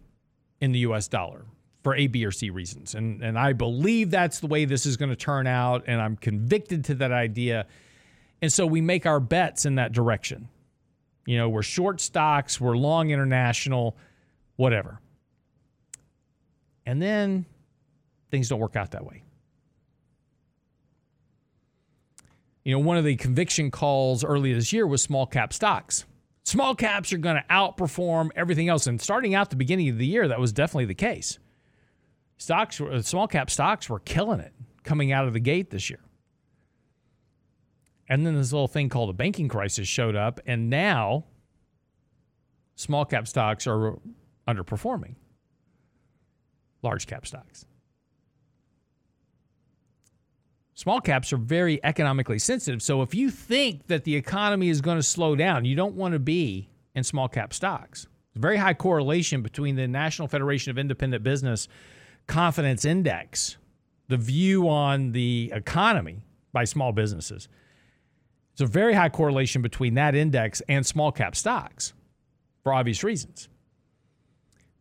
in 0.59 0.71
the 0.71 0.79
US 0.79 1.07
dollar 1.07 1.45
for 1.83 1.95
A, 1.95 2.07
B, 2.07 2.25
or 2.25 2.31
C 2.31 2.49
reasons. 2.49 2.95
And, 2.95 3.21
and 3.21 3.37
I 3.37 3.53
believe 3.53 4.09
that's 4.09 4.39
the 4.39 4.47
way 4.47 4.65
this 4.65 4.87
is 4.87 4.97
going 4.97 5.09
to 5.09 5.15
turn 5.15 5.45
out, 5.45 5.83
and 5.85 6.01
I'm 6.01 6.17
convicted 6.17 6.85
to 6.85 6.95
that 6.95 7.11
idea. 7.11 7.67
And 8.41 8.51
so 8.51 8.65
we 8.65 8.81
make 8.81 9.05
our 9.05 9.19
bets 9.19 9.65
in 9.65 9.75
that 9.75 9.91
direction. 9.91 10.47
You 11.25 11.37
know, 11.37 11.49
we're 11.49 11.61
short 11.61 12.01
stocks, 12.01 12.59
we're 12.59 12.77
long 12.77 13.11
international, 13.11 13.97
whatever. 14.55 14.99
And 16.85 17.01
then 17.01 17.45
things 18.31 18.49
don't 18.49 18.59
work 18.59 18.75
out 18.75 18.91
that 18.91 19.05
way. 19.05 19.23
You 22.63 22.73
know, 22.73 22.79
one 22.79 22.97
of 22.97 23.03
the 23.03 23.15
conviction 23.15 23.71
calls 23.71 24.23
early 24.23 24.53
this 24.53 24.73
year 24.73 24.85
was 24.87 25.01
small 25.01 25.25
cap 25.25 25.53
stocks. 25.53 26.05
Small 26.43 26.73
caps 26.73 27.13
are 27.13 27.17
going 27.17 27.35
to 27.35 27.45
outperform 27.49 28.29
everything 28.35 28.69
else. 28.69 28.87
And 28.87 28.99
starting 28.99 29.35
out 29.35 29.49
the 29.49 29.55
beginning 29.55 29.89
of 29.89 29.97
the 29.97 30.05
year, 30.05 30.27
that 30.27 30.39
was 30.39 30.51
definitely 30.51 30.85
the 30.85 30.95
case. 30.95 31.37
Stocks, 32.37 32.81
small 33.01 33.27
cap 33.27 33.51
stocks 33.51 33.89
were 33.89 33.99
killing 33.99 34.39
it 34.39 34.53
coming 34.83 35.11
out 35.11 35.27
of 35.27 35.33
the 35.33 35.39
gate 35.39 35.69
this 35.69 35.89
year. 35.89 35.99
And 38.09 38.25
then 38.25 38.35
this 38.35 38.51
little 38.51 38.67
thing 38.67 38.89
called 38.89 39.11
a 39.11 39.13
banking 39.13 39.47
crisis 39.47 39.87
showed 39.87 40.15
up, 40.15 40.39
and 40.45 40.69
now 40.69 41.25
small 42.75 43.05
cap 43.05 43.27
stocks 43.27 43.67
are 43.67 43.99
underperforming 44.47 45.15
large 46.81 47.07
cap 47.07 47.27
stocks. 47.27 47.65
Small 50.73 51.01
caps 51.01 51.33
are 51.33 51.37
very 51.37 51.83
economically 51.83 52.39
sensitive. 52.39 52.81
So 52.81 53.01
if 53.01 53.13
you 53.13 53.29
think 53.29 53.87
that 53.87 54.05
the 54.05 54.15
economy 54.15 54.69
is 54.69 54.79
going 54.79 54.97
to 54.97 55.03
slow 55.03 55.35
down, 55.35 55.65
you 55.65 55.75
don't 55.75 55.95
want 55.95 56.13
to 56.13 56.19
be 56.19 56.69
in 56.95 57.03
small 57.03 57.27
cap 57.27 57.53
stocks. 57.53 58.07
Very 58.35 58.55
high 58.55 58.73
correlation 58.73 59.41
between 59.41 59.75
the 59.75 59.87
National 59.87 60.29
Federation 60.29 60.71
of 60.71 60.77
Independent 60.77 61.21
Business 61.21 61.67
Confidence 62.27 62.85
Index, 62.85 63.57
the 64.07 64.15
view 64.15 64.69
on 64.69 65.11
the 65.11 65.51
economy 65.53 66.23
by 66.53 66.63
small 66.63 66.93
businesses, 66.93 67.49
There's 68.59 68.69
a 68.69 68.73
very 68.73 68.93
high 68.93 69.07
correlation 69.07 69.61
between 69.61 69.93
that 69.93 70.15
index 70.15 70.61
and 70.67 70.85
small 70.85 71.13
cap 71.13 71.33
stocks 71.33 71.93
for 72.61 72.73
obvious 72.73 73.05
reasons 73.05 73.47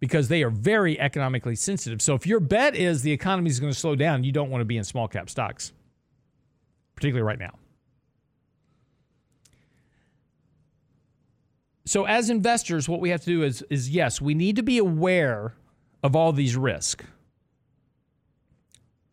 because 0.01 0.26
they 0.26 0.43
are 0.43 0.51
very 0.51 0.99
economically 0.99 1.55
sensitive. 1.55 2.03
So 2.03 2.16
if 2.16 2.26
your 2.26 2.41
bet 2.41 2.74
is 2.74 3.03
the 3.03 3.12
economy 3.12 3.51
is 3.51 3.61
going 3.61 3.72
to 3.72 3.79
slow 3.79 3.95
down, 3.95 4.24
you 4.24 4.33
don't 4.33 4.51
want 4.51 4.62
to 4.62 4.64
be 4.64 4.79
in 4.79 4.83
small 4.83 5.07
cap 5.07 5.31
stocks, 5.31 5.72
particularly 6.97 7.24
right 7.24 7.39
now. 7.39 7.55
So 11.87 12.05
as 12.05 12.31
investors, 12.31 12.89
what 12.89 13.01
we 13.01 13.11
have 13.11 13.20
to 13.20 13.26
do 13.26 13.45
is 13.45 13.62
is 13.70 13.89
yes, 13.91 14.20
we 14.20 14.35
need 14.35 14.57
to 14.57 14.64
be 14.64 14.79
aware 14.79 15.55
of 16.03 16.16
all 16.16 16.33
these 16.33 16.57
risks. 16.57 17.05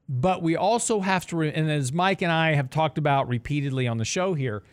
But 0.08 0.43
we 0.43 0.56
also 0.56 0.99
have 0.99 1.26
to 1.28 1.41
and 1.41 1.70
as 1.70 1.91
Mike 1.91 2.22
and 2.22 2.32
I 2.32 2.53
have 2.53 2.70
talked 2.70 2.97
about 2.97 3.28
repeatedly 3.28 3.88
on 3.88 3.97
the 3.97 4.06
show 4.06 4.34
here, 4.34 4.64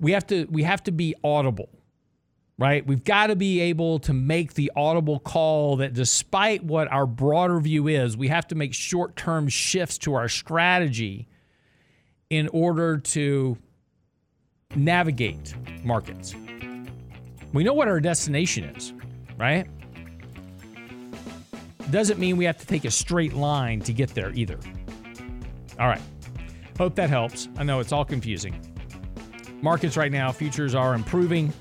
we 0.00 0.12
have 0.12 0.26
to 0.28 0.46
we 0.50 0.64
have 0.64 0.82
to 0.84 0.92
be 0.92 1.14
audible. 1.22 1.68
Right? 2.60 2.84
We've 2.84 3.04
got 3.04 3.28
to 3.28 3.36
be 3.36 3.60
able 3.60 4.00
to 4.00 4.12
make 4.12 4.54
the 4.54 4.72
audible 4.74 5.20
call 5.20 5.76
that 5.76 5.94
despite 5.94 6.64
what 6.64 6.90
our 6.90 7.06
broader 7.06 7.60
view 7.60 7.86
is, 7.86 8.16
we 8.16 8.26
have 8.28 8.48
to 8.48 8.56
make 8.56 8.74
short-term 8.74 9.46
shifts 9.46 9.96
to 9.98 10.14
our 10.14 10.28
strategy 10.28 11.28
in 12.30 12.48
order 12.48 12.98
to 12.98 13.56
navigate 14.74 15.54
markets. 15.84 16.34
We 17.52 17.62
know 17.62 17.74
what 17.74 17.86
our 17.86 18.00
destination 18.00 18.64
is, 18.64 18.92
right? 19.36 19.68
Doesn't 21.90 22.18
mean 22.18 22.36
we 22.36 22.44
have 22.44 22.58
to 22.58 22.66
take 22.66 22.84
a 22.84 22.90
straight 22.90 23.32
line 23.32 23.80
to 23.80 23.92
get 23.92 24.14
there 24.14 24.32
either. 24.34 24.58
All 25.78 25.88
right. 25.88 26.02
Hope 26.76 26.94
that 26.96 27.10
helps. 27.10 27.48
I 27.56 27.64
know 27.64 27.80
it's 27.80 27.92
all 27.92 28.04
confusing. 28.04 28.60
Markets 29.62 29.96
right 29.96 30.12
now, 30.12 30.30
futures 30.30 30.74
are 30.74 30.94
improving. 30.94 31.52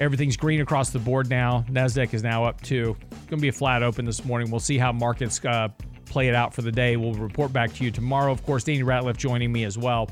Everything's 0.00 0.36
green 0.36 0.60
across 0.60 0.90
the 0.90 0.98
board 0.98 1.30
now. 1.30 1.64
Nasdaq 1.70 2.12
is 2.12 2.22
now 2.22 2.44
up 2.44 2.60
too. 2.60 2.96
It's 3.10 3.26
going 3.26 3.38
to 3.38 3.42
be 3.42 3.48
a 3.48 3.52
flat 3.52 3.82
open 3.82 4.04
this 4.04 4.24
morning. 4.24 4.50
We'll 4.50 4.60
see 4.60 4.78
how 4.78 4.92
markets 4.92 5.44
uh, 5.44 5.68
play 6.04 6.28
it 6.28 6.34
out 6.34 6.52
for 6.52 6.62
the 6.62 6.72
day. 6.72 6.96
We'll 6.96 7.14
report 7.14 7.52
back 7.52 7.72
to 7.74 7.84
you 7.84 7.90
tomorrow. 7.90 8.32
Of 8.32 8.44
course, 8.44 8.64
Danny 8.64 8.82
Ratliff 8.82 9.16
joining 9.16 9.52
me 9.52 9.64
as 9.64 9.78
well. 9.78 10.10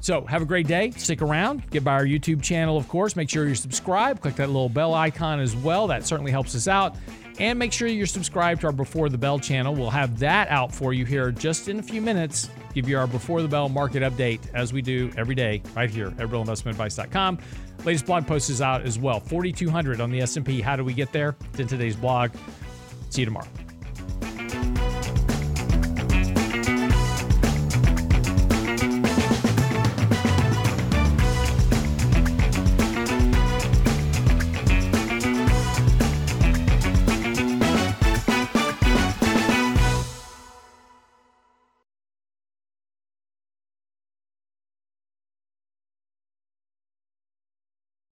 So 0.00 0.22
have 0.26 0.42
a 0.42 0.44
great 0.44 0.66
day. 0.66 0.90
Stick 0.90 1.22
around. 1.22 1.70
Get 1.70 1.84
by 1.84 1.92
our 1.92 2.04
YouTube 2.04 2.42
channel, 2.42 2.76
of 2.76 2.88
course. 2.88 3.14
Make 3.14 3.30
sure 3.30 3.46
you're 3.46 3.54
subscribed. 3.54 4.20
Click 4.20 4.34
that 4.34 4.48
little 4.48 4.68
bell 4.68 4.94
icon 4.94 5.38
as 5.38 5.54
well. 5.54 5.86
That 5.86 6.04
certainly 6.04 6.32
helps 6.32 6.56
us 6.56 6.66
out. 6.66 6.96
And 7.42 7.58
make 7.58 7.72
sure 7.72 7.88
you're 7.88 8.06
subscribed 8.06 8.60
to 8.60 8.68
our 8.68 8.72
Before 8.72 9.08
the 9.08 9.18
Bell 9.18 9.36
channel. 9.36 9.74
We'll 9.74 9.90
have 9.90 10.20
that 10.20 10.46
out 10.46 10.72
for 10.72 10.92
you 10.92 11.04
here 11.04 11.32
just 11.32 11.66
in 11.66 11.80
a 11.80 11.82
few 11.82 12.00
minutes. 12.00 12.48
Give 12.72 12.88
you 12.88 12.96
our 12.96 13.08
Before 13.08 13.42
the 13.42 13.48
Bell 13.48 13.68
market 13.68 14.04
update 14.04 14.38
as 14.54 14.72
we 14.72 14.80
do 14.80 15.10
every 15.16 15.34
day 15.34 15.60
right 15.74 15.90
here 15.90 16.06
at 16.06 16.28
realinvestmentadvice.com. 16.28 17.38
Latest 17.84 18.06
blog 18.06 18.28
post 18.28 18.48
is 18.48 18.62
out 18.62 18.82
as 18.82 18.96
well. 18.96 19.18
4200 19.18 20.00
on 20.00 20.12
the 20.12 20.20
S&P. 20.20 20.60
How 20.60 20.76
do 20.76 20.84
we 20.84 20.94
get 20.94 21.10
there? 21.10 21.34
It's 21.50 21.58
in 21.58 21.66
today's 21.66 21.96
blog. 21.96 22.30
See 23.10 23.22
you 23.22 23.26
tomorrow. 23.26 23.48